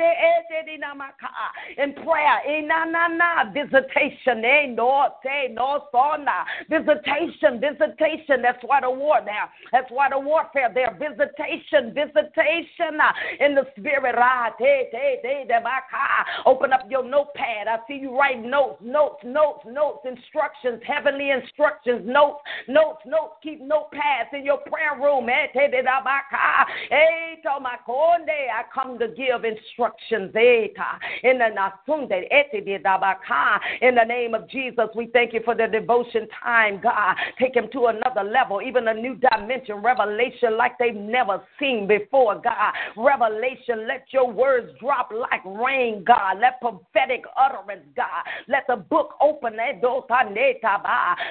[1.95, 2.39] prayer.
[3.53, 4.41] Visitation.
[6.69, 8.41] Visitation, visitation.
[8.41, 9.49] That's why the war there.
[9.71, 10.97] That's why the warfare there.
[10.99, 14.03] Visitation, visitation ah, in the spirit.
[16.45, 17.67] Open up your notepad.
[17.67, 23.35] I see you write notes, notes, notes, notes, instructions, heavenly instructions, notes, notes, notes.
[23.41, 25.29] Keep notepads in your prayer room.
[25.29, 25.47] I
[28.73, 30.31] come to give instructions.
[31.23, 31.49] In the
[33.81, 37.15] in the name of Jesus, we thank you for the devotion time, God.
[37.39, 42.35] Take him to another level, even a new dimension, revelation like they've never seen before,
[42.35, 42.73] God.
[42.97, 46.39] Revelation, let your words drop like rain, God.
[46.39, 48.23] Let prophetic utterance, God.
[48.47, 49.73] Let the book open eh,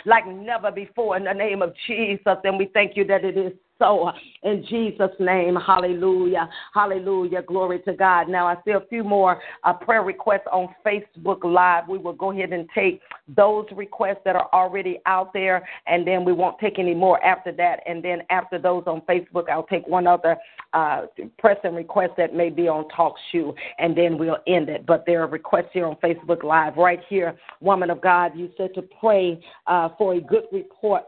[0.05, 2.39] like never before in the name of Jesus.
[2.45, 3.53] And we thank you that it is
[3.83, 5.57] so in Jesus' name.
[5.57, 6.49] Hallelujah.
[6.75, 7.43] Hallelujah.
[7.43, 8.29] Glory to God.
[8.29, 11.89] Now, I see a few more uh, prayer requests on Facebook Live.
[11.89, 16.25] We will go ahead and take those requests that are already out there, and then
[16.25, 17.81] we won't take any more after that.
[17.87, 20.37] And then after those on Facebook, I'll take one other
[20.73, 21.03] uh,
[21.39, 24.87] pressing request that may be on Talk Shoe, and then we'll end it.
[24.87, 26.77] But there are requests here on Facebook Live.
[26.77, 31.03] Right here, woman of God, you said to pray uh, for a good report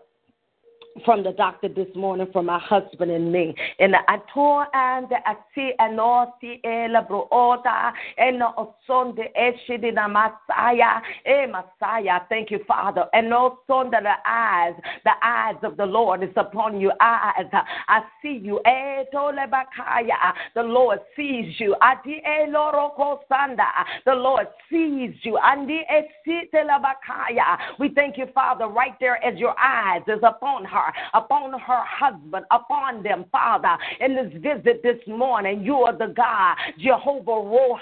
[1.05, 3.55] from the doctor this morning for my husband and me.
[3.79, 8.43] And I told and I see and all see el broota and
[8.87, 11.01] son de eshidina Messiah.
[11.25, 13.07] Eh Messiah, thank you, Father.
[13.13, 16.93] And also the eyes, the eyes of the Lord is upon you.
[17.01, 17.47] Eyes.
[17.89, 18.61] I see you.
[18.65, 20.33] Eh tole bakaya.
[20.55, 21.75] The Lord sees you.
[21.81, 23.69] Adi eloroko sanda.
[24.05, 25.39] The Lord sees you.
[25.43, 27.59] Andi esitela bakaya.
[27.79, 30.84] We thank you, Father, right there as your eyes is upon her
[31.15, 33.77] upon her husband, upon them, Father.
[34.01, 37.79] In this visit this morning, you are the God, Jehovah Rohi.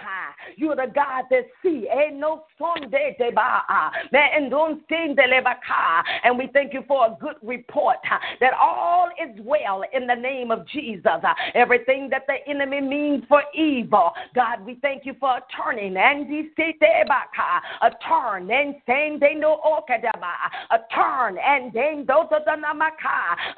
[0.56, 1.88] You are the God that see.
[2.12, 3.60] no deba.
[6.24, 7.96] And we thank you for a good report
[8.40, 11.06] that all is well in the name of Jesus.
[11.54, 16.26] Everything that the enemy means for evil, God, we thank you for a turning and
[17.82, 22.56] a turn and saying they know a turn and then those are the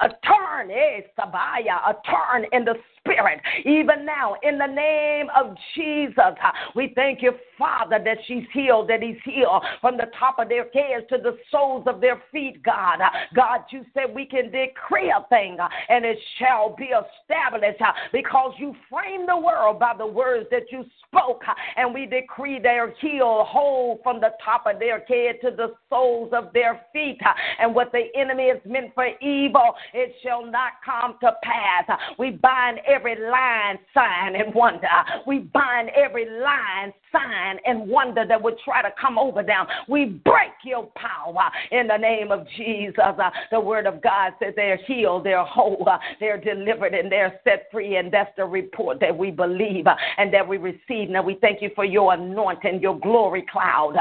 [0.01, 2.75] a turn, eh, Sabaya, a turn in the
[3.05, 6.15] spirit, even now, in the name of Jesus.
[6.17, 10.49] Uh, we thank you, Father, that she's healed, that he's healed from the top of
[10.49, 13.01] their heads to the soles of their feet, God.
[13.01, 17.81] Uh, God, you said we can decree a thing uh, and it shall be established
[18.11, 21.43] because you framed the world by the words that you spoke,
[21.77, 25.75] and we decree they are healed, whole from the top of their head to the
[25.89, 27.19] soles of their feet.
[27.59, 31.97] And what the enemy is meant for evil, it shall not come to pass.
[32.17, 34.87] We bind every line, sign, and wonder.
[35.27, 39.65] We bind every line, sign, and wonder that would try to come over them.
[39.87, 42.95] We break your power in the name of Jesus.
[42.97, 47.39] Uh, the word of God says they're healed, they're whole, uh, they're delivered, and they're
[47.43, 47.97] set free.
[47.97, 51.09] And that's the report that we believe uh, and that we receive.
[51.09, 53.95] Now we thank you for your anointing, your glory cloud.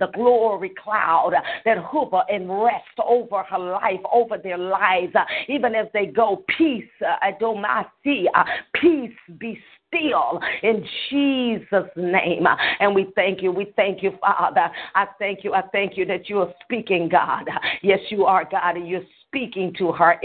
[0.00, 1.34] The glory cloud
[1.64, 5.12] that hover and rest over her life, over their lives,
[5.48, 6.44] even as they go.
[6.58, 7.64] Peace, I don't
[8.04, 8.28] see.
[8.74, 9.58] Peace be
[9.88, 12.46] still in Jesus' name.
[12.78, 13.50] And we thank you.
[13.50, 14.70] We thank you, Father.
[14.94, 15.54] I thank you.
[15.54, 17.48] I thank you that you are speaking, God.
[17.82, 20.16] Yes, you are, God, and you're speaking to her.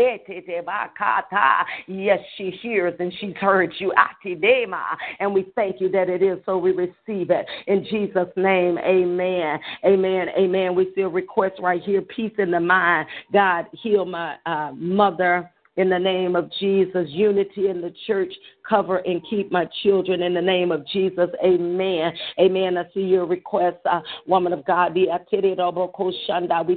[1.88, 3.94] Yes, she hears and she's heard you.
[5.20, 6.58] And we thank you that it is so.
[6.58, 8.78] We receive it in Jesus' name.
[8.80, 9.60] Amen.
[9.86, 10.28] Amen.
[10.38, 10.76] Amen.
[10.76, 13.08] We a request right here peace in the mind.
[13.32, 17.08] God, heal my uh, mother in the name of Jesus.
[17.10, 18.34] Unity in the church.
[18.68, 21.30] Cover and keep my children in the name of Jesus.
[21.44, 22.12] Amen.
[22.40, 22.78] Amen.
[22.78, 24.96] I see your request, uh, woman of God.
[24.96, 25.08] We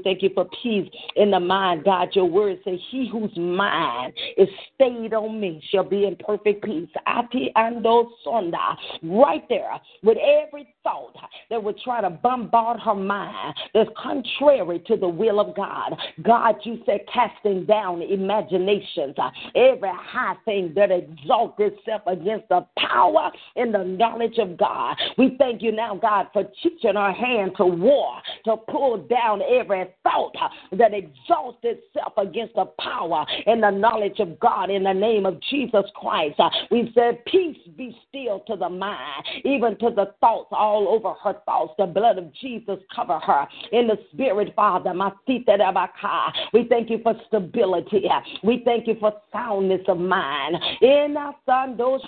[0.04, 1.84] thank you for peace in the mind.
[1.84, 6.64] God, your word says, He whose mind is stayed on me shall be in perfect
[6.64, 6.88] peace.
[7.06, 8.76] Api and dosonda.
[9.02, 11.14] Right there, with every thought
[11.50, 15.96] that would try to bombard her mind that's contrary to the will of God.
[16.22, 19.16] God, you said, casting down imaginations,
[19.54, 24.96] every high thing that exalts itself against the power and the knowledge of God.
[25.16, 29.86] We thank you now, God, for teaching our hand to war, to pull down every
[30.02, 30.34] thought
[30.72, 35.40] that exalts itself against the power and the knowledge of God in the name of
[35.50, 36.40] Jesus Christ.
[36.70, 41.40] We said, Peace be still to the mind, even to the thoughts, all over her
[41.44, 41.74] thoughts.
[41.78, 44.94] The blood of Jesus cover her in the spirit, Father.
[44.94, 46.32] My feet that abakai.
[46.52, 48.08] We thank you for stability.
[48.42, 50.56] We thank you for soundness of mind.
[50.80, 51.34] In our
[51.68, 51.98] Mando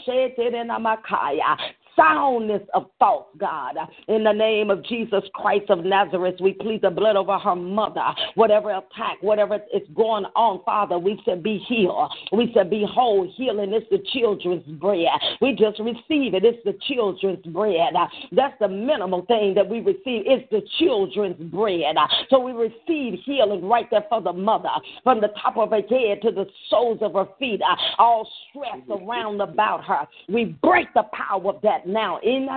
[0.55, 1.55] in Namakaya
[2.01, 3.77] soundness of thought, God.
[4.09, 8.05] In the name of Jesus Christ of Nazareth, we plead the blood over her mother.
[8.35, 12.11] Whatever attack, whatever is going on, Father, we said be healed.
[12.33, 13.31] We said be whole.
[13.37, 15.09] Healing is the children's bread.
[15.41, 16.45] We just receive it.
[16.45, 17.93] It's the children's bread.
[18.33, 20.25] That's the minimal thing that we receive.
[20.27, 21.97] It's the children's bread.
[22.31, 24.71] So we receive healing right there for the mother,
[25.03, 27.61] from the top of her head to the soles of her feet,
[27.99, 30.07] all stress around about her.
[30.29, 32.19] We break the power of that now.
[32.23, 32.57] In ah,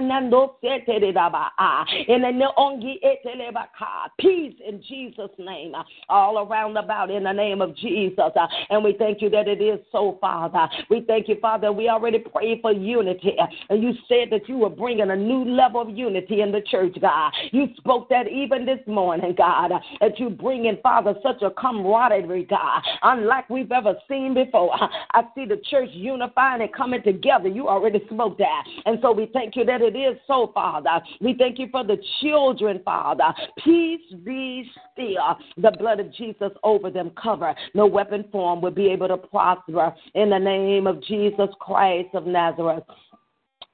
[4.20, 8.32] Peace in Jesus' name, ah, all around about in the name of Jesus.
[8.36, 8.48] Ah.
[8.70, 10.68] And we thank you that it is so, Father.
[10.90, 11.72] We thank you, Father.
[11.72, 13.36] We already prayed for unity.
[13.70, 16.96] And you said that you were bringing a new level of unity in the church,
[17.02, 17.32] God.
[17.52, 22.46] You spoke that even this morning, God, that you bring in, Father, such a camaraderie,
[22.46, 24.74] God, unlike we've ever seen before.
[25.12, 27.48] I see the church unifying and coming together.
[27.48, 28.64] You already spoke that.
[28.86, 31.02] And so we thank you that it is so, Father.
[31.22, 33.34] We thank you for the children, Father.
[33.64, 35.38] Peace be still.
[35.58, 37.56] The blood of Jesus over them cover.
[37.74, 39.94] No weapon form will be able to prosper.
[40.16, 42.84] In the name of Jesus Christ of Nazareth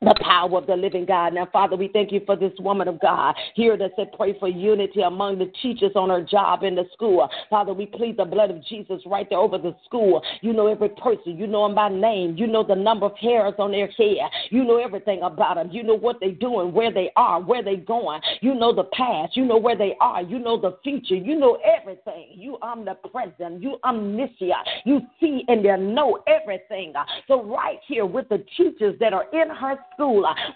[0.02, 1.34] the power of the living God.
[1.34, 4.48] Now, Father, we thank you for this woman of God here that said, pray for
[4.48, 7.28] unity among the teachers on her job in the school.
[7.50, 10.24] Father, we plead the blood of Jesus right there over the school.
[10.42, 11.38] You know every person.
[11.38, 12.38] You know them by name.
[12.38, 14.30] You know the number of hairs on their head.
[14.50, 15.70] You know everything about them.
[15.72, 18.22] You know what they're doing, where they are, where they're going.
[18.40, 19.36] You know the past.
[19.36, 20.22] You know where they are.
[20.22, 21.16] You know the future.
[21.16, 22.28] You know everything.
[22.32, 23.62] You omnipresent.
[23.62, 24.54] You omniscient.
[24.86, 26.94] You see and you know everything.
[27.28, 29.78] So right here with the teachers that are in her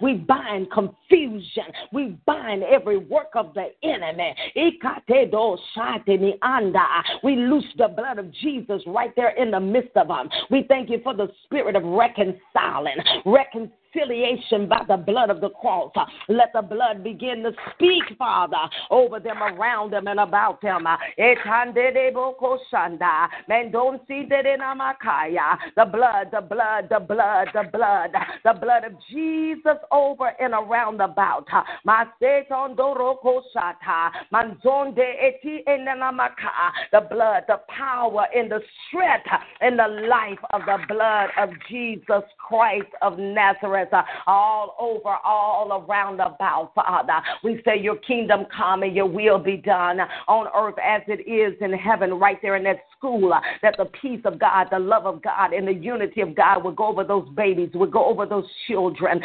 [0.01, 1.65] We bind confusion.
[1.91, 4.35] We bind every work of the enemy.
[7.23, 10.29] We loose the blood of Jesus right there in the midst of them.
[10.49, 15.49] We thank you for the spirit of reconciling, reconciling reconciliation by the blood of the
[15.49, 15.91] cross.
[16.27, 18.57] Let the blood begin to speak, Father,
[18.89, 20.87] over them, around them, and about them.
[25.75, 28.11] The blood, the blood, the blood, the blood,
[28.43, 31.47] the blood of Jesus over and around about.
[36.91, 39.27] The blood, the power, and the strength
[39.61, 45.85] and the life of the blood of Jesus Christ of Nazareth, Uh, all over, all
[45.87, 47.21] around about, Father.
[47.43, 51.57] We say, Your kingdom come and your will be done on earth as it is
[51.61, 55.05] in heaven, right there in that school, uh, that the peace of God, the love
[55.05, 58.25] of God, and the unity of God will go over those babies, will go over
[58.25, 59.21] those children.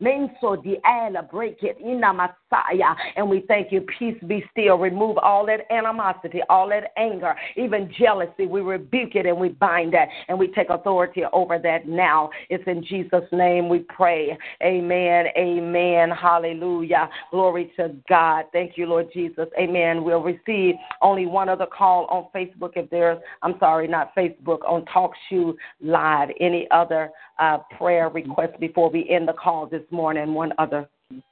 [0.00, 2.94] Menso di ala break it in Messiah.
[3.16, 3.84] And we thank you.
[3.98, 4.76] Peace be still.
[4.76, 8.46] Remove all that animosity, all that anger, even jealousy.
[8.46, 12.30] We rebuke it and we bind that and we take authority over that now.
[12.48, 14.36] It's in Jesus' name we pray.
[14.62, 15.26] Amen.
[15.36, 16.10] Amen.
[16.10, 17.08] Hallelujah.
[17.30, 18.46] Glory to God.
[18.52, 19.46] Thank you, Lord Jesus.
[19.58, 20.04] Amen.
[20.04, 24.84] We'll receive only one other call on Facebook if there's, I'm sorry, not Facebook, on
[24.86, 26.28] TalkShoe Live.
[26.40, 30.34] Any other uh, prayer requests before we end the call this morning?
[30.34, 30.88] One other.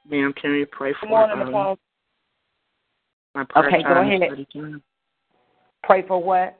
[0.09, 1.77] Ma'am, can you pray for morning, um,
[3.35, 4.21] my prayer okay, time go ahead.
[4.27, 4.81] study time?
[5.83, 6.57] Pray for what?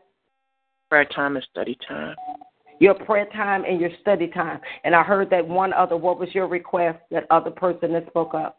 [0.90, 2.16] Prayer time and study time.
[2.80, 4.60] Your prayer time and your study time.
[4.84, 5.98] And I heard that one other.
[5.98, 7.00] What was your request?
[7.12, 8.58] That other person that spoke up.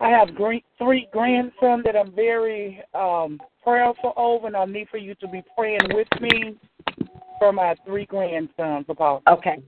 [0.00, 5.14] I have three grandsons that I'm very um, prayerful over, and I need for you
[5.16, 6.56] to be praying with me
[7.38, 9.22] for my three grandsons, Apostle.
[9.26, 9.58] Okay.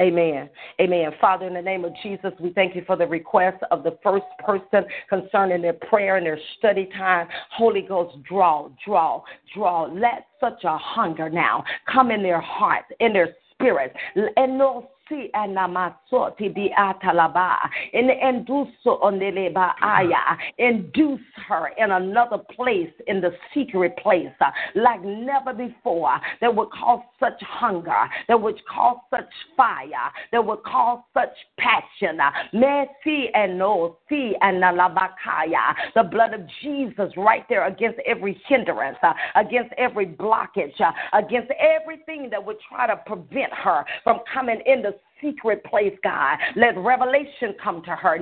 [0.00, 0.50] Amen.
[0.80, 1.10] Amen.
[1.20, 4.24] Father, in the name of Jesus, we thank you for the request of the first
[4.44, 7.28] person concerning their prayer and their study time.
[7.52, 9.22] Holy Ghost, draw, draw,
[9.54, 9.84] draw.
[9.84, 13.94] Let such a hunger now come in their hearts, in their spirits,
[14.36, 17.58] And no si anamasoti di atalaba.
[17.92, 20.36] In enduso ondeleba aya.
[20.58, 26.70] Induce her in another place in the secret place uh, like never before that would
[26.70, 32.18] cause such hunger that would cause such fire that would cause such passion.
[32.52, 38.98] Mercy and no see and labakaya the blood of Jesus right there against every hindrance
[39.02, 44.60] uh, against every blockage uh, against everything that would try to prevent her from coming
[44.66, 44.94] in the
[45.24, 46.38] secret place, God.
[46.56, 48.18] Let revelation come to her.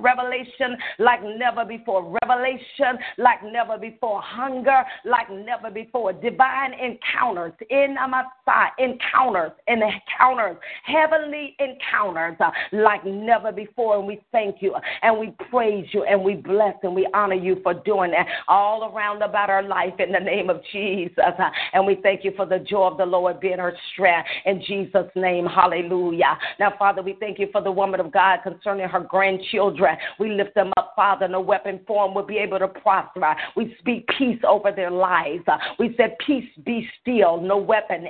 [0.00, 2.18] Revelation like never before.
[2.22, 4.20] Revelation like never before.
[4.22, 6.12] Hunger like never before.
[6.12, 8.68] Divine encounters in Amasai.
[8.78, 10.56] Encounters encounters.
[10.84, 13.98] Heavenly encounters uh, like never before.
[13.98, 17.60] And we thank you and we praise you and we bless and we honor you
[17.62, 21.14] for doing that all around about our life in the name of Jesus.
[21.18, 23.76] Uh, and we thank you for the joy of the Lord being her
[24.44, 25.46] in Jesus' name.
[25.46, 26.38] Hallelujah.
[26.58, 29.96] Now, Father, we thank you for the woman of God concerning her grandchildren.
[30.18, 31.28] We lift them up, Father.
[31.28, 33.34] No weapon form will be able to prosper.
[33.56, 35.44] We speak peace over their lives.
[35.78, 37.40] We said, Peace be still.
[37.40, 38.06] No weapon.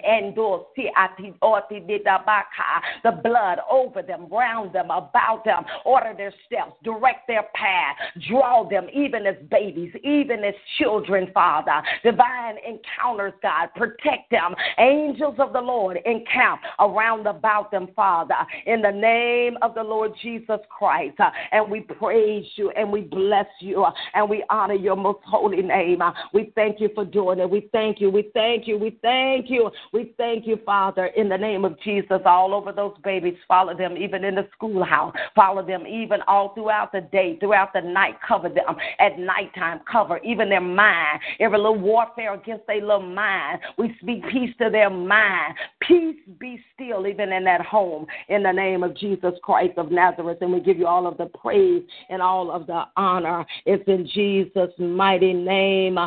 [3.02, 5.64] The blood over them, round them, about them.
[5.84, 6.72] Order their steps.
[6.82, 7.96] Direct their path.
[8.28, 11.82] Draw them, even as babies, even as children, Father.
[12.02, 13.68] Divine encounters, God.
[13.76, 14.54] Protect them.
[14.78, 18.34] Angels of the Lord encamp around about them, Father,
[18.66, 21.18] in the name of the Lord Jesus Christ.
[21.52, 23.84] And we praise you and we bless you
[24.14, 26.02] and we honor your most holy name.
[26.32, 27.48] We thank you for doing it.
[27.48, 28.10] We thank you.
[28.10, 28.78] We thank you.
[28.78, 29.70] We thank you.
[29.92, 33.34] We thank you, Father, in the name of Jesus, all over those babies.
[33.48, 35.14] Follow them even in the schoolhouse.
[35.34, 38.14] Follow them even all throughout the day, throughout the night.
[38.26, 39.80] Cover them at nighttime.
[39.90, 41.20] Cover even their mind.
[41.40, 43.60] Every little warfare against their little mind.
[43.78, 45.53] We speak peace to their mind.
[45.80, 50.38] Peace be still, even in that home, in the name of Jesus Christ of Nazareth.
[50.40, 53.44] And we give you all of the praise and all of the honor.
[53.66, 55.98] It's in Jesus' mighty name.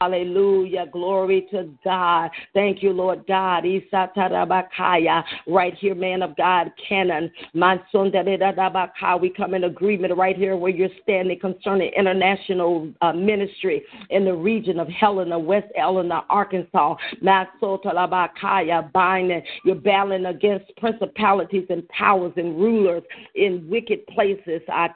[0.00, 0.86] Hallelujah.
[0.92, 2.30] Glory to God.
[2.52, 3.64] Thank you, Lord God.
[5.46, 7.30] Right here, man of God, Canon.
[9.20, 14.34] We come in agreement right here where you're standing concerning international uh, ministry in the
[14.34, 16.96] region of Helena, West Helena, Arkansas.
[19.64, 23.02] You're battling against principalities and powers and rulers
[23.34, 24.62] in wicked places.
[24.68, 24.94] That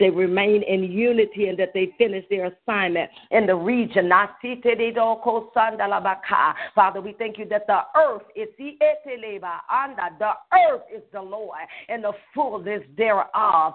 [0.00, 4.10] they remain in unity and that they finish their assignment in the region.
[6.74, 8.76] Father, we thank you that the earth is the
[10.18, 10.32] the
[10.68, 11.58] earth is the Lord
[11.88, 13.74] and the fullness thereof.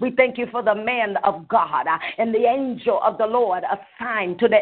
[0.00, 3.64] We thank you for the man of God uh, and the angel of the Lord
[3.64, 4.60] assigned to the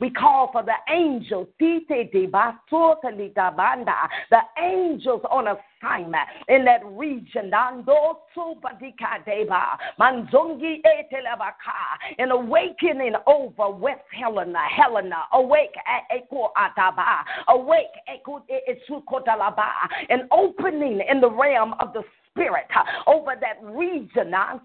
[0.00, 1.80] We call for the angels, the
[4.58, 7.50] angels on assignment in that region.
[12.18, 15.74] An awakening over West Helena, Helena, awake
[17.48, 17.86] awake,
[20.08, 22.02] an opening in the realm of the
[22.32, 24.34] spirit uh, over that region.
[24.34, 24.58] Uh,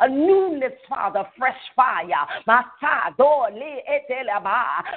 [0.00, 2.06] a newness, Father, fresh fire.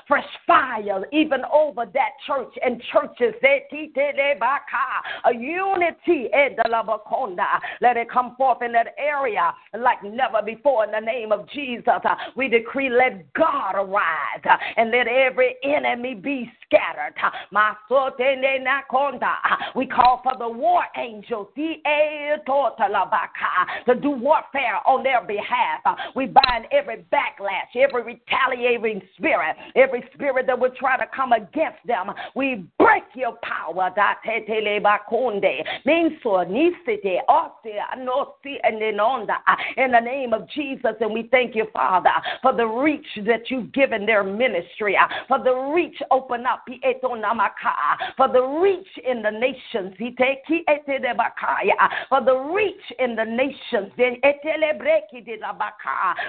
[0.07, 3.33] Fresh fire, even over that church and churches.
[5.25, 6.29] A unity.
[7.81, 11.83] Let it come forth in that area like never before in the name of Jesus.
[11.87, 17.13] Uh, we decree, let God arise and let every enemy be scattered.
[19.75, 21.47] We call for the war angels
[23.85, 25.81] to do warfare on their behalf.
[26.15, 31.85] We bind every backlash, every retaliating spirit, every spirit that would try to come against
[31.85, 32.11] them.
[32.35, 33.91] We break your power.
[39.77, 42.09] In the name of Jesus, and we thank you, Father,
[42.41, 46.65] for the reach that you've given their ministry, for the reach open up,
[48.17, 49.95] for the reach in the nations,
[52.09, 53.91] for the reach in the nations.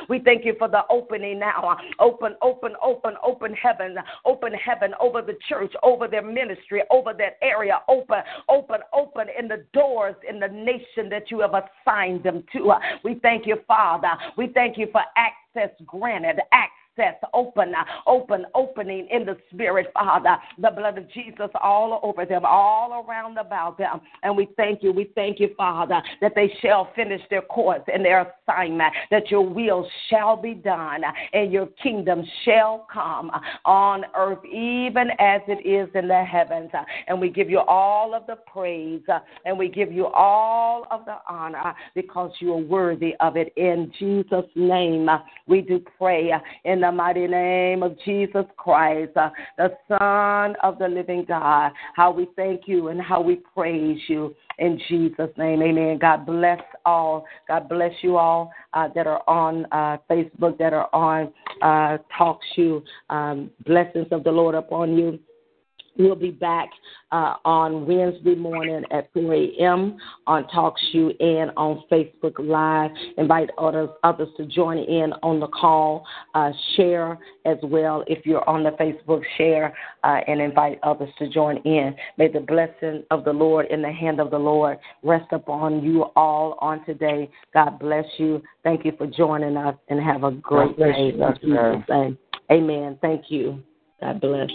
[0.08, 1.76] We thank you for the opening now.
[1.98, 7.38] Open, open, open, open heaven, open heaven over the church, over their ministry, over that
[7.42, 7.80] area.
[7.88, 12.72] Open, open, open in the doors in the nation that you have assigned them to.
[13.04, 14.10] We thank you, Father.
[14.36, 17.72] We thank you for access granted, access access, open,
[18.06, 20.36] open, opening in the spirit, Father.
[20.58, 24.00] The blood of Jesus all over them, all around about them.
[24.22, 28.04] And we thank you, we thank you, Father, that they shall finish their course and
[28.04, 31.02] their assignment, that your will shall be done
[31.32, 33.30] and your kingdom shall come
[33.64, 36.70] on earth, even as it is in the heavens.
[37.06, 39.02] And we give you all of the praise
[39.44, 43.52] and we give you all of the honor because you are worthy of it.
[43.56, 45.08] In Jesus' name,
[45.46, 46.32] we do pray
[46.64, 51.72] in the mighty name of Jesus Christ, uh, the Son of the living God.
[51.94, 55.62] How we thank you and how we praise you in Jesus' name.
[55.62, 55.98] Amen.
[55.98, 57.24] God bless all.
[57.48, 61.32] God bless you all uh, that are on uh, Facebook, that are on
[61.62, 62.82] uh, TalkShoe.
[63.08, 65.18] Um, blessings of the Lord upon you.
[65.96, 66.70] We'll be back
[67.12, 69.96] uh, on Wednesday morning at 4 a.m.
[70.26, 72.90] on TalkShoe and on Facebook Live.
[73.16, 76.04] Invite others, others to join in on the call.
[76.34, 79.22] Uh, share as well if you're on the Facebook.
[79.38, 81.94] Share uh, and invite others to join in.
[82.18, 86.04] May the blessing of the Lord in the hand of the Lord rest upon you
[86.16, 87.30] all on today.
[87.52, 88.42] God bless you.
[88.64, 91.12] Thank you for joining us and have a great day.
[92.50, 92.98] Amen.
[93.00, 93.62] Thank you.
[94.00, 94.50] God bless.